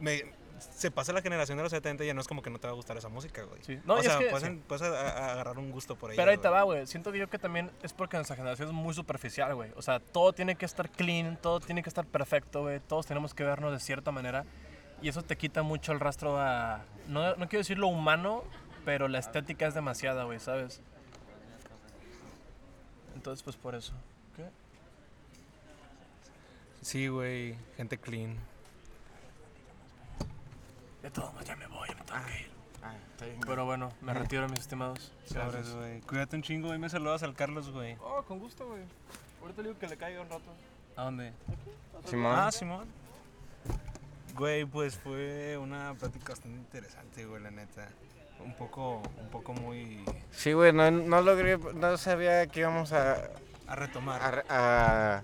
me- 0.00 0.36
se 0.60 0.90
pasa 0.90 1.12
la 1.12 1.22
generación 1.22 1.56
de 1.56 1.62
los 1.64 1.72
70 1.72 2.04
y 2.04 2.06
ya 2.08 2.14
no 2.14 2.20
es 2.20 2.28
como 2.28 2.42
que 2.42 2.50
no 2.50 2.58
te 2.58 2.66
va 2.66 2.72
a 2.72 2.76
gustar 2.76 2.96
esa 2.96 3.08
música, 3.08 3.42
güey. 3.44 3.62
Sí. 3.64 3.78
No, 3.84 3.94
o 3.94 3.96
y 3.98 4.00
es 4.00 4.06
sea, 4.06 4.18
que- 4.18 4.26
puedes, 4.26 4.48
sí. 4.48 4.62
puedes 4.66 4.82
a- 4.82 4.88
a- 5.00 5.32
agarrar 5.32 5.58
un 5.58 5.70
gusto 5.70 5.96
por 5.96 6.10
ahí. 6.10 6.16
Pero 6.16 6.30
ahí 6.30 6.38
te 6.38 6.48
va, 6.48 6.62
güey. 6.62 6.86
Siento 6.86 7.10
que 7.12 7.18
yo 7.18 7.28
que 7.28 7.38
también 7.38 7.70
es 7.82 7.92
porque 7.92 8.16
nuestra 8.16 8.36
generación 8.36 8.68
es 8.68 8.74
muy 8.74 8.94
superficial, 8.94 9.54
güey. 9.54 9.70
O 9.76 9.82
sea, 9.82 10.00
todo 10.00 10.32
tiene 10.32 10.56
que 10.56 10.64
estar 10.66 10.90
clean, 10.90 11.36
todo 11.40 11.60
tiene 11.60 11.82
que 11.82 11.88
estar 11.88 12.06
perfecto, 12.06 12.62
güey. 12.62 12.80
Todos 12.80 13.06
tenemos 13.06 13.34
que 13.34 13.44
vernos 13.44 13.72
de 13.72 13.80
cierta 13.80 14.10
manera. 14.12 14.44
Y 15.02 15.08
eso 15.08 15.22
te 15.22 15.36
quita 15.36 15.62
mucho 15.62 15.92
el 15.92 16.00
rastro 16.00 16.40
a... 16.40 16.82
No, 17.06 17.30
no 17.36 17.48
quiero 17.48 17.60
decir 17.60 17.78
lo 17.78 17.86
humano, 17.88 18.42
pero 18.84 19.06
la 19.08 19.18
estética 19.20 19.66
es 19.66 19.74
demasiada, 19.74 20.24
güey, 20.24 20.40
¿sabes? 20.40 20.80
Entonces, 23.14 23.42
pues 23.42 23.56
por 23.56 23.74
eso. 23.74 23.92
¿Qué? 24.36 24.44
Sí, 26.82 27.08
güey. 27.08 27.56
Gente 27.76 27.98
clean. 27.98 28.36
De 31.08 31.14
todos 31.14 31.32
modos, 31.32 31.46
ya 31.48 31.56
me 31.56 31.66
voy, 31.68 31.88
ya 31.88 31.94
me 31.94 32.02
tengo 32.02 32.26
que 32.26 32.40
ir. 32.40 32.50
Ah, 32.82 32.92
está 33.12 33.24
bien. 33.24 33.40
Pero 33.46 33.64
bueno, 33.64 33.90
me 34.02 34.12
retiro, 34.12 34.46
mis 34.50 34.58
estimados. 34.60 35.10
Sobres, 35.24 35.74
güey. 35.74 36.00
Cuídate 36.02 36.36
un 36.36 36.42
chingo, 36.42 36.66
güey. 36.68 36.78
Me 36.78 36.90
saludas 36.90 37.22
al 37.22 37.32
Carlos, 37.34 37.70
güey. 37.70 37.96
Oh, 38.02 38.22
con 38.24 38.38
gusto, 38.38 38.66
güey. 38.66 38.82
Ahorita 39.40 39.62
le 39.62 39.68
digo 39.68 39.80
que 39.80 39.86
le 39.88 39.96
caiga 39.96 40.20
un 40.20 40.28
rato. 40.28 40.52
¿A 40.96 41.04
dónde? 41.04 41.32
Simón. 42.04 42.34
Ah, 42.36 42.52
Simón. 42.52 42.86
Güey, 44.34 44.66
pues 44.66 44.96
fue 44.98 45.56
una 45.56 45.94
plática 45.94 46.28
bastante 46.34 46.58
interesante, 46.58 47.24
güey, 47.24 47.42
la 47.42 47.52
neta. 47.52 47.88
Un 48.44 48.54
poco, 48.54 49.00
un 49.18 49.28
poco 49.30 49.54
muy... 49.54 50.04
Sí, 50.30 50.52
güey, 50.52 50.74
no, 50.74 50.90
no 50.90 51.22
logré, 51.22 51.56
no 51.56 51.96
sabía 51.96 52.46
que 52.48 52.60
íbamos 52.60 52.92
a... 52.92 53.16
A 53.66 53.74
retomar. 53.76 54.44
a, 54.50 55.16
a- 55.16 55.22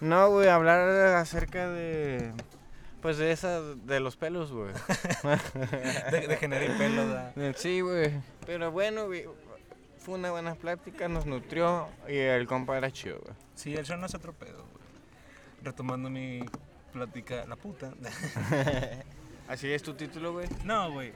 no, 0.00 0.28
güey, 0.30 0.48
hablar 0.48 0.80
acerca 1.14 1.68
de... 1.70 2.32
Pues 3.04 3.18
de 3.18 3.32
esas, 3.32 3.86
de 3.86 4.00
los 4.00 4.16
pelos, 4.16 4.50
güey. 4.50 4.72
De, 6.10 6.26
de 6.26 6.36
generar 6.38 6.70
el 6.70 6.78
pelo, 6.78 7.06
da. 7.06 7.34
Sí, 7.54 7.82
güey. 7.82 8.12
Pero 8.46 8.72
bueno, 8.72 9.04
güey, 9.04 9.26
fue 9.98 10.14
una 10.14 10.30
buena 10.30 10.54
plática, 10.54 11.06
nos 11.06 11.26
nutrió 11.26 11.86
y 12.08 12.16
el 12.16 12.46
compa 12.46 12.78
era 12.78 12.90
chido, 12.90 13.18
güey. 13.22 13.36
Sí, 13.54 13.74
el 13.74 13.84
show 13.84 13.98
no 13.98 14.06
es 14.06 14.14
otro 14.14 14.32
pedo, 14.32 14.56
güey. 14.56 14.84
Retomando 15.62 16.08
mi 16.08 16.46
plática, 16.94 17.44
la 17.46 17.56
puta. 17.56 17.92
Así 19.48 19.70
es 19.70 19.82
tu 19.82 19.92
título, 19.92 20.32
güey. 20.32 20.48
no, 20.64 20.90
güey. 20.90 21.12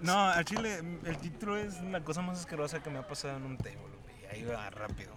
No, 0.00 0.28
al 0.28 0.44
chile, 0.44 0.80
el 1.06 1.16
título 1.16 1.56
es 1.56 1.80
la 1.80 2.04
cosa 2.04 2.20
más 2.20 2.40
asquerosa 2.40 2.82
que 2.82 2.90
me 2.90 2.98
ha 2.98 3.08
pasado 3.08 3.38
en 3.38 3.44
un 3.44 3.56
table, 3.56 3.78
güey. 3.78 4.26
Ahí 4.30 4.44
va, 4.44 4.68
rápido. 4.68 5.14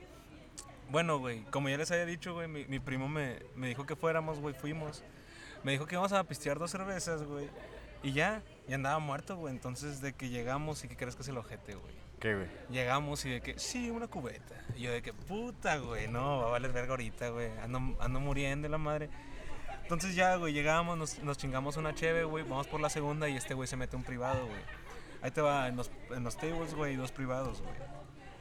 Bueno, 0.89 1.19
güey, 1.19 1.43
como 1.51 1.67
ya 1.67 1.75
les 1.75 1.91
había 1.91 2.05
dicho, 2.05 2.33
güey, 2.33 2.47
mi, 2.47 2.63
mi 2.67 2.79
primo 2.79 3.09
me, 3.09 3.39
me 3.57 3.67
dijo 3.67 3.85
que 3.85 3.97
fuéramos, 3.97 4.39
güey, 4.39 4.53
fuimos. 4.53 5.03
Me 5.65 5.71
dijo 5.71 5.87
que 5.87 5.95
íbamos 5.95 6.13
a 6.13 6.23
pistear 6.23 6.59
dos 6.59 6.69
cervezas, 6.69 7.23
güey. 7.23 7.49
Y 8.03 8.11
ya, 8.11 8.43
ya 8.67 8.75
andaba 8.75 8.99
muerto, 8.99 9.35
güey. 9.35 9.51
Entonces, 9.51 9.99
de 9.99 10.13
que 10.13 10.29
llegamos 10.29 10.83
y 10.83 10.87
que 10.87 10.95
crees 10.95 11.15
que 11.15 11.23
es 11.23 11.27
el 11.27 11.39
ojete, 11.39 11.73
güey. 11.73 11.95
¿Qué, 12.19 12.35
güey? 12.35 12.47
Llegamos 12.69 13.25
y 13.25 13.31
de 13.31 13.41
que, 13.41 13.57
sí, 13.57 13.89
una 13.89 14.07
cubeta. 14.07 14.53
Y 14.75 14.81
yo 14.81 14.91
de 14.91 15.01
que, 15.01 15.11
puta, 15.11 15.77
güey, 15.77 16.07
no, 16.07 16.41
va 16.41 16.49
a 16.49 16.51
valer 16.51 16.71
verga 16.71 16.91
ahorita, 16.91 17.29
güey. 17.29 17.49
Ando, 17.63 17.97
ando 17.99 18.19
muriendo 18.19 18.69
la 18.69 18.77
madre. 18.77 19.09
Entonces 19.81 20.13
ya, 20.13 20.35
güey, 20.35 20.53
llegamos, 20.53 20.99
nos, 20.99 21.17
nos 21.23 21.35
chingamos 21.39 21.77
una 21.77 21.95
cheve, 21.95 22.25
güey. 22.25 22.43
Vamos 22.43 22.67
por 22.67 22.79
la 22.79 22.91
segunda 22.91 23.27
y 23.27 23.35
este 23.35 23.55
güey 23.55 23.67
se 23.67 23.75
mete 23.75 23.95
un 23.95 24.03
privado, 24.03 24.45
güey. 24.45 24.61
Ahí 25.23 25.31
te 25.31 25.41
va, 25.41 25.67
en 25.67 25.77
los, 25.77 25.89
en 26.11 26.23
los 26.23 26.37
tables, 26.37 26.75
güey, 26.75 26.95
dos 26.95 27.11
privados, 27.11 27.63
güey. 27.63 27.73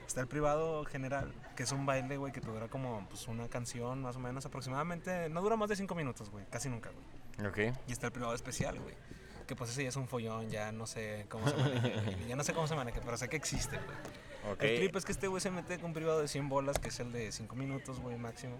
Está 0.07 0.21
el 0.21 0.27
privado 0.27 0.85
general, 0.85 1.33
que 1.57 1.63
es 1.63 1.73
un 1.73 1.87
baile, 1.87 2.19
güey, 2.19 2.35
que 2.35 2.43
te 2.43 2.49
dura 2.49 2.69
como 2.69 3.07
pues, 3.09 3.27
una 3.29 3.49
canción, 3.49 4.03
más 4.03 4.17
o 4.17 4.19
menos, 4.19 4.45
aproximadamente. 4.45 5.31
No 5.31 5.41
dura 5.41 5.57
más 5.57 5.71
de 5.71 5.77
cinco 5.77 5.95
minutos, 5.95 6.29
güey, 6.29 6.45
casi 6.51 6.69
nunca, 6.69 6.91
güey. 6.91 7.14
Ok. 7.47 7.59
Y 7.89 7.93
está 7.93 8.07
el 8.07 8.13
privado 8.13 8.35
especial, 8.35 8.79
güey. 8.81 8.95
Que 9.47 9.57
pues 9.57 9.71
ese 9.71 9.83
ya 9.83 9.89
es 9.91 9.97
un 9.97 10.09
follón, 10.09 10.49
ya 10.49 10.73
no 10.73 10.87
sé 10.87 11.27
cómo 11.29 11.49
se 11.49 11.57
maneja. 11.57 12.01
güey. 12.01 12.25
ya 12.29 12.37
no 12.37 12.45
sé 12.45 12.53
cómo 12.53 12.67
se 12.67 12.75
maneja, 12.75 13.01
pero 13.05 13.17
sé 13.17 13.29
que 13.29 13.37
existe, 13.37 13.77
güey. 13.77 14.55
Ok. 14.55 14.63
El 14.63 14.77
trip 14.77 14.97
es 14.97 15.05
que 15.05 15.13
este 15.13 15.27
güey 15.27 15.41
se 15.41 15.51
mete 15.51 15.77
con 15.77 15.87
un 15.87 15.95
privado 15.95 16.21
de 16.21 16.29
100 16.29 16.49
bolas, 16.49 16.79
que 16.79 16.89
es 16.89 17.01
el 17.01 17.13
de 17.13 17.33
5 17.33 17.55
minutos, 17.57 18.01
güey, 18.01 18.17
máximo. 18.17 18.57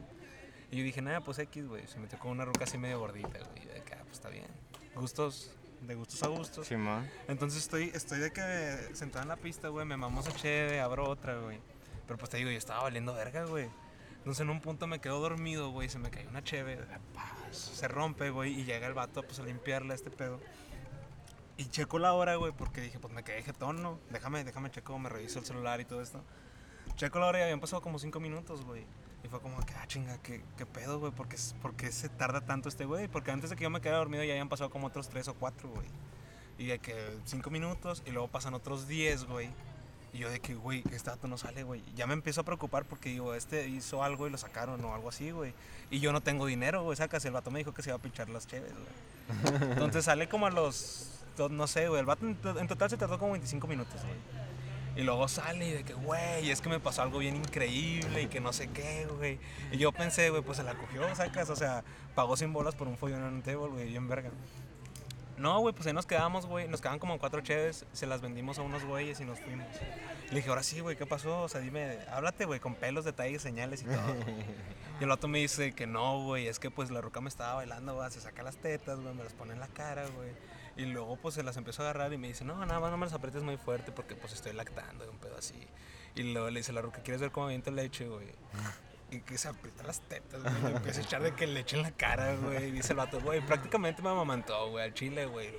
Y 0.71 0.79
yo 0.79 0.85
dije, 0.85 1.03
nada, 1.03 1.21
pues 1.21 1.39
X, 1.39 1.67
güey. 1.67 1.87
Se 1.87 1.99
metió 1.99 2.19
con 2.19 2.31
una 2.31 2.45
ruca 2.45 2.65
así 2.65 2.79
medio 2.79 2.99
gordita, 2.99 3.39
güey. 3.39 3.63
Y 3.63 3.67
yo 3.67 3.73
de 3.73 3.83
que, 3.83 3.95
ah, 3.95 4.01
pues 4.03 4.15
está 4.15 4.29
bien. 4.29 4.47
Gustos, 4.95 5.55
de 5.83 5.95
gustos 5.95 6.23
a 6.23 6.29
gustos. 6.29 6.67
Simón. 6.67 7.09
Entonces 7.29 7.63
estoy, 7.63 7.91
estoy 7.95 8.19
de 8.19 8.33
que 8.33 8.95
sentado 8.95 9.23
en 9.23 9.29
la 9.29 9.37
pista, 9.37 9.69
güey, 9.69 9.87
me 9.87 9.97
mamamos 9.97 10.27
a 10.29 10.33
chévere, 10.33 10.81
abro 10.81 11.09
otra, 11.09 11.37
güey. 11.39 11.61
Pero 12.07 12.19
pues 12.19 12.31
te 12.31 12.39
digo, 12.39 12.51
yo 12.51 12.59
estaba 12.59 12.83
valiendo 12.83 13.15
verga, 13.15 13.45
güey. 13.45 13.69
Entonces 14.17 14.41
en 14.41 14.51
un 14.51 14.61
punto 14.61 14.87
me 14.87 15.01
quedo 15.01 15.21
dormido, 15.21 15.71
güey, 15.71 15.89
se 15.89 15.99
me 15.99 16.11
cayó 16.11 16.29
una 16.31 16.43
cheve, 16.43 16.79
se 17.59 17.89
rompe, 17.89 18.31
güey, 18.31 18.61
y 18.61 18.65
llega 18.65 18.87
el 18.87 18.95
vato 18.95 19.23
pues 19.23 19.39
a 19.39 19.43
limpiarle 19.43 19.93
a 19.93 19.97
este 19.97 20.11
pedo. 20.11 20.41
Y 21.57 21.67
checo 21.67 21.99
la 21.99 22.13
hora, 22.13 22.35
güey, 22.35 22.53
porque 22.53 22.81
dije, 22.81 22.99
pues 22.99 23.13
me 23.13 23.23
quedé 23.23 23.43
jetón, 23.43 23.83
¿no? 23.83 23.99
Déjame, 24.11 24.43
déjame 24.43 24.71
checo, 24.71 24.99
me 24.99 25.09
reviso 25.09 25.39
el 25.39 25.45
celular 25.45 25.81
y 25.81 25.85
todo 25.85 26.03
esto. 26.03 26.23
Checo 26.97 27.19
la 27.21 27.27
hora 27.27 27.39
y 27.39 27.43
habían 27.43 27.61
pasado 27.61 27.81
como 27.81 27.99
cinco 27.99 28.19
minutos, 28.21 28.65
güey. 28.65 28.85
Y 29.23 29.29
fue 29.29 29.41
como 29.41 29.59
que, 29.65 29.73
ah, 29.75 29.87
chinga, 29.87 30.19
¿qué, 30.19 30.45
qué 30.57 30.67
pedo, 30.67 30.99
güey? 30.99 31.13
¿Por 31.13 31.29
qué, 31.29 31.37
por 31.63 31.75
se 31.91 32.09
tarda 32.09 32.43
tanto 32.43 32.69
este 32.69 32.85
güey? 32.85 33.09
Porque 33.09 33.31
antes 33.31 33.51
de 33.51 33.57
que 33.57 33.63
yo 33.63 33.71
me 33.71 33.81
quedara 33.81 33.99
dormido 33.99 34.23
ya 34.25 34.33
habían 34.33 34.49
pasado 34.49 34.69
como 34.69 34.89
otros 34.89 35.09
tres 35.09 35.29
o 35.29 35.35
cuatro, 35.35 35.71
güey. 35.71 35.87
Y 36.59 36.67
de 36.67 36.79
que 36.79 36.95
cinco 37.25 37.51
minutos 37.51 38.03
y 38.05 38.11
luego 38.11 38.29
pasan 38.29 38.55
otros 38.55 38.87
diez, 38.87 39.25
güey. 39.25 39.51
Y 40.15 40.19
yo 40.19 40.31
de 40.31 40.39
que, 40.41 40.55
güey, 40.55 40.83
que 40.83 40.95
este 40.97 41.11
dato 41.11 41.27
no 41.29 41.37
sale, 41.37 41.65
güey. 41.65 41.83
Ya 41.97 42.07
me 42.07 42.15
empiezo 42.15 42.41
a 42.41 42.45
preocupar 42.45 42.85
porque 42.85 43.09
digo, 43.11 43.35
este 43.35 43.69
hizo 43.69 44.03
algo 44.03 44.27
y 44.27 44.31
lo 44.31 44.39
sacaron 44.39 44.83
o 44.85 44.95
algo 44.95 45.09
así, 45.11 45.31
güey. 45.33 45.53
Y 45.91 45.99
yo 46.01 46.13
no 46.13 46.21
tengo 46.23 46.47
dinero, 46.47 46.83
güey. 46.85 46.97
Sacas, 46.97 47.25
el 47.27 47.33
vato 47.33 47.51
me 47.51 47.59
dijo 47.59 47.75
que 47.75 47.83
se 47.83 47.91
iba 47.91 47.97
a 47.97 48.01
pinchar 48.01 48.29
las 48.31 48.47
cheves, 48.47 48.73
güey. 48.73 49.55
Entonces 49.73 50.05
sale 50.05 50.29
como 50.29 50.47
a 50.47 50.51
los, 50.51 51.11
no 51.51 51.67
sé, 51.67 51.89
güey. 51.89 52.01
El 52.01 52.07
vato 52.07 52.27
en, 52.27 52.37
to- 52.37 52.59
en 52.59 52.69
total 52.69 52.89
se 52.91 52.97
tardó 52.97 53.19
como 53.19 53.33
25 53.33 53.67
minutos, 53.67 54.01
güey. 54.03 54.15
Y 54.97 55.03
luego 55.03 55.27
sale 55.27 55.67
y 55.69 55.73
de 55.73 55.83
que, 55.83 55.95
güey, 55.95 56.49
es 56.49 56.61
que 56.61 56.69
me 56.69 56.79
pasó 56.79 57.03
algo 57.03 57.19
bien 57.19 57.35
increíble 57.35 58.23
y 58.23 58.27
que 58.29 58.39
no 58.39 58.53
sé 58.53 58.69
qué, 58.69 59.07
güey. 59.19 59.41
Y 59.73 59.79
yo 59.79 59.91
pensé, 59.91 60.31
güey, 60.31 60.43
pues 60.43 60.59
se 60.59 60.63
la 60.63 60.75
cogió, 60.75 61.13
sacas. 61.17 61.51
O 61.51 61.57
sea, 61.57 61.83
pagó 62.15 62.37
sin 62.37 62.53
bolas 62.53 62.77
por 62.77 62.87
un 62.87 62.97
follón 62.97 63.19
en 63.25 63.33
un 63.35 63.43
table, 63.43 63.67
güey, 63.71 63.89
bien 63.89 64.07
verga. 64.07 64.31
No, 65.37 65.59
güey, 65.59 65.75
pues 65.75 65.87
ahí 65.87 65.93
nos 65.93 66.07
quedamos, 66.07 66.47
güey. 66.47 66.69
Nos 66.69 66.81
quedaban 66.81 66.99
como 66.99 67.19
cuatro 67.19 67.41
cheves. 67.41 67.85
Se 67.93 68.07
las 68.07 68.21
vendimos 68.21 68.59
a 68.59 68.63
unos 68.63 68.85
güeyes 68.85 69.21
y 69.21 69.25
nos 69.25 69.41
fuimos. 69.41 69.67
Le 70.31 70.37
dije, 70.37 70.49
ahora 70.49 70.63
sí, 70.63 70.81
güey, 70.81 70.97
¿qué 70.97 71.07
pasó? 71.07 71.43
O 71.43 71.49
sea, 71.49 71.61
dime, 71.61 71.99
háblate, 72.11 72.45
güey, 72.45 72.61
con 72.61 72.75
pelos, 72.75 73.05
detalles, 73.05 73.43
señales 73.43 73.83
y 73.83 73.87
todo. 73.87 74.15
y 75.01 75.05
el 75.05 75.11
otro 75.11 75.29
me 75.29 75.41
dice 75.41 75.73
que 75.73 75.87
no, 75.87 76.23
güey, 76.25 76.47
es 76.47 76.59
que 76.59 76.71
pues 76.71 76.91
la 76.91 77.01
ruca 77.01 77.21
me 77.21 77.29
estaba 77.29 77.55
bailando, 77.55 77.95
güey, 77.95 78.11
se 78.11 78.21
saca 78.21 78.43
las 78.43 78.57
tetas, 78.57 79.01
güey, 79.01 79.15
me 79.15 79.25
las 79.25 79.33
pone 79.33 79.53
en 79.53 79.61
la 79.61 79.69
cara, 79.69 80.07
güey. 80.09 80.31
Y 80.77 80.87
luego 80.87 81.17
pues 81.17 81.35
se 81.35 81.43
las 81.43 81.57
empezó 81.57 81.83
a 81.83 81.91
agarrar 81.91 82.13
y 82.13 82.19
me 82.19 82.29
dice, 82.29 82.45
no, 82.45 82.65
nada 82.67 82.81
más 82.81 82.91
no 82.91 82.97
me 82.97 83.07
las 83.07 83.15
aprietes 83.15 83.43
muy 83.43 83.57
fuerte 83.57 83.93
porque 83.93 84.17
pues 84.17 84.33
estoy 84.33 84.53
lactando 84.53 85.05
y 85.05 85.09
un 85.09 85.19
pedo 85.19 85.37
así. 85.37 85.55
Y 86.17 86.33
luego 86.33 86.51
le 86.51 86.61
dice 86.61 86.73
la 86.73 86.81
ruca, 86.81 87.03
¿quieres 87.03 87.21
ver 87.21 87.31
cómo 87.33 87.47
aviento 87.47 87.71
leche, 87.71 88.09
güey? 88.09 88.27
Que 89.23 89.39
se 89.39 89.49
aprieta 89.49 89.83
las 89.85 90.01
tetas, 90.01 90.43
güey. 90.43 90.73
Le 90.73 90.77
empieza 90.77 91.01
a 91.01 91.05
echar 91.05 91.23
de 91.23 91.35
que 91.35 91.47
leche 91.47 91.77
en 91.77 91.83
la 91.83 91.91
cara, 91.93 92.35
güey. 92.37 92.69
Y 92.69 92.71
dice 92.73 92.93
el 92.93 92.99
vato, 92.99 93.21
güey, 93.21 93.41
prácticamente 93.41 94.03
me 94.03 94.11
amamantó, 94.11 94.71
güey, 94.71 94.85
al 94.85 94.95
chile, 94.95 95.27
güey. 95.27 95.51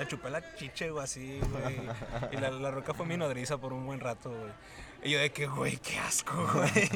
Le 0.00 0.08
chupé 0.08 0.30
la 0.30 0.54
chiche, 0.56 0.90
güey, 0.90 1.04
así, 1.04 1.40
güey. 1.50 1.80
Y 2.32 2.36
la, 2.36 2.50
la 2.50 2.70
roca 2.70 2.94
fue 2.94 3.06
mi 3.06 3.16
nodriza 3.16 3.58
por 3.58 3.72
un 3.72 3.86
buen 3.86 4.00
rato, 4.00 4.30
güey. 4.30 4.50
Y 5.02 5.12
yo 5.12 5.18
de 5.18 5.30
que, 5.30 5.46
güey, 5.46 5.78
qué 5.78 5.98
asco, 5.98 6.34
güey. 6.54 6.90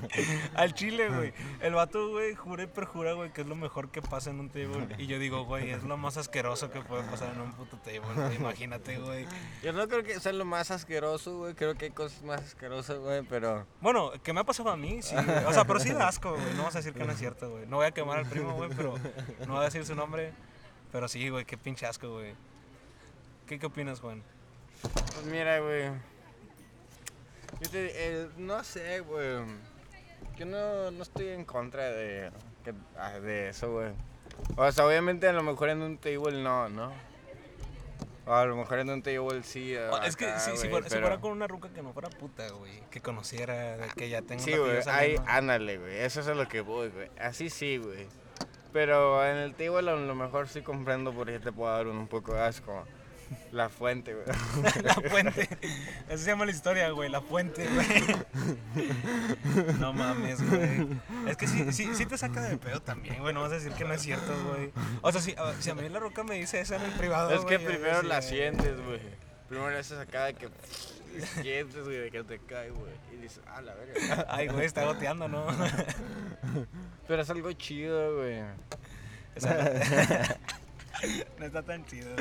Al 0.54 0.74
chile, 0.74 1.08
güey. 1.08 1.32
El 1.60 1.72
vato, 1.72 2.10
güey, 2.10 2.34
jura 2.34 2.64
y 2.64 2.66
perjura, 2.66 3.14
güey, 3.14 3.32
que 3.32 3.40
es 3.40 3.46
lo 3.46 3.56
mejor 3.56 3.90
que 3.90 4.02
pasa 4.02 4.30
en 4.30 4.40
un 4.40 4.50
table. 4.50 4.88
Y 4.98 5.06
yo 5.06 5.18
digo, 5.18 5.44
güey, 5.44 5.70
es 5.70 5.82
lo 5.84 5.96
más 5.96 6.18
asqueroso 6.18 6.70
que 6.70 6.80
puede 6.82 7.02
pasar 7.04 7.32
en 7.34 7.40
un 7.40 7.52
puto 7.52 7.78
table, 7.78 8.00
güey. 8.14 8.36
Imagínate, 8.36 8.98
güey. 8.98 9.26
Yo 9.62 9.72
no 9.72 9.88
creo 9.88 10.02
que 10.02 10.20
sea 10.20 10.32
lo 10.32 10.44
más 10.44 10.70
asqueroso, 10.70 11.38
güey. 11.38 11.54
Creo 11.54 11.76
que 11.76 11.86
hay 11.86 11.90
cosas 11.92 12.22
más 12.24 12.42
asquerosas, 12.42 12.98
güey, 12.98 13.22
pero... 13.22 13.66
Bueno, 13.80 14.12
que 14.22 14.32
me 14.34 14.40
ha 14.40 14.44
pasado 14.44 14.70
a 14.70 14.76
mí, 14.76 15.00
sí. 15.00 15.14
güey. 15.14 15.44
O 15.46 15.52
sea, 15.54 15.64
pero 15.64 15.80
sí 15.80 15.90
da 15.90 16.08
asco, 16.08 16.32
güey. 16.32 16.54
No 16.56 16.64
vas 16.64 16.74
a 16.74 16.78
decir 16.80 16.92
que 16.92 17.04
no 17.04 17.12
es 17.12 17.18
cierto, 17.18 17.50
güey. 17.50 17.66
No 17.66 17.76
voy 17.76 17.86
a 17.86 17.92
quemar 17.92 18.18
al 18.18 18.26
primo, 18.26 18.52
güey, 18.54 18.68
pero 18.76 18.94
no 19.46 19.54
voy 19.54 19.62
a 19.62 19.64
decir 19.64 19.84
su 19.86 19.94
nombre. 19.94 20.32
Pero 20.92 21.08
sí, 21.08 21.28
güey, 21.30 21.46
qué 21.46 21.56
pinche 21.56 21.86
asco, 21.86 22.12
güey. 22.12 22.34
¿Qué, 23.46 23.58
¿Qué 23.58 23.66
opinas, 23.66 24.00
Juan? 24.00 24.22
Pues 24.82 25.26
mira, 25.26 25.58
güey. 25.60 25.90
Yo 27.60 27.70
te, 27.70 27.90
eh, 27.94 28.28
no 28.36 28.62
sé, 28.64 29.00
güey. 29.00 29.44
Yo 30.36 30.46
no, 30.46 30.90
no 30.90 31.02
estoy 31.02 31.28
en 31.28 31.44
contra 31.44 31.84
de, 31.90 32.30
ah, 32.98 33.20
de 33.20 33.50
eso, 33.50 33.70
güey. 33.72 33.92
O 34.56 34.72
sea, 34.72 34.86
obviamente 34.86 35.28
a 35.28 35.32
lo 35.32 35.42
mejor 35.42 35.68
en 35.68 35.82
un 35.82 35.96
table 35.98 36.42
no, 36.42 36.68
¿no? 36.68 36.92
O 38.26 38.32
a 38.32 38.44
lo 38.46 38.56
mejor 38.56 38.80
en 38.80 38.90
un 38.90 39.02
table 39.02 39.42
sí. 39.42 39.76
Oh, 39.76 40.02
es 40.02 40.16
que 40.16 40.26
si, 40.38 40.50
fuera, 40.68 40.88
si 40.88 40.94
pero- 40.94 41.06
fuera 41.06 41.20
con 41.20 41.32
una 41.32 41.46
ruca 41.46 41.68
que 41.68 41.82
no 41.82 41.92
fuera 41.92 42.08
puta, 42.08 42.48
güey. 42.50 42.80
Que 42.90 43.00
conociera, 43.00 43.76
que 43.96 44.08
ya 44.08 44.22
tenga 44.22 44.42
Sí, 44.42 44.56
güey, 44.56 44.78
ahí, 44.88 45.16
ándale, 45.26 45.78
güey. 45.78 45.98
Eso 45.98 46.20
es 46.20 46.28
a 46.28 46.34
lo 46.34 46.48
que 46.48 46.62
voy, 46.62 46.88
güey. 46.88 47.10
Así 47.20 47.50
sí, 47.50 47.76
güey. 47.76 48.08
Pero 48.72 49.24
en 49.24 49.36
el 49.36 49.54
table 49.54 49.88
a 49.90 49.94
lo 49.94 50.14
mejor 50.16 50.48
sí 50.48 50.62
comprendo 50.62 51.12
porque 51.12 51.38
te 51.38 51.52
puedo 51.52 51.70
dar 51.70 51.86
un, 51.86 51.96
un 51.98 52.08
poco 52.08 52.34
de 52.34 52.40
asco. 52.40 52.84
La 53.52 53.68
fuente, 53.68 54.14
güey. 54.14 54.26
La 54.82 54.94
fuente. 54.94 55.48
Eso 56.08 56.18
se 56.24 56.30
llama 56.30 56.44
la 56.44 56.50
historia, 56.50 56.90
güey. 56.90 57.08
La 57.08 57.20
fuente, 57.20 57.66
güey. 57.68 58.16
No 59.78 59.92
mames, 59.92 60.48
güey. 60.48 60.86
Es 61.28 61.36
que 61.36 61.46
sí, 61.46 61.72
sí, 61.72 61.94
sí 61.94 62.06
te 62.06 62.18
saca 62.18 62.40
de 62.42 62.56
pedo 62.56 62.80
también, 62.82 63.20
güey. 63.20 63.32
No 63.34 63.42
vas 63.42 63.52
a 63.52 63.56
decir 63.56 63.72
que 63.72 63.84
no 63.84 63.94
es 63.94 64.02
cierto, 64.02 64.32
güey. 64.48 64.72
O 65.02 65.12
sea, 65.12 65.20
si, 65.20 65.32
a- 65.32 65.54
si 65.60 65.70
a 65.70 65.74
mí 65.74 65.88
la 65.88 66.00
roca 66.00 66.24
me 66.24 66.34
dice 66.36 66.60
eso 66.60 66.74
en 66.74 66.82
el 66.82 66.92
privado. 66.92 67.30
Es 67.30 67.44
que 67.44 67.56
güey, 67.58 67.76
primero 67.76 68.00
sí, 68.00 68.06
la 68.06 68.18
güey. 68.18 68.28
sientes, 68.28 68.84
güey. 68.84 69.00
Primero 69.48 69.78
haces 69.78 69.98
acá 69.98 70.24
de 70.24 70.34
que 70.34 70.48
sientes, 71.42 71.84
güey, 71.84 71.98
de 71.98 72.10
que 72.10 72.24
te 72.24 72.38
cae, 72.40 72.70
güey. 72.70 72.92
Y 73.12 73.16
dices, 73.22 73.40
ah, 73.46 73.60
la 73.60 73.74
verga. 73.74 74.26
Ay, 74.30 74.48
güey, 74.48 74.64
está 74.66 74.84
goteando, 74.84 75.28
¿no? 75.28 75.46
Pero 77.06 77.22
es 77.22 77.30
algo 77.30 77.52
chido, 77.52 78.16
güey. 78.16 78.40
O 79.36 79.40
sea, 79.40 80.36
no 81.38 81.46
está 81.46 81.62
tan 81.62 81.84
chido. 81.86 82.14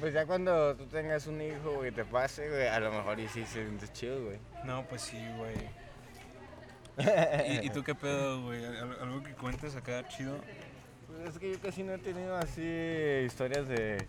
Pues 0.00 0.12
ya 0.14 0.26
cuando 0.26 0.74
tú 0.76 0.86
tengas 0.86 1.26
un 1.26 1.40
hijo, 1.40 1.74
güey, 1.76 1.90
te 1.92 2.04
pase, 2.04 2.48
güey, 2.48 2.66
a 2.68 2.80
lo 2.80 2.90
mejor 2.92 3.18
y 3.20 3.28
sí 3.28 3.44
se 3.44 3.64
siente 3.64 3.88
chido, 3.92 4.22
güey. 4.24 4.38
No, 4.64 4.84
pues 4.86 5.02
sí, 5.02 5.18
güey. 5.36 5.54
¿Y, 7.62 7.66
y 7.66 7.70
tú 7.70 7.82
qué 7.82 7.94
pedo, 7.94 8.42
güey? 8.42 8.64
¿Al- 8.64 8.98
¿Algo 9.00 9.22
que 9.22 9.32
cuentes 9.34 9.74
acá 9.76 10.06
chido? 10.08 10.36
Pues 11.06 11.30
es 11.34 11.38
que 11.38 11.52
yo 11.52 11.60
casi 11.60 11.82
no 11.82 11.92
he 11.94 11.98
tenido 11.98 12.36
así 12.36 12.62
historias 13.24 13.66
de, 13.68 14.06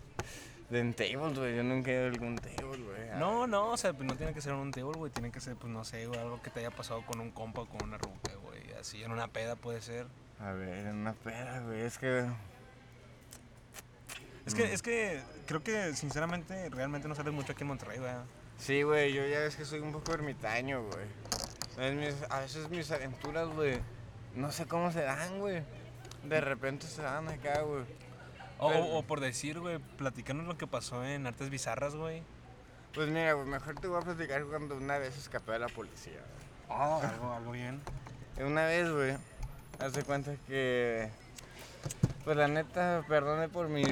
de 0.70 0.78
en 0.78 0.92
tables, 0.94 1.38
güey. 1.38 1.56
Yo 1.56 1.62
nunca 1.62 1.90
he 1.90 1.94
ido 1.94 2.04
a 2.04 2.08
algún 2.08 2.36
table, 2.36 2.82
güey. 2.82 3.18
No, 3.18 3.46
no, 3.46 3.70
o 3.70 3.76
sea, 3.76 3.92
pues 3.92 4.06
no 4.06 4.16
tiene 4.16 4.34
que 4.34 4.40
ser 4.40 4.52
un 4.54 4.70
table, 4.72 4.92
güey. 4.98 5.10
Tiene 5.10 5.30
que 5.30 5.40
ser, 5.40 5.56
pues 5.56 5.72
no 5.72 5.84
sé, 5.84 6.06
güey, 6.06 6.20
algo 6.20 6.40
que 6.42 6.50
te 6.50 6.60
haya 6.60 6.70
pasado 6.70 7.04
con 7.06 7.20
un 7.20 7.30
compa 7.30 7.62
o 7.62 7.66
con 7.66 7.82
una 7.88 7.98
ruca, 7.98 8.32
güey. 8.42 8.60
Así, 8.78 9.02
en 9.02 9.12
una 9.12 9.28
peda 9.28 9.56
puede 9.56 9.80
ser. 9.80 10.06
A 10.40 10.52
ver, 10.52 10.86
en 10.86 10.96
una 10.96 11.12
peda, 11.14 11.60
güey. 11.60 11.80
Es 11.82 11.98
que. 11.98 12.24
Es 14.46 14.54
que, 14.54 14.72
es 14.72 14.82
que 14.82 15.22
creo 15.46 15.62
que 15.62 15.94
sinceramente 15.94 16.68
realmente 16.70 17.06
no 17.08 17.14
sales 17.14 17.32
mucho 17.32 17.52
aquí 17.52 17.62
en 17.62 17.68
Monterrey, 17.68 17.98
güey. 17.98 18.12
Sí, 18.58 18.82
güey, 18.82 19.12
yo 19.12 19.26
ya 19.26 19.40
ves 19.40 19.56
que 19.56 19.64
soy 19.64 19.80
un 19.80 19.92
poco 19.92 20.12
ermitaño, 20.12 20.82
güey. 20.84 21.06
A 22.30 22.40
veces 22.40 22.68
mis 22.68 22.90
aventuras, 22.90 23.48
güey, 23.48 23.78
no 24.34 24.52
sé 24.52 24.66
cómo 24.66 24.92
se 24.92 25.02
dan, 25.02 25.38
güey. 25.40 25.62
De 26.24 26.40
repente 26.40 26.86
se 26.86 27.02
dan 27.02 27.28
acá, 27.28 27.62
güey. 27.62 27.84
O, 28.58 28.68
o- 28.68 28.98
o 28.98 29.02
por 29.02 29.20
decir, 29.20 29.58
güey, 29.58 29.78
platicarnos 29.78 30.46
lo 30.46 30.56
que 30.58 30.66
pasó 30.66 31.04
en 31.04 31.26
Artes 31.26 31.50
Bizarras, 31.50 31.94
güey. 31.96 32.22
Pues 32.94 33.08
mira, 33.08 33.32
güey, 33.32 33.46
mejor 33.48 33.74
te 33.80 33.86
voy 33.88 34.00
a 34.00 34.04
platicar 34.04 34.44
cuando 34.44 34.76
una 34.76 34.98
vez 34.98 35.16
escapé 35.16 35.52
de 35.52 35.58
la 35.60 35.68
policía. 35.68 36.20
güey. 36.68 36.80
Algo, 37.10 37.32
algo 37.32 37.50
bien. 37.52 37.80
Una 38.38 38.64
vez, 38.66 38.90
güey, 38.90 39.16
haz 39.80 39.92
de 39.94 40.02
cuenta 40.04 40.34
que. 40.46 41.10
Pues 42.24 42.36
la 42.36 42.48
neta, 42.48 43.04
perdone 43.08 43.48
por 43.48 43.68
mi. 43.68 43.84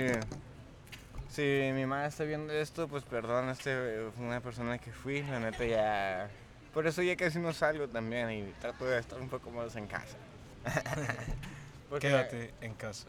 Si 1.28 1.42
mi 1.74 1.86
mamá 1.86 2.06
está 2.06 2.24
viendo 2.24 2.52
esto, 2.52 2.88
pues 2.88 3.04
perdón, 3.04 3.48
este 3.48 4.10
fue 4.16 4.26
una 4.26 4.40
persona 4.40 4.78
que 4.78 4.92
fui, 4.92 5.22
la 5.22 5.40
neta 5.40 5.64
ya. 5.64 6.28
Por 6.74 6.86
eso 6.86 7.02
ya 7.02 7.16
casi 7.16 7.38
no 7.38 7.52
salgo 7.52 7.88
también 7.88 8.30
y 8.30 8.42
trato 8.60 8.84
de 8.84 8.98
estar 8.98 9.18
un 9.20 9.28
poco 9.28 9.50
más 9.50 9.74
en 9.76 9.86
casa. 9.86 10.16
Porque 11.90 12.08
Quédate 12.08 12.54
en 12.60 12.74
casa. 12.74 13.06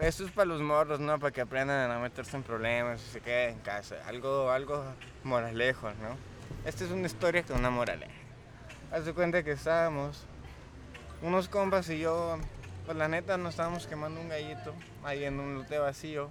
Esto 0.00 0.24
es 0.24 0.30
para 0.30 0.46
los 0.46 0.60
morros, 0.60 1.00
¿no? 1.00 1.18
Para 1.18 1.32
que 1.32 1.40
aprendan 1.40 1.90
a 1.90 1.94
no 1.94 2.00
meterse 2.00 2.36
en 2.36 2.44
problemas 2.44 3.00
y 3.02 3.12
se 3.12 3.20
queden 3.20 3.54
en 3.54 3.58
casa. 3.60 3.96
Algo, 4.06 4.50
algo 4.50 4.84
moralejo, 5.24 5.88
¿no? 5.90 6.16
Esta 6.64 6.84
es 6.84 6.90
una 6.90 7.06
historia 7.06 7.42
con 7.42 7.58
una 7.58 7.70
moraleja. 7.70 8.12
Haz 8.92 9.04
de 9.04 9.12
cuenta 9.12 9.42
que 9.42 9.52
estábamos, 9.52 10.24
unos 11.20 11.48
compas 11.48 11.90
y 11.90 11.98
yo, 11.98 12.38
pues 12.88 12.96
la 12.96 13.06
neta 13.06 13.36
nos 13.36 13.50
estábamos 13.50 13.86
quemando 13.86 14.18
un 14.18 14.30
gallito 14.30 14.72
ahí 15.04 15.24
en 15.24 15.38
un 15.38 15.56
lote 15.56 15.78
vacío, 15.78 16.30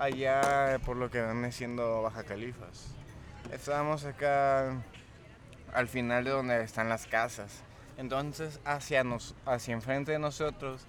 allá 0.00 0.80
por 0.84 0.96
lo 0.96 1.12
que 1.12 1.22
viene 1.22 1.52
siendo 1.52 2.02
Baja 2.02 2.24
Califas. 2.24 2.88
Estábamos 3.52 4.04
acá 4.04 4.82
al 5.72 5.86
final 5.86 6.24
de 6.24 6.30
donde 6.30 6.60
están 6.64 6.88
las 6.88 7.06
casas. 7.06 7.62
Entonces, 7.98 8.58
hacia, 8.64 9.04
nos, 9.04 9.36
hacia 9.46 9.74
enfrente 9.74 10.10
de 10.10 10.18
nosotros, 10.18 10.84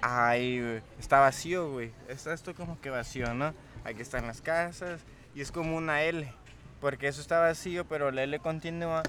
ahí 0.00 0.62
güey, 0.62 0.82
está 0.98 1.20
vacío, 1.20 1.70
güey. 1.70 1.92
Esto 2.08 2.54
como 2.54 2.80
que 2.80 2.88
vacío, 2.88 3.34
¿no? 3.34 3.52
Aquí 3.84 4.00
están 4.00 4.26
las 4.26 4.40
casas 4.40 5.02
y 5.34 5.42
es 5.42 5.52
como 5.52 5.76
una 5.76 6.04
L. 6.04 6.32
Porque 6.80 7.08
eso 7.08 7.20
está 7.20 7.38
vacío, 7.40 7.86
pero 7.86 8.10
la 8.10 8.22
L 8.22 8.38
continúa 8.38 9.02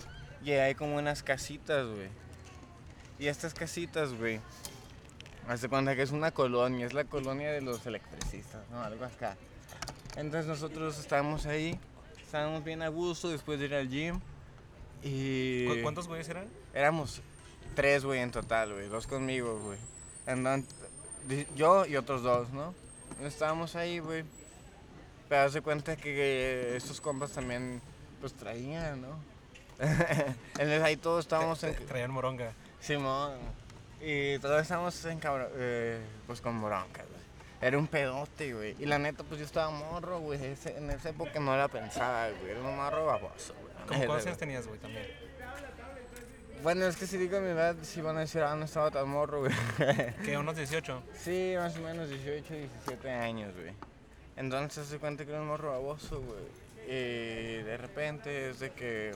y 0.44 0.52
hay 0.52 0.76
como 0.76 0.98
unas 0.98 1.24
casitas, 1.24 1.88
güey. 1.88 2.10
Y 3.20 3.28
estas 3.28 3.54
casitas, 3.54 4.14
güey, 4.14 4.42
hace 5.50 5.68
cuenta 5.70 5.96
que 5.96 6.02
es 6.04 6.12
una 6.12 6.32
colonia, 6.32 6.86
es 6.86 6.94
la 6.94 7.04
colonia 7.06 7.52
de 7.52 7.62
los 7.62 7.86
electricistas, 7.86 8.62
¿no? 8.70 8.82
Algo 8.82 9.06
acá. 9.06 9.36
Entonces 10.16 10.46
nosotros 10.48 10.98
estábamos 11.00 11.46
ahí, 11.46 11.80
estábamos 12.24 12.64
bien 12.64 12.82
a 12.82 12.88
gusto 12.90 13.30
después 13.30 13.60
de 13.60 13.66
ir 13.66 13.76
al 13.76 13.90
gym. 13.90 14.20
Y... 15.04 15.66
¿Cu- 15.68 15.82
¿Cuántos 15.84 16.08
güeyes 16.08 16.28
eran? 16.30 16.46
Éramos 16.74 17.22
tres, 17.76 18.04
güey, 18.06 18.20
en 18.20 18.32
total, 18.32 18.74
güey. 18.74 18.88
Dos 18.90 19.08
conmigo, 19.08 19.60
güey. 19.60 19.78
Andan- 20.28 20.66
yo 21.56 21.86
y 21.86 21.96
otros 21.96 22.22
dos, 22.24 22.50
¿no? 22.52 22.74
Estábamos 23.24 23.76
ahí, 23.76 24.00
güey. 24.00 24.24
Pero 25.30 25.42
haz 25.44 25.54
de 25.54 25.62
cuenta 25.62 25.96
que 25.96 26.76
estos 26.76 27.00
compas 27.02 27.32
también, 27.32 27.82
pues 28.20 28.34
traían, 28.34 29.02
¿no? 29.02 29.20
Entonces 29.80 30.82
ahí 30.82 30.98
todos 30.98 31.26
estábamos 31.26 31.64
en... 31.64 31.76
Traían 31.88 32.12
moronga. 32.12 32.52
Simón. 32.82 33.34
Y 34.02 34.40
todos 34.40 34.62
estábamos 34.62 35.04
en 35.06 35.20
cabro- 35.20 35.50
eh, 35.56 36.00
pues 36.28 36.40
con 36.42 36.62
broncas, 36.62 37.06
güey. 37.08 37.20
Era 37.62 37.78
un 37.78 37.88
pedote, 37.88 38.54
güey. 38.54 38.76
Y 38.80 38.86
la 38.86 38.98
neta, 39.00 39.24
pues 39.24 39.40
yo 39.40 39.46
estaba 39.46 39.70
morro, 39.70 40.20
güey. 40.20 40.44
Ese- 40.44 40.78
en 40.78 40.90
esa 40.90 41.10
época 41.10 41.40
no 41.40 41.56
la 41.58 41.68
pensaba, 41.68 42.30
güey. 42.40 42.52
Era 42.52 42.62
un 42.62 42.76
morro 42.76 43.06
baboso, 43.06 43.54
güey. 43.62 43.74
¿Cómo 43.88 44.06
cuántos 44.06 44.28
años 44.28 44.38
tenías, 44.38 44.68
güey, 44.68 44.80
también? 44.80 45.06
Bueno, 46.64 46.86
es 46.88 46.98
que 46.98 47.08
si 47.08 47.18
digo 47.18 47.40
mi 47.40 47.48
edad, 47.50 47.76
si 47.84 48.02
van 48.02 48.18
a 48.18 48.22
decir, 48.22 48.42
ah, 48.44 48.56
no 48.56 48.66
estaba 48.66 48.92
tan 48.92 49.08
morro, 49.10 49.40
güey. 49.40 49.52
¿Qué, 50.26 50.38
unos 50.38 50.56
18? 50.58 51.04
sí, 51.22 51.54
más 51.58 51.76
o 51.78 51.82
menos 51.82 52.10
18, 52.10 52.54
17 52.54 53.10
años, 53.12 53.54
güey. 53.56 53.74
Entonces 54.36 54.88
se 54.88 54.98
cuenta 55.00 55.26
que 55.26 55.32
era 55.32 55.42
un 55.42 55.48
morro 55.48 55.72
baboso, 55.72 56.22
güey. 56.22 56.70
Y 56.86 57.62
de 57.64 57.78
repente 57.78 58.50
es 58.50 58.60
de 58.60 58.72
que 58.72 59.14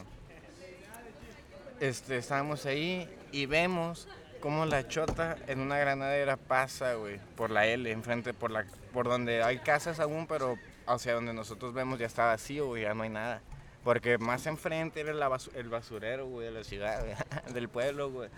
este, 1.80 2.18
estábamos 2.18 2.66
ahí 2.66 3.10
y 3.32 3.46
vemos 3.46 4.08
cómo 4.44 4.66
la 4.66 4.86
chota 4.90 5.38
en 5.48 5.62
una 5.62 5.78
granadera 5.78 6.36
pasa, 6.36 6.96
güey, 6.96 7.18
por 7.38 7.50
la 7.50 7.66
L, 7.66 7.90
enfrente, 7.90 8.34
por, 8.34 8.52
la, 8.52 8.66
por 8.92 9.08
donde 9.08 9.42
hay 9.42 9.60
casas 9.60 10.02
aún, 10.02 10.28
pero 10.28 10.58
hacia 10.86 11.14
donde 11.14 11.34
nosotros 11.34 11.74
vemos 11.74 11.98
ya 11.98 12.08
está 12.08 12.26
vacío, 12.26 12.68
güey, 12.68 12.84
ya 12.84 12.94
no 12.94 13.04
hay 13.04 13.10
nada. 13.10 13.42
Porque 13.86 14.18
más 14.18 14.46
enfrente 14.46 15.00
era 15.00 15.14
la 15.14 15.30
basu- 15.30 15.56
el 15.56 15.70
basurero, 15.70 16.28
güey, 16.28 16.48
de 16.48 16.52
la 16.52 16.66
ciudad, 16.66 17.00
güey, 17.06 17.16
del 17.54 17.70
pueblo, 17.70 18.12
güey. 18.12 18.30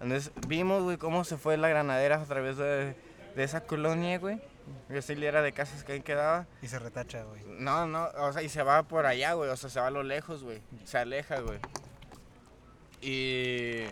Entonces 0.00 0.32
vimos, 0.48 0.82
güey, 0.82 0.96
cómo 0.96 1.24
se 1.24 1.36
fue 1.36 1.58
la 1.58 1.68
granadera 1.68 2.22
a 2.22 2.24
través 2.24 2.56
de, 2.56 2.94
de 3.36 3.44
esa 3.44 3.60
colonia, 3.60 4.18
güey. 4.18 4.40
Esa 4.88 5.12
hilera 5.12 5.42
de 5.42 5.52
casas 5.52 5.84
que 5.84 5.92
ahí 5.92 6.00
quedaba. 6.00 6.46
Y 6.62 6.68
se 6.68 6.78
retacha, 6.78 7.22
güey. 7.24 7.42
No, 7.46 7.84
no, 7.84 8.08
o 8.16 8.32
sea, 8.32 8.42
y 8.42 8.48
se 8.48 8.62
va 8.62 8.82
por 8.84 9.04
allá, 9.04 9.34
güey, 9.34 9.50
o 9.50 9.56
sea, 9.58 9.68
se 9.68 9.78
va 9.78 9.88
a 9.88 9.90
lo 9.90 10.02
lejos, 10.02 10.42
güey. 10.42 10.62
Se 10.84 10.96
aleja, 10.96 11.40
güey. 11.40 11.58
Y 13.02 13.84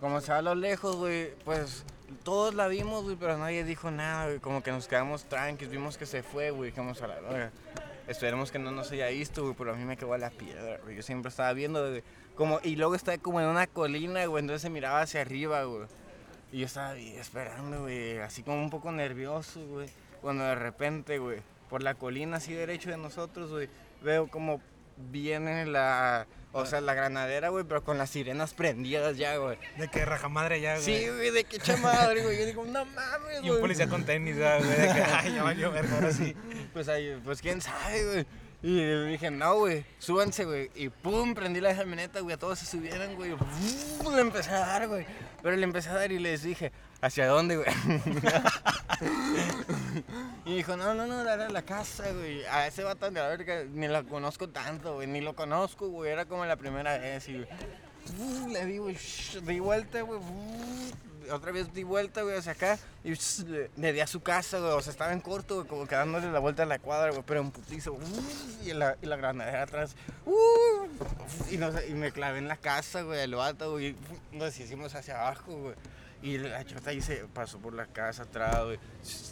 como 0.00 0.20
se 0.20 0.32
va 0.32 0.38
a 0.38 0.42
lo 0.42 0.54
lejos, 0.54 0.96
güey, 0.96 1.34
pues 1.44 1.84
todos 2.22 2.54
la 2.54 2.68
vimos, 2.68 3.04
güey, 3.04 3.16
pero 3.16 3.36
nadie 3.38 3.64
dijo 3.64 3.90
nada, 3.90 4.26
güey. 4.26 4.38
Como 4.38 4.62
que 4.62 4.70
nos 4.70 4.86
quedamos 4.86 5.24
tranquilos, 5.24 5.72
vimos 5.72 5.96
que 5.96 6.06
se 6.06 6.22
fue, 6.22 6.50
güey, 6.50 6.70
dijimos 6.70 7.00
a 7.02 7.08
la 7.08 7.20
verga. 7.20 7.50
esperemos 8.06 8.50
que 8.50 8.58
no 8.58 8.70
nos 8.70 8.90
haya 8.92 9.08
visto, 9.08 9.42
güey, 9.42 9.54
pero 9.56 9.72
a 9.72 9.76
mí 9.76 9.84
me 9.84 9.96
quedó 9.96 10.16
la 10.16 10.30
piedra, 10.30 10.78
güey. 10.82 10.96
Yo 10.96 11.02
siempre 11.02 11.30
estaba 11.30 11.52
viendo, 11.52 11.88
güey, 11.88 12.02
como, 12.34 12.60
y 12.62 12.76
luego 12.76 12.94
estaba 12.94 13.18
como 13.18 13.40
en 13.40 13.46
una 13.46 13.66
colina, 13.66 14.24
güey, 14.26 14.42
entonces 14.42 14.62
se 14.62 14.70
miraba 14.70 15.00
hacia 15.00 15.22
arriba, 15.22 15.64
güey. 15.64 15.86
Y 16.52 16.60
yo 16.60 16.66
estaba 16.66 16.90
ahí 16.90 17.16
esperando, 17.16 17.82
güey, 17.82 18.18
así 18.18 18.42
como 18.42 18.58
un 18.58 18.70
poco 18.70 18.92
nervioso, 18.92 19.66
güey. 19.66 19.88
Cuando 20.20 20.44
de 20.44 20.54
repente, 20.54 21.18
güey, 21.18 21.40
por 21.68 21.82
la 21.82 21.94
colina 21.94 22.36
así 22.36 22.52
derecho 22.52 22.90
de 22.90 22.96
nosotros, 22.96 23.50
güey, 23.50 23.68
veo 24.02 24.28
como 24.28 24.60
viene 24.96 25.66
la, 25.66 26.26
o 26.52 26.64
sea, 26.66 26.80
la 26.80 26.94
granadera, 26.94 27.48
güey, 27.50 27.64
pero 27.64 27.84
con 27.84 27.98
las 27.98 28.10
sirenas 28.10 28.54
prendidas 28.54 29.16
ya, 29.16 29.36
güey. 29.36 29.58
De 29.78 29.88
que 29.88 30.04
rajamadre 30.04 30.60
ya, 30.60 30.74
güey. 30.78 30.84
Sí, 30.84 31.08
güey, 31.08 31.30
de 31.30 31.44
que 31.44 31.58
chamadre, 31.58 32.22
güey. 32.22 32.38
Yo 32.38 32.46
digo, 32.46 32.64
no 32.64 32.84
mames, 32.84 33.36
Y 33.36 33.44
un 33.44 33.48
güey. 33.48 33.60
policía 33.60 33.88
con 33.88 34.04
tenis, 34.04 34.36
ya, 34.36 34.58
güey. 34.58 34.70
De 34.70 34.76
que, 34.76 35.02
ay, 35.12 35.34
ya 35.34 35.42
valió 35.42 35.70
verga, 35.70 35.94
ahora 35.96 36.12
sí. 36.12 36.34
Pues 36.72 36.88
ahí, 36.88 37.20
pues 37.24 37.40
quién 37.42 37.60
sabe, 37.60 38.04
güey. 38.04 38.26
Y 38.62 39.04
dije, 39.10 39.30
no, 39.30 39.56
güey, 39.56 39.84
súbanse, 39.98 40.44
güey. 40.44 40.70
Y 40.74 40.88
pum, 40.88 41.34
prendí 41.34 41.60
la 41.60 41.76
camioneta, 41.76 42.20
güey, 42.20 42.34
a 42.34 42.38
todos 42.38 42.58
se 42.58 42.66
subieron, 42.66 43.14
güey. 43.14 43.36
Le 44.12 44.20
empecé 44.20 44.50
a 44.50 44.60
dar, 44.60 44.88
güey. 44.88 45.06
Pero 45.42 45.54
le 45.56 45.62
empecé 45.62 45.90
a 45.90 45.94
dar 45.94 46.10
y 46.10 46.18
les 46.18 46.42
dije, 46.42 46.72
¿hacia 47.00 47.26
dónde, 47.26 47.56
güey? 47.56 47.68
y 50.44 50.56
dijo, 50.56 50.76
no, 50.76 50.94
no, 50.94 51.06
no, 51.06 51.24
dale 51.24 51.44
a 51.44 51.50
la 51.50 51.62
casa, 51.62 52.04
güey. 52.12 52.44
A 52.46 52.66
ese 52.66 52.84
vato 52.84 53.06
de 53.06 53.12
la 53.12 53.28
verga 53.28 53.64
ni 53.64 53.88
lo 53.88 54.04
conozco 54.06 54.48
tanto, 54.48 54.94
güey. 54.94 55.06
Ni 55.06 55.20
lo 55.20 55.34
conozco, 55.34 55.88
güey. 55.88 56.12
Era 56.12 56.24
como 56.24 56.44
la 56.44 56.56
primera 56.56 56.98
vez 56.98 57.28
y, 57.28 57.40
uf, 57.40 58.52
le 58.52 58.64
di, 58.64 58.78
güey, 58.78 58.96
di 59.42 59.60
vuelta, 59.60 60.00
güey. 60.02 60.18
uf, 60.18 61.30
Otra 61.32 61.50
vez 61.50 61.72
di 61.74 61.82
vuelta, 61.82 62.22
güey, 62.22 62.36
hacia 62.36 62.52
acá 62.52 62.78
y 63.02 63.12
shh, 63.14 63.44
le, 63.76 63.92
di 63.92 64.00
a 64.00 64.06
su 64.06 64.20
casa, 64.20 64.58
güey. 64.58 64.70
O 64.72 64.80
sea, 64.80 64.92
estaba 64.92 65.12
en 65.12 65.20
corto, 65.20 65.56
güey, 65.56 65.66
como 65.66 65.86
que 65.86 65.96
dándole 65.96 66.30
la 66.30 66.38
vuelta 66.38 66.62
a 66.62 66.66
la 66.66 66.78
cuadra, 66.78 67.10
güey, 67.10 67.22
pero 67.26 67.40
en 67.40 67.50
putizo. 67.50 67.94
uf, 67.94 68.64
y, 68.64 68.72
la, 68.72 68.96
y 69.02 69.06
la 69.06 69.16
granadera 69.16 69.62
atrás. 69.62 69.96
uf, 70.24 71.52
y, 71.52 71.56
no 71.58 71.70
y 71.88 71.94
me 71.94 72.12
clavé 72.12 72.38
en 72.38 72.48
la 72.48 72.56
casa, 72.56 73.02
güey, 73.02 73.20
el 73.20 73.34
vato, 73.34 73.72
güey. 73.72 73.92
uf, 73.92 74.32
Nos 74.32 74.58
hicimos 74.60 74.94
hacia 74.94 75.20
abajo, 75.20 75.52
güey. 75.52 75.74
Y 76.22 76.38
la 76.38 76.64
chota 76.64 76.90
ahí 76.90 77.00
se 77.00 77.16
pasó 77.32 77.58
por 77.58 77.74
la 77.74 77.86
casa 77.86 78.24
atrás, 78.24 78.64
güey. 78.64 78.78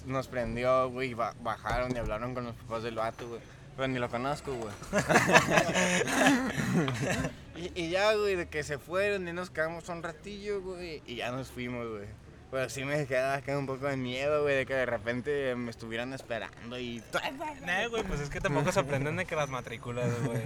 Nos 0.06 0.28
prendió, 0.28 0.90
güey, 0.90 1.10
y 1.10 1.14
ba- 1.14 1.34
bajaron 1.42 1.94
y 1.94 1.98
hablaron 1.98 2.34
con 2.34 2.44
los 2.44 2.54
papás 2.54 2.82
del 2.82 2.94
vato, 2.96 3.28
güey. 3.28 3.40
Pero 3.76 3.88
ni 3.88 3.98
lo 3.98 4.08
conozco, 4.08 4.54
güey. 4.54 4.72
y, 7.56 7.72
y 7.74 7.90
ya, 7.90 8.14
güey, 8.14 8.36
de 8.36 8.48
que 8.48 8.62
se 8.62 8.78
fueron 8.78 9.26
y 9.26 9.32
nos 9.32 9.50
quedamos 9.50 9.88
un 9.88 10.02
ratillo, 10.02 10.60
güey, 10.62 11.02
y 11.06 11.16
ya 11.16 11.32
nos 11.32 11.50
fuimos, 11.50 11.88
güey. 11.88 12.06
Pero 12.50 12.68
sí 12.68 12.84
me 12.84 13.04
quedaba 13.06 13.34
acá 13.34 13.58
un 13.58 13.66
poco 13.66 13.86
de 13.86 13.96
miedo, 13.96 14.42
güey, 14.42 14.54
de 14.54 14.66
que 14.66 14.74
de 14.74 14.86
repente 14.86 15.56
me 15.56 15.72
estuvieran 15.72 16.12
esperando 16.12 16.78
y... 16.78 17.02
Nah, 17.62 17.88
güey, 17.88 18.04
pues 18.04 18.20
es 18.20 18.30
que 18.30 18.40
tampoco 18.40 18.70
se 18.70 18.78
aprenden 18.78 19.16
de 19.16 19.24
que 19.24 19.34
las 19.34 19.48
matrículas, 19.48 20.08
güey. 20.22 20.40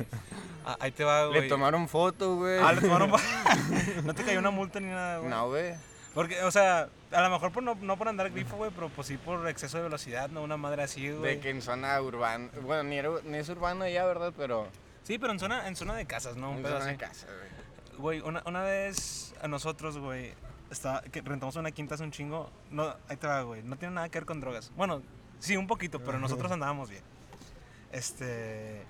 Ah, 0.64 0.78
ahí 0.80 0.90
te 0.90 1.04
va, 1.04 1.26
güey. 1.26 1.42
Le 1.42 1.48
tomaron 1.48 1.86
foto, 1.86 2.36
güey. 2.36 2.60
Ah, 2.62 2.72
le 2.72 2.80
tomaron. 2.80 3.10
no 4.04 4.14
te 4.14 4.24
cayó 4.24 4.38
una 4.38 4.50
multa 4.50 4.80
ni 4.80 4.86
nada, 4.86 5.18
güey. 5.18 5.28
No, 5.28 5.48
güey. 5.48 5.74
Porque, 6.18 6.42
o 6.42 6.50
sea, 6.50 6.88
a 7.12 7.20
lo 7.22 7.30
mejor 7.30 7.52
por 7.52 7.62
no, 7.62 7.76
no 7.76 7.96
por 7.96 8.08
andar 8.08 8.28
grifo, 8.32 8.56
güey, 8.56 8.72
pero 8.74 8.88
pues 8.88 9.06
sí 9.06 9.16
por 9.16 9.46
exceso 9.46 9.76
de 9.76 9.84
velocidad, 9.84 10.28
¿no? 10.30 10.42
Una 10.42 10.56
madre 10.56 10.82
así, 10.82 11.12
güey. 11.12 11.36
De 11.36 11.40
que 11.40 11.50
en 11.50 11.62
zona 11.62 12.02
urbana... 12.02 12.48
Bueno, 12.60 12.82
ni, 12.82 12.98
era- 12.98 13.20
ni 13.22 13.38
es 13.38 13.48
urbano 13.48 13.86
ya, 13.86 14.04
¿verdad? 14.04 14.32
Pero... 14.36 14.66
Sí, 15.04 15.16
pero 15.16 15.32
en 15.32 15.38
zona, 15.38 15.68
en 15.68 15.76
zona 15.76 15.94
de 15.94 16.06
casas, 16.06 16.36
¿no? 16.36 16.56
En 16.56 16.64
zona 16.64 16.78
así. 16.78 16.88
de 16.88 16.96
casa, 16.96 17.28
güey. 17.28 18.18
Güey, 18.18 18.20
una, 18.28 18.42
una 18.46 18.62
vez 18.62 19.32
a 19.40 19.46
nosotros, 19.46 19.96
güey, 19.96 20.34
que 21.12 21.20
rentamos 21.20 21.54
una 21.54 21.70
quinta 21.70 21.94
hace 21.94 22.02
un 22.02 22.10
chingo. 22.10 22.50
No, 22.72 22.96
ahí 23.08 23.16
te 23.16 23.28
va, 23.28 23.42
güey. 23.42 23.62
No 23.62 23.76
tiene 23.76 23.94
nada 23.94 24.08
que 24.08 24.18
ver 24.18 24.26
con 24.26 24.40
drogas. 24.40 24.72
Bueno, 24.76 25.02
sí, 25.38 25.56
un 25.56 25.68
poquito, 25.68 26.00
pero 26.00 26.18
nosotros 26.18 26.50
andábamos 26.50 26.90
bien. 26.90 27.04
Este. 27.92 28.82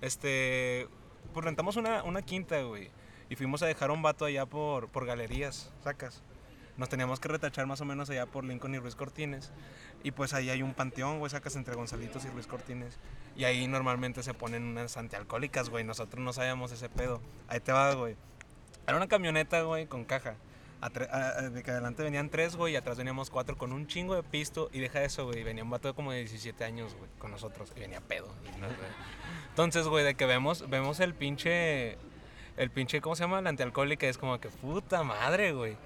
Este. 0.00 0.88
Pues 1.32 1.44
rentamos 1.44 1.76
una, 1.76 2.02
una 2.02 2.22
quinta, 2.22 2.60
güey. 2.62 2.90
Y 3.30 3.36
fuimos 3.36 3.62
a 3.62 3.66
dejar 3.66 3.90
un 3.90 4.02
vato 4.02 4.24
allá 4.24 4.46
por, 4.46 4.88
por 4.88 5.06
galerías, 5.06 5.70
sacas. 5.82 6.22
Nos 6.78 6.88
teníamos 6.88 7.18
que 7.18 7.28
retachar 7.28 7.66
más 7.66 7.80
o 7.80 7.84
menos 7.84 8.08
allá 8.08 8.26
por 8.26 8.44
Lincoln 8.44 8.74
y 8.74 8.78
Ruiz 8.78 8.94
Cortines. 8.94 9.50
Y 10.04 10.12
pues 10.12 10.32
ahí 10.32 10.48
hay 10.48 10.62
un 10.62 10.74
panteón, 10.74 11.18
güey, 11.18 11.28
sacas 11.28 11.56
entre 11.56 11.74
Gonzalitos 11.74 12.24
y 12.24 12.28
Ruiz 12.28 12.46
Cortines. 12.46 12.98
Y 13.36 13.44
ahí 13.44 13.66
normalmente 13.66 14.22
se 14.22 14.32
ponen 14.32 14.62
unas 14.62 14.96
antialcohólicas, 14.96 15.70
güey. 15.70 15.82
Nosotros 15.82 16.22
no 16.22 16.32
sabíamos 16.32 16.70
ese 16.70 16.88
pedo. 16.88 17.20
Ahí 17.48 17.58
te 17.58 17.72
va, 17.72 17.92
güey. 17.94 18.16
Era 18.86 18.96
una 18.96 19.08
camioneta, 19.08 19.60
güey, 19.62 19.86
con 19.86 20.04
caja. 20.04 20.36
De 21.50 21.64
que 21.64 21.72
adelante 21.72 22.04
venían 22.04 22.30
tres, 22.30 22.54
güey, 22.54 22.74
y 22.74 22.76
atrás 22.76 22.96
veníamos 22.96 23.28
cuatro 23.30 23.58
con 23.58 23.72
un 23.72 23.88
chingo 23.88 24.14
de 24.14 24.22
pisto. 24.22 24.70
Y 24.72 24.78
deja 24.78 25.02
eso, 25.02 25.26
güey. 25.26 25.42
Venía 25.42 25.64
un 25.64 25.70
vato 25.70 25.92
como 25.96 26.12
de 26.12 26.20
17 26.20 26.62
años, 26.64 26.94
güey, 26.94 27.10
con 27.18 27.32
nosotros. 27.32 27.72
Y 27.76 27.80
venía 27.80 28.00
pedo. 28.00 28.28
Entonces, 29.50 29.88
güey, 29.88 30.04
de 30.04 30.14
que 30.14 30.26
vemos, 30.26 30.70
vemos 30.70 31.00
el 31.00 31.12
pinche. 31.12 31.98
El 32.58 32.70
pinche, 32.70 33.00
¿cómo 33.00 33.14
se 33.14 33.22
llama? 33.22 33.40
La 33.40 33.50
antialcohólica. 33.50 34.08
Es 34.08 34.18
como 34.18 34.40
que 34.40 34.48
puta 34.48 35.04
madre, 35.04 35.52
güey. 35.52 35.76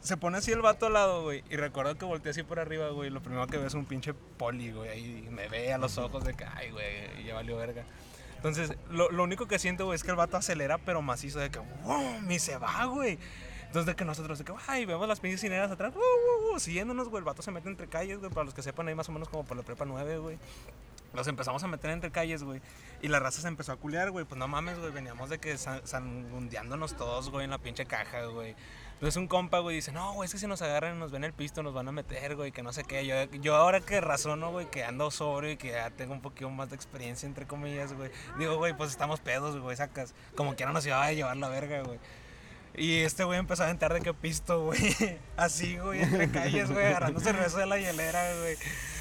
Se 0.00 0.16
pone 0.16 0.38
así 0.38 0.52
el 0.52 0.62
vato 0.62 0.86
al 0.86 0.94
lado, 0.94 1.22
güey. 1.22 1.44
Y 1.50 1.56
recuerdo 1.56 1.96
que 1.96 2.06
volteé 2.06 2.30
así 2.30 2.42
por 2.42 2.58
arriba, 2.58 2.88
güey. 2.88 3.10
Lo 3.10 3.20
primero 3.22 3.46
que 3.46 3.58
veo 3.58 3.66
es 3.66 3.74
un 3.74 3.84
pinche 3.84 4.14
poli, 4.14 4.72
güey. 4.72 4.88
Ahí 4.88 5.28
me 5.30 5.48
ve 5.48 5.70
a 5.74 5.78
los 5.78 5.98
ojos 5.98 6.24
de 6.24 6.32
que, 6.32 6.46
ay, 6.46 6.70
güey, 6.70 7.24
ya 7.24 7.34
valió 7.34 7.58
verga. 7.58 7.84
Entonces, 8.36 8.74
lo, 8.90 9.10
lo 9.10 9.22
único 9.22 9.46
que 9.46 9.58
siento, 9.58 9.84
güey, 9.84 9.96
es 9.96 10.02
que 10.02 10.10
el 10.10 10.16
vato 10.16 10.38
acelera, 10.38 10.78
pero 10.78 11.02
macizo, 11.02 11.38
de 11.38 11.50
que, 11.50 11.58
¡wow! 11.58 12.22
Y 12.26 12.38
se 12.38 12.56
va, 12.56 12.86
güey. 12.86 13.18
Entonces, 13.66 13.86
de 13.86 13.96
que 13.96 14.06
nosotros, 14.06 14.38
de 14.38 14.46
que, 14.46 14.52
¡ay! 14.66 14.86
Vemos 14.86 15.06
las 15.06 15.20
pinches 15.20 15.42
cineras 15.42 15.70
atrás, 15.70 15.92
¡wow, 15.92 16.02
wow, 16.02 16.50
wow! 16.50 16.60
Siguiéndonos, 16.60 17.10
güey. 17.10 17.18
El 17.18 17.24
vato 17.24 17.42
se 17.42 17.50
mete 17.50 17.68
entre 17.68 17.86
calles, 17.86 18.18
güey. 18.18 18.30
Para 18.30 18.44
los 18.44 18.54
que 18.54 18.62
sepan, 18.62 18.88
ahí 18.88 18.94
más 18.94 19.10
o 19.10 19.12
menos 19.12 19.28
como 19.28 19.44
por 19.44 19.58
la 19.58 19.62
prepa 19.62 19.84
9, 19.84 20.18
güey. 20.18 20.38
Los 21.14 21.28
empezamos 21.28 21.62
a 21.62 21.68
meter 21.68 21.90
entre 21.90 22.10
calles, 22.10 22.42
güey. 22.42 22.60
Y 23.00 23.08
la 23.08 23.20
raza 23.20 23.40
se 23.40 23.48
empezó 23.48 23.72
a 23.72 23.76
culear, 23.76 24.10
güey. 24.10 24.24
Pues 24.24 24.38
no 24.38 24.48
mames, 24.48 24.78
güey. 24.78 24.90
Veníamos 24.92 25.30
de 25.30 25.38
que 25.38 25.56
san- 25.56 25.86
sangundeándonos 25.86 26.96
todos, 26.96 27.30
güey, 27.30 27.44
en 27.44 27.50
la 27.50 27.58
pinche 27.58 27.86
caja, 27.86 28.24
güey. 28.26 28.56
Entonces 28.94 29.16
un 29.16 29.26
compa, 29.26 29.58
güey, 29.58 29.76
dice, 29.76 29.92
no, 29.92 30.12
güey, 30.14 30.26
es 30.26 30.32
que 30.32 30.38
si 30.38 30.46
nos 30.46 30.62
agarran 30.62 30.98
nos 30.98 31.10
ven 31.10 31.24
el 31.24 31.32
pisto, 31.32 31.62
nos 31.62 31.74
van 31.74 31.88
a 31.88 31.92
meter, 31.92 32.36
güey, 32.36 32.52
que 32.52 32.62
no 32.62 32.72
sé 32.72 32.84
qué. 32.84 33.04
Yo, 33.06 33.24
yo 33.40 33.56
ahora 33.56 33.80
que 33.80 34.00
razono, 34.00 34.50
güey, 34.52 34.70
que 34.70 34.84
ando 34.84 35.10
sobrio 35.10 35.50
y 35.52 35.56
que 35.56 35.72
ya 35.72 35.90
tengo 35.90 36.14
un 36.14 36.22
poquito 36.22 36.48
más 36.48 36.70
de 36.70 36.76
experiencia, 36.76 37.26
entre 37.26 37.46
comillas, 37.46 37.92
güey. 37.92 38.10
Digo, 38.38 38.56
güey, 38.56 38.74
pues 38.76 38.90
estamos 38.90 39.20
pedos, 39.20 39.58
güey, 39.58 39.76
sacas. 39.76 40.14
Como 40.36 40.56
que 40.56 40.64
no 40.64 40.72
nos 40.72 40.86
iba 40.86 41.02
a 41.02 41.12
llevar 41.12 41.36
la 41.36 41.48
verga, 41.48 41.82
güey. 41.82 41.98
Y 42.76 43.00
este 43.00 43.22
güey 43.24 43.38
empezó 43.38 43.62
a 43.62 43.66
aventar 43.66 43.92
de 43.92 44.00
que 44.00 44.12
pisto, 44.12 44.64
güey. 44.64 44.80
Así, 45.36 45.78
güey, 45.78 46.02
entre 46.02 46.30
calles, 46.30 46.70
güey, 46.70 46.86
agarrando 46.86 47.20
cerveza 47.20 47.58
de 47.58 47.66
la 47.66 47.78
hielera, 47.78 48.34
güey. 48.40 48.56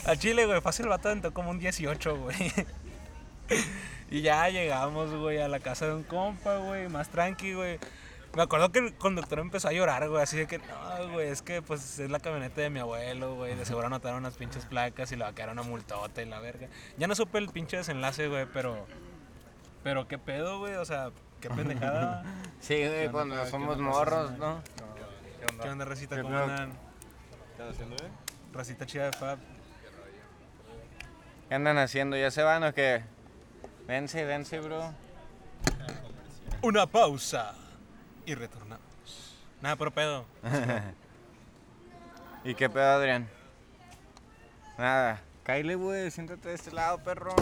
Al 0.06 0.20
chile, 0.20 0.46
güey, 0.46 0.62
fácil 0.62 0.86
el 0.86 0.90
vato 0.90 1.10
aventó 1.10 1.34
como 1.34 1.50
un 1.50 1.60
18, 1.60 2.18
güey. 2.18 2.54
Y 4.14 4.22
ya 4.22 4.48
llegamos, 4.50 5.12
güey, 5.12 5.40
a 5.40 5.48
la 5.48 5.60
casa 5.60 5.88
de 5.88 5.96
un 5.96 6.04
compa, 6.04 6.58
güey, 6.58 6.88
más 6.88 7.10
tranqui, 7.10 7.54
güey. 7.54 7.80
Me 8.36 8.44
acuerdo 8.44 8.72
que 8.72 8.78
el 8.78 8.94
conductor 8.94 9.40
empezó 9.40 9.70
a 9.70 9.74
llorar, 9.74 10.08
güey, 10.08 10.22
así 10.22 10.38
de 10.38 10.46
que, 10.46 10.60
no, 10.60 11.12
güey, 11.12 11.30
es 11.30 11.42
que 11.42 11.64
pues 11.64 11.98
es 11.98 12.12
la 12.12 12.20
camioneta 12.20 12.62
de 12.62 12.70
mi 12.70 12.80
abuelo, 12.80 13.34
güey, 13.34 13.56
de 13.56 13.66
seguro 13.66 13.88
anotaron 13.88 14.20
unas 14.20 14.36
pinches 14.36 14.66
placas 14.66 15.12
y 15.12 15.16
le 15.16 15.24
va 15.24 15.32
a 15.32 15.36
quedar 15.36 15.50
una 15.50 15.64
multota 15.64 16.22
y 16.22 16.28
la 16.28 16.40
verga. 16.40 16.68
Ya 16.98 17.08
no 17.08 17.16
supe 17.16 17.40
el 17.40 17.50
pinche 17.50 17.78
desenlace, 17.78 18.28
güey, 18.28 18.46
pero, 18.54 18.86
pero 19.82 20.08
qué 20.08 20.20
pedo, 20.20 20.60
güey, 20.60 20.76
o 20.76 20.86
sea, 20.86 21.10
qué 21.44 21.50
pendejada. 21.50 22.24
Sí, 22.62 22.88
güey, 22.88 23.10
cuando 23.10 23.46
somos 23.48 23.78
morros, 23.78 24.32
¿no? 24.38 24.62
¿Qué 25.62 25.70
onda, 25.70 25.84
Racita? 25.84 26.16
¿Qué 26.16 26.22
¿Cómo 26.22 26.34
pedo? 26.34 26.44
andan? 26.46 26.72
¿Qué 26.72 27.52
estás 27.52 27.70
haciendo, 27.72 27.96
eh? 27.98 28.10
Racita 28.54 28.86
chida 28.86 29.06
de 29.08 29.12
Fab. 29.12 29.38
¿Qué 31.50 31.56
andan 31.56 31.78
haciendo? 31.78 32.16
¿Ya 32.16 32.32
se 32.32 32.42
van 32.42 32.64
o 32.64 32.74
qué? 32.74 33.04
Vence, 33.86 34.24
vence, 34.24 34.62
bro. 34.62 34.94
Una 36.62 36.88
pausa 36.88 37.54
y 38.26 38.34
retornamos. 38.34 39.36
Nada, 39.62 39.76
pero 39.76 39.92
pedo. 39.92 40.26
¿Y 42.46 42.56
qué 42.56 42.70
pedo, 42.70 42.94
Adrián? 42.94 43.28
Nada. 44.78 45.20
Cáile, 45.44 45.76
güey, 45.76 46.10
siéntate 46.12 46.48
de 46.48 46.56
este 46.56 46.72
lado, 46.72 47.04
perro. 47.04 47.36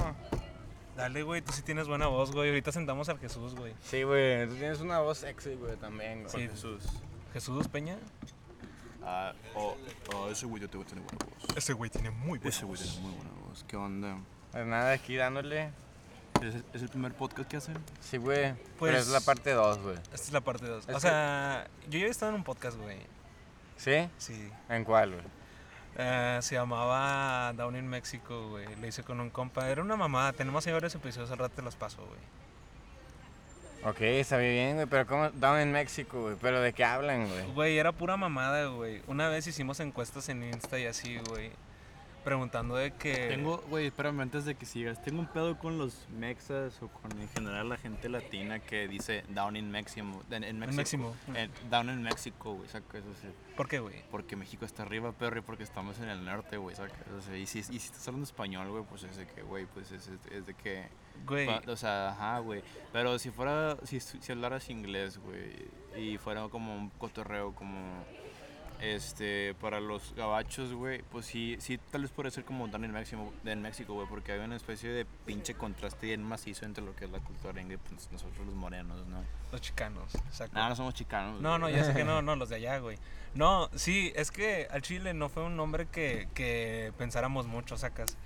Dale, 0.96 1.24
güey, 1.24 1.42
tú 1.42 1.54
sí 1.54 1.62
tienes 1.62 1.88
buena 1.88 2.08
voz, 2.08 2.32
güey. 2.32 2.50
Ahorita 2.50 2.72
sentamos 2.72 3.08
al 3.10 3.18
Jesús, 3.20 3.56
güey. 3.56 3.74
Sí, 3.84 4.04
güey, 4.04 4.48
tú 4.48 4.56
tienes 4.56 4.80
una 4.82 5.00
voz 5.00 5.20
sexy, 5.20 5.56
güey, 5.56 5.76
también, 5.78 6.24
güey. 6.24 6.32
Sí. 6.32 6.48
Jesús. 6.50 6.84
Jesús 7.34 7.68
Peña. 7.68 7.98
Ah, 9.04 9.34
oh, 9.56 9.76
oh, 10.16 10.30
ese 10.30 10.46
güey 10.46 10.62
yo 10.62 10.70
tengo 10.70 10.84
que 10.84 10.92
tener 10.92 11.06
buena 11.06 11.26
voz. 11.26 11.58
Ese 11.58 11.74
güey 11.74 11.89
tiene 11.89 12.12
muy 12.12 12.38
buena 12.38 12.50
Ese 12.50 12.66
güey 12.66 12.80
tiene 12.80 13.00
muy 13.00 13.14
buena 13.14 13.32
voz. 13.48 13.66
¿Qué 13.68 13.78
onda? 13.78 14.18
Pues 14.52 14.66
nada, 14.68 14.92
aquí 14.92 15.16
dándole. 15.16 15.72
¿Es, 16.42 16.56
es 16.74 16.82
el 16.82 16.89
primer 16.89 17.14
podcast 17.14 17.50
que 17.50 17.58
hacen? 17.58 17.78
Sí, 18.00 18.18
güey. 18.18 18.54
Pues- 18.78 18.92
Pero 18.92 18.98
es 18.98 19.08
la 19.08 19.22
parte 19.22 19.52
2, 19.52 19.80
güey. 19.80 19.96
Esta 19.96 20.16
es 20.16 20.32
la 20.34 20.42
parte 20.42 20.66
2. 20.66 20.89
Es 20.89 20.96
O 20.96 21.00
sea, 21.00 21.68
yo 21.89 22.00
ya 22.00 22.06
he 22.06 22.10
estado 22.10 22.32
en 22.32 22.36
un 22.38 22.44
podcast, 22.44 22.78
güey. 22.78 22.98
¿Sí? 23.78 24.08
Sí. 24.18 24.50
¿En 24.70 24.84
cuál, 24.84 25.14
güey? 25.14 25.24
Eh, 25.98 26.39
se 26.42 26.56
llamaba 26.56 27.54
Down 27.54 27.76
in 27.76 27.88
Mexico, 27.88 28.50
güey. 28.50 28.76
Lo 28.78 28.88
hice 28.88 29.04
con 29.04 29.20
un 29.20 29.30
compa. 29.30 29.70
Era 29.70 29.82
una 29.82 29.96
mamada. 29.96 30.34
Tenemos 30.34 30.66
ahí 30.66 30.74
varios 30.74 30.96
episodios. 30.96 31.32
Al 31.32 31.38
rato 31.38 31.56
te 31.56 31.62
los 31.62 31.76
paso, 31.76 32.06
güey. 32.06 32.20
Ok, 33.84 34.02
está 34.02 34.38
bien, 34.38 34.76
güey, 34.76 34.86
pero 34.86 35.08
¿cómo? 35.08 35.32
Down 35.32 35.60
en 35.60 35.72
México, 35.72 36.22
güey. 36.22 36.36
¿Pero 36.39 36.62
de 36.62 36.72
qué 36.72 36.84
hablan, 36.84 37.28
güey? 37.28 37.52
Güey, 37.54 37.78
era 37.80 37.92
pura 37.92 38.16
mamada, 38.16 38.68
güey. 38.68 39.02
Una 39.08 39.28
vez 39.28 39.48
hicimos 39.48 39.80
encuestas 39.80 40.30
en 40.30 40.44
Insta 40.44 40.78
y 40.78 40.86
así, 40.86 41.18
güey. 41.30 41.52
Preguntando 42.24 42.76
de 42.76 42.91
que... 42.91 43.28
Tengo, 43.30 43.57
güey, 43.69 43.88
espérame 43.88 44.22
antes 44.22 44.45
de 44.45 44.55
que 44.55 44.65
sigas. 44.65 45.01
Tengo 45.01 45.19
un 45.19 45.28
pedo 45.28 45.57
con 45.57 45.78
los 45.78 46.07
mexas 46.09 46.82
o 46.82 46.88
con 46.88 47.11
en 47.19 47.28
general 47.30 47.69
la 47.69 47.78
gente 47.78 48.09
latina 48.09 48.59
que 48.59 48.88
dice 48.88 49.24
down 49.30 49.55
in 49.55 49.72
Mexico. 49.72 50.24
En, 50.30 50.43
en 50.43 50.59
México. 50.59 51.15
En- 51.34 51.51
down 51.69 51.89
in 51.89 52.01
Mexico, 52.01 52.53
güey, 52.53 52.69
saca 52.69 52.97
eso 52.97 53.13
sí. 53.22 53.28
¿Por 53.55 53.67
qué, 53.67 53.80
güey? 53.80 54.03
Porque 54.09 54.36
México 54.36 54.65
está 54.65 54.84
arriba, 54.84 55.11
perro, 55.11 55.39
y 55.39 55.41
porque 55.41 55.63
estamos 55.63 55.99
en 55.99 56.09
el 56.09 56.24
norte, 56.24 56.57
güey, 56.57 56.76
saca 56.76 56.93
o 57.17 57.22
sea, 57.22 57.38
y, 57.38 57.45
si, 57.45 57.59
y 57.59 57.63
si 57.63 57.78
estás 57.78 58.07
hablando 58.07 58.26
español, 58.26 58.69
güey, 58.69 58.84
pues 58.84 59.03
es 59.03 59.17
de 59.17 59.28
que, 59.28 59.41
güey, 59.41 59.65
pues 59.65 59.91
es, 59.91 60.07
de 60.07 60.53
que... 60.53 60.88
Güey. 61.26 61.47
o 61.67 61.76
sea, 61.76 62.09
ajá, 62.09 62.39
güey. 62.39 62.63
Pero 62.93 63.19
si 63.19 63.30
fuera, 63.30 63.78
si, 63.84 63.99
si 63.99 64.32
hablaras 64.32 64.69
inglés, 64.69 65.19
güey, 65.19 65.69
y 65.95 66.17
fuera 66.17 66.47
como 66.49 66.76
un 66.76 66.89
cotorreo 66.91 67.53
como... 67.53 68.03
Este, 68.82 69.54
para 69.62 69.80
los 69.80 70.16
gabachos, 70.16 70.74
güey, 70.74 71.04
pues 71.12 71.28
sí, 71.28 71.56
sí, 71.60 71.80
tal 71.92 72.02
vez 72.02 72.12
puede 72.12 72.32
ser 72.32 72.44
como 72.44 72.68
down 72.68 72.84
in 72.84 72.92
México, 72.92 73.32
en 73.46 73.62
México, 73.62 73.94
güey, 73.94 74.08
porque 74.08 74.32
hay 74.32 74.40
una 74.40 74.56
especie 74.56 74.90
de 74.90 75.06
pinche 75.26 75.54
contraste 75.54 76.08
bien 76.08 76.24
macizo 76.24 76.66
entre 76.66 76.84
lo 76.84 76.96
que 76.96 77.06
es 77.06 77.12
la 77.12 77.20
cultura 77.20 77.62
inglés, 77.62 77.80
pues 77.88 78.12
nosotros 78.12 78.44
los 78.46 78.56
morenos, 78.56 79.06
¿no? 79.06 79.24
Los 79.52 79.62
chicanos, 79.62 80.16
exacto. 80.16 80.58
No, 80.58 80.68
no 80.68 80.76
somos 80.76 80.96
chicanos. 80.96 81.42
No, 81.42 81.60
no, 81.60 81.68
güey. 81.68 81.76
ya 81.76 81.84
sé 81.84 81.94
que 81.94 82.04
no, 82.04 82.22
no, 82.24 82.36
los 82.36 82.50
de 82.50 82.56
allá, 82.56 82.80
güey. 82.80 82.98
No, 83.36 83.70
sí, 83.76 84.12
es 84.16 84.32
que 84.32 84.68
al 84.72 84.82
chile 84.82 85.14
no 85.14 85.30
fue 85.30 85.44
un 85.44 85.56
nombre 85.56 85.86
que, 85.86 86.28
que 86.34 86.92
pensáramos 86.98 87.46
mucho, 87.46 87.78
sacas. 87.78 88.18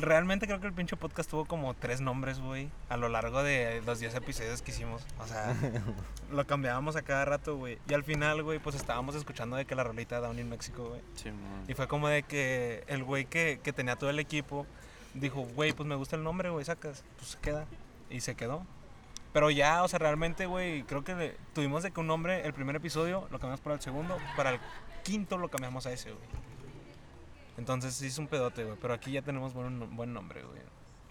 Realmente 0.00 0.46
creo 0.46 0.60
que 0.60 0.66
el 0.66 0.72
pinche 0.72 0.96
podcast 0.96 1.30
tuvo 1.30 1.44
como 1.44 1.74
tres 1.74 2.00
nombres, 2.00 2.40
güey, 2.40 2.68
a 2.88 2.96
lo 2.96 3.08
largo 3.08 3.42
de 3.42 3.82
los 3.86 4.00
10 4.00 4.14
episodios 4.16 4.62
que 4.62 4.70
hicimos. 4.72 5.02
O 5.20 5.26
sea, 5.26 5.54
lo 6.32 6.46
cambiábamos 6.46 6.96
a 6.96 7.02
cada 7.02 7.24
rato, 7.24 7.56
güey. 7.56 7.78
Y 7.88 7.94
al 7.94 8.02
final, 8.04 8.42
güey, 8.42 8.58
pues 8.58 8.74
estábamos 8.76 9.14
escuchando 9.14 9.56
de 9.56 9.64
que 9.64 9.74
la 9.74 9.84
rolita 9.84 10.18
Down 10.20 10.38
in 10.38 10.48
México, 10.48 10.88
güey. 10.88 11.00
Sí. 11.14 11.30
Y 11.68 11.74
fue 11.74 11.86
como 11.88 12.08
de 12.08 12.22
que 12.22 12.84
el 12.88 13.04
güey 13.04 13.26
que, 13.26 13.60
que 13.62 13.72
tenía 13.72 13.96
todo 13.96 14.10
el 14.10 14.18
equipo 14.18 14.66
dijo, 15.14 15.42
güey, 15.54 15.72
pues 15.72 15.88
me 15.88 15.94
gusta 15.94 16.16
el 16.16 16.22
nombre, 16.24 16.50
güey, 16.50 16.64
sacas, 16.64 17.04
pues 17.16 17.30
se 17.30 17.38
queda. 17.38 17.66
Y 18.10 18.20
se 18.20 18.34
quedó. 18.34 18.64
Pero 19.32 19.50
ya, 19.50 19.82
o 19.82 19.88
sea, 19.88 19.98
realmente, 19.98 20.46
güey, 20.46 20.82
creo 20.84 21.04
que 21.04 21.14
le- 21.14 21.36
tuvimos 21.54 21.82
de 21.82 21.90
que 21.90 22.00
un 22.00 22.06
nombre, 22.06 22.46
el 22.46 22.54
primer 22.54 22.76
episodio 22.76 23.22
lo 23.30 23.38
cambiamos 23.38 23.60
para 23.60 23.74
el 23.76 23.82
segundo, 23.82 24.16
para 24.36 24.50
el 24.50 24.60
quinto 25.04 25.36
lo 25.38 25.48
cambiamos 25.48 25.86
a 25.86 25.92
ese, 25.92 26.10
güey. 26.12 26.24
Entonces 27.56 27.94
sí 27.94 28.06
es 28.06 28.18
un 28.18 28.28
pedote, 28.28 28.64
güey, 28.64 28.76
pero 28.80 28.94
aquí 28.94 29.12
ya 29.12 29.22
tenemos 29.22 29.54
buen, 29.54 29.96
buen 29.96 30.12
nombre, 30.12 30.42
güey. 30.42 30.60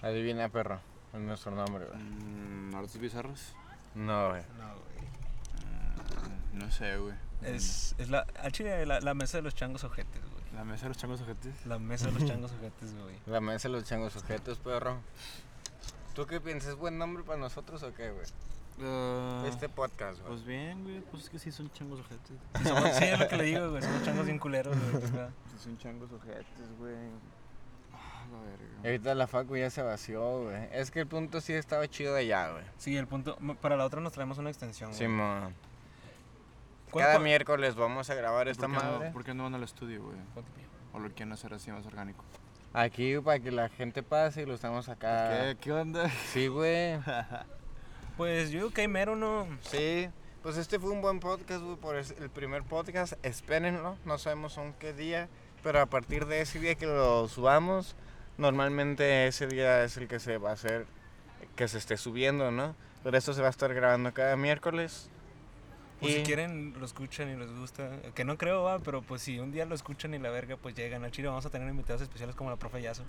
Adivina, 0.02 0.50
perro. 0.50 0.80
Es 1.14 1.20
nuestro 1.20 1.52
nombre, 1.52 1.86
güey. 1.86 2.00
Mm, 2.00 2.76
¿Artes 2.76 2.98
bizarros? 3.00 3.54
No, 3.96 4.30
güey. 4.30 4.42
No, 4.58 4.68
güey. 4.68 6.54
Mm, 6.54 6.60
no 6.60 6.72
sé, 6.72 6.98
güey. 6.98 7.16
Es, 7.42 7.96
es 7.98 8.10
la, 8.10 8.26
al 8.42 8.52
chile, 8.52 8.86
la, 8.86 9.00
la 9.00 9.14
mesa 9.14 9.38
de 9.38 9.44
los 9.44 9.56
changos 9.56 9.84
ojetes, 9.84 10.22
güey. 10.22 10.44
¿La 10.54 10.64
mesa 10.64 10.84
de 10.84 10.90
los 10.90 10.98
changos 10.98 11.22
ojetes? 11.22 11.66
La 11.66 11.80
mesa 11.80 12.08
de 12.08 12.20
los 12.20 12.26
changos 12.28 12.52
ojetes, 12.52 12.94
güey. 12.96 13.16
La 13.26 13.42
mesa 13.42 13.68
de 13.68 13.74
los 13.74 13.84
changos 13.86 14.14
sujetos, 14.14 14.60
perro. 14.60 14.98
¿Tú 16.14 16.26
qué 16.26 16.40
piensas? 16.40 16.72
¿Es 16.72 16.76
buen 16.76 16.98
nombre 16.98 17.24
para 17.24 17.40
nosotros 17.40 17.84
o 17.84 17.94
qué, 17.94 18.12
güey? 18.12 18.26
Ah, 18.82 19.44
Este 19.48 19.70
podcast, 19.70 20.20
güey. 20.20 20.28
Pues 20.34 20.46
bien, 20.46 20.84
güey, 20.84 21.00
pues 21.02 21.24
es 21.24 21.30
que 21.30 21.40
sí 21.40 21.52
son 21.52 21.72
changos 21.72 22.00
ojetes. 22.02 22.38
Sí, 22.58 22.64
somos- 22.68 22.92
sí, 22.96 23.04
es 23.06 23.20
lo 23.20 23.28
que 23.28 23.38
le 23.38 23.44
digo, 23.46 23.70
güey. 23.70 23.82
Somos 23.82 24.04
changos 24.04 24.26
bien 24.26 24.38
culeros, 24.40 24.76
güey. 24.78 24.92
pues. 24.92 25.12
Sí 25.12 25.58
son 25.64 25.78
changos 25.78 26.12
ojetes, 26.12 26.78
güey. 26.78 26.94
Ah, 27.94 28.26
la 28.32 28.40
verga. 28.42 28.66
Ahorita 28.84 29.16
la 29.16 29.28
facu 29.28 29.56
ya 29.56 29.70
se 29.70 29.82
vació, 29.82 30.44
güey. 30.44 30.68
Es 30.74 30.92
que 30.92 31.00
el 31.00 31.08
punto 31.08 31.40
sí 31.42 31.54
estaba 31.54 31.88
chido 31.88 32.14
de 32.16 32.22
allá, 32.22 32.52
güey. 32.52 32.64
Sí, 32.78 32.98
el 32.98 33.08
punto. 33.08 33.38
Para 33.62 33.78
la 33.78 33.86
otra 33.86 34.02
nos 34.02 34.12
traemos 34.14 34.38
una 34.40 34.50
extensión, 34.50 34.90
güey. 34.90 35.00
Simón. 35.00 35.54
¿Cuál- 36.92 37.06
Cada 37.06 37.20
miércoles 37.20 37.76
vamos 37.76 38.10
a 38.10 38.16
grabar 38.16 38.48
esta 38.48 38.68
¿Por 38.68 38.78
qué, 38.78 38.84
madre. 38.86 39.08
no, 39.08 39.14
¿Por 39.14 39.24
qué 39.24 39.34
no 39.34 39.44
van 39.44 39.56
al 39.56 39.64
estudio, 39.64 40.04
güey? 40.04 40.18
¿O 40.94 41.00
lo 41.00 41.08
quieren 41.10 41.32
hacer 41.34 41.54
así 41.54 41.72
más 41.72 41.86
orgánico? 41.86 42.24
Aquí 42.74 43.18
para 43.20 43.40
que 43.40 43.52
la 43.52 43.70
gente 43.70 44.04
pase 44.04 44.42
y 44.44 44.46
lo 44.46 44.54
estamos 44.54 44.88
acá. 44.90 45.30
¿Qué, 45.30 45.58
¿Qué 45.62 45.72
onda? 45.72 46.10
Sí, 46.32 46.48
güey. 46.48 47.00
Pues 48.18 48.50
yo 48.50 48.60
digo 48.60 48.70
que 48.72 48.88
mero, 48.88 49.18
¿no? 49.18 49.46
Sí. 49.62 50.08
Pues 50.42 50.56
este 50.56 50.80
fue 50.80 50.92
un 50.92 51.02
buen 51.02 51.20
podcast, 51.20 51.62
por 51.82 51.98
el 51.98 52.30
primer 52.30 52.64
podcast. 52.64 53.14
Espérenlo. 53.24 53.98
No 54.06 54.18
sabemos 54.18 54.58
aún 54.58 54.74
qué 54.80 54.94
día. 54.94 55.28
Pero 55.64 55.82
a 55.82 55.86
partir 55.88 56.26
de 56.26 56.40
ese 56.40 56.60
día 56.60 56.76
que 56.76 56.86
lo 56.86 57.28
subamos, 57.28 57.96
normalmente 58.38 59.28
ese 59.28 59.48
día 59.48 59.84
es 59.84 59.98
el 59.98 60.08
que 60.08 60.20
se 60.20 60.38
va 60.38 60.52
a 60.52 60.54
hacer, 60.54 60.86
que 61.58 61.68
se 61.68 61.78
esté 61.78 61.98
subiendo, 61.98 62.52
¿no? 62.52 62.74
Pero 63.04 63.18
esto 63.18 63.34
se 63.34 63.42
va 63.42 63.48
a 63.48 63.50
estar 63.50 63.74
grabando 63.74 64.14
cada 64.14 64.38
miércoles. 64.38 65.10
Pues 66.06 66.16
Y- 66.16 66.20
si 66.20 66.24
quieren, 66.24 66.74
lo 66.80 66.86
escuchan 66.86 67.30
y 67.30 67.36
les 67.36 67.52
gusta. 67.58 67.90
Que 68.14 68.24
no 68.26 68.38
creo, 68.38 68.64
va, 68.64 68.80
pero 68.80 69.02
pues 69.02 69.22
si 69.22 69.40
un 69.40 69.52
día 69.52 69.66
lo 69.66 69.74
escuchan 69.76 70.14
y 70.14 70.20
la 70.20 70.30
verga, 70.30 70.56
pues 70.58 70.76
llegan 70.76 71.04
al 71.04 71.12
Chile. 71.12 71.28
Vamos 71.28 71.46
a 71.46 71.50
tener 71.50 71.68
invitados 71.68 72.02
especiales 72.02 72.36
como 72.36 72.50
la 72.50 72.56
profe 72.58 72.82
Yaso. 72.82 73.04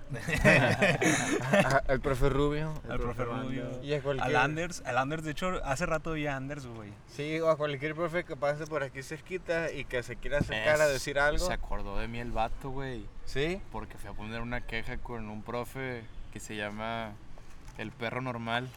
a- 0.44 1.82
al 1.88 2.00
profe 2.00 2.28
Rubio. 2.28 2.72
al 2.88 2.98
profe 3.00 3.24
Rubio. 3.24 3.82
Y 3.82 3.92
a 3.94 4.02
cualquier, 4.02 4.26
Al 4.28 4.36
Anders. 4.36 4.82
Al 4.86 4.98
Anders, 4.98 5.24
de 5.24 5.32
hecho, 5.32 5.60
hace 5.64 5.86
rato 5.86 6.12
vi 6.12 6.26
a 6.26 6.36
Anders, 6.36 6.66
güey. 6.66 6.90
Sí, 7.08 7.38
o 7.40 7.50
a 7.50 7.56
cualquier 7.56 7.94
profe 7.94 8.24
que 8.24 8.36
pase 8.36 8.66
por 8.66 8.82
aquí 8.82 9.02
cerquita 9.02 9.70
y 9.70 9.84
que 9.84 10.02
se 10.02 10.16
quiera 10.16 10.38
acercar 10.38 10.80
a 10.80 10.88
decir 10.88 11.18
algo. 11.18 11.46
Se 11.46 11.52
acordó 11.52 11.98
de 11.98 12.08
mí 12.08 12.18
el 12.18 12.32
vato, 12.32 12.70
güey. 12.70 13.04
Sí. 13.24 13.60
Porque 13.72 13.98
fui 13.98 14.10
a 14.10 14.12
poner 14.12 14.40
una 14.40 14.60
queja 14.62 14.98
con 14.98 15.28
un 15.28 15.42
profe 15.42 16.02
que 16.32 16.40
se 16.40 16.56
llama 16.56 17.12
El 17.78 17.90
Perro 17.92 18.20
Normal. 18.20 18.68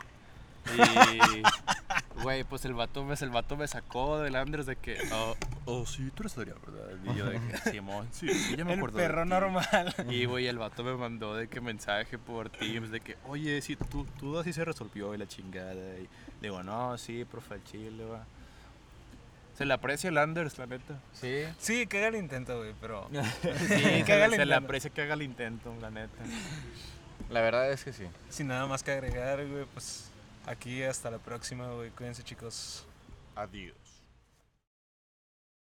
Y, 0.76 0.80
güey, 2.22 2.44
pues 2.44 2.66
el 2.66 2.74
vato, 2.74 3.04
me- 3.04 3.16
el 3.16 3.30
vato 3.30 3.58
me 3.58 3.68
sacó 3.68 4.20
del 4.20 4.36
Anders 4.36 4.66
de 4.66 4.76
que, 4.76 4.98
oh, 5.12 5.36
oh, 5.66 5.86
sí, 5.86 6.10
tú 6.16 6.24
eres 6.24 6.38
Adrián, 6.38 6.58
¿verdad? 6.66 6.90
Y 7.14 7.18
yo 7.18 7.26
de 7.26 7.40
que, 7.40 7.58
Simón, 7.72 8.08
sí, 8.12 8.28
sí, 8.34 8.56
ya 8.58 8.66
me 8.66 8.74
El 8.74 8.80
acuerdo 8.80 8.98
perro 8.98 9.24
ti". 9.24 9.30
normal. 9.30 9.96
Y, 10.10 10.26
güey, 10.26 10.48
el 10.48 10.58
vato 10.58 10.84
me 10.84 10.94
mandó 10.96 11.36
de 11.36 11.48
que 11.48 11.62
mensaje 11.62 12.18
por 12.18 12.50
Teams 12.50 12.92
de 12.92 13.00
que, 13.02 13.18
oye, 13.28 13.62
sí, 13.62 13.76
tú, 13.76 14.06
tú 14.20 14.38
así 14.40 14.54
se 14.54 14.64
resolvió 14.66 15.14
y 15.14 15.18
la 15.18 15.28
chingada. 15.28 15.74
Y 16.00 16.08
digo, 16.42 16.64
no, 16.64 16.98
sí, 16.98 17.26
profe, 17.26 17.56
al 17.56 17.64
chile, 17.64 18.06
va. 18.06 18.26
Se 19.58 19.66
le 19.66 19.74
aprecia 19.74 20.10
el 20.10 20.18
Anders, 20.18 20.58
la 20.58 20.68
neta. 20.68 21.00
Sí. 21.12 21.44
Sí, 21.60 21.86
que 21.88 21.98
haga 21.98 22.08
el 22.08 22.16
intento, 22.16 22.58
güey, 22.58 22.74
pero. 22.80 23.10
Sí, 23.68 24.04
que 24.04 24.14
haga 24.14 24.26
el 24.26 24.32
se 24.32 24.38
le 24.38 24.44
intento. 24.44 24.56
aprecia 24.56 24.90
que 24.90 25.02
haga 25.02 25.14
el 25.16 25.22
intento, 25.22 25.76
la 25.82 25.90
neta. 25.92 26.24
La 27.30 27.42
verdad 27.42 27.70
es 27.72 27.84
que 27.84 27.92
sí. 27.94 28.06
Sin 28.30 28.48
nada 28.48 28.66
más 28.68 28.82
que 28.84 28.92
agregar, 28.92 29.46
güey, 29.46 29.66
pues 29.74 30.09
aquí 30.46 30.84
hasta 30.84 31.10
la 31.12 31.20
próxima. 31.20 31.70
Cuídense, 31.96 32.24
chicos. 32.24 32.86
Adiós. 33.36 33.89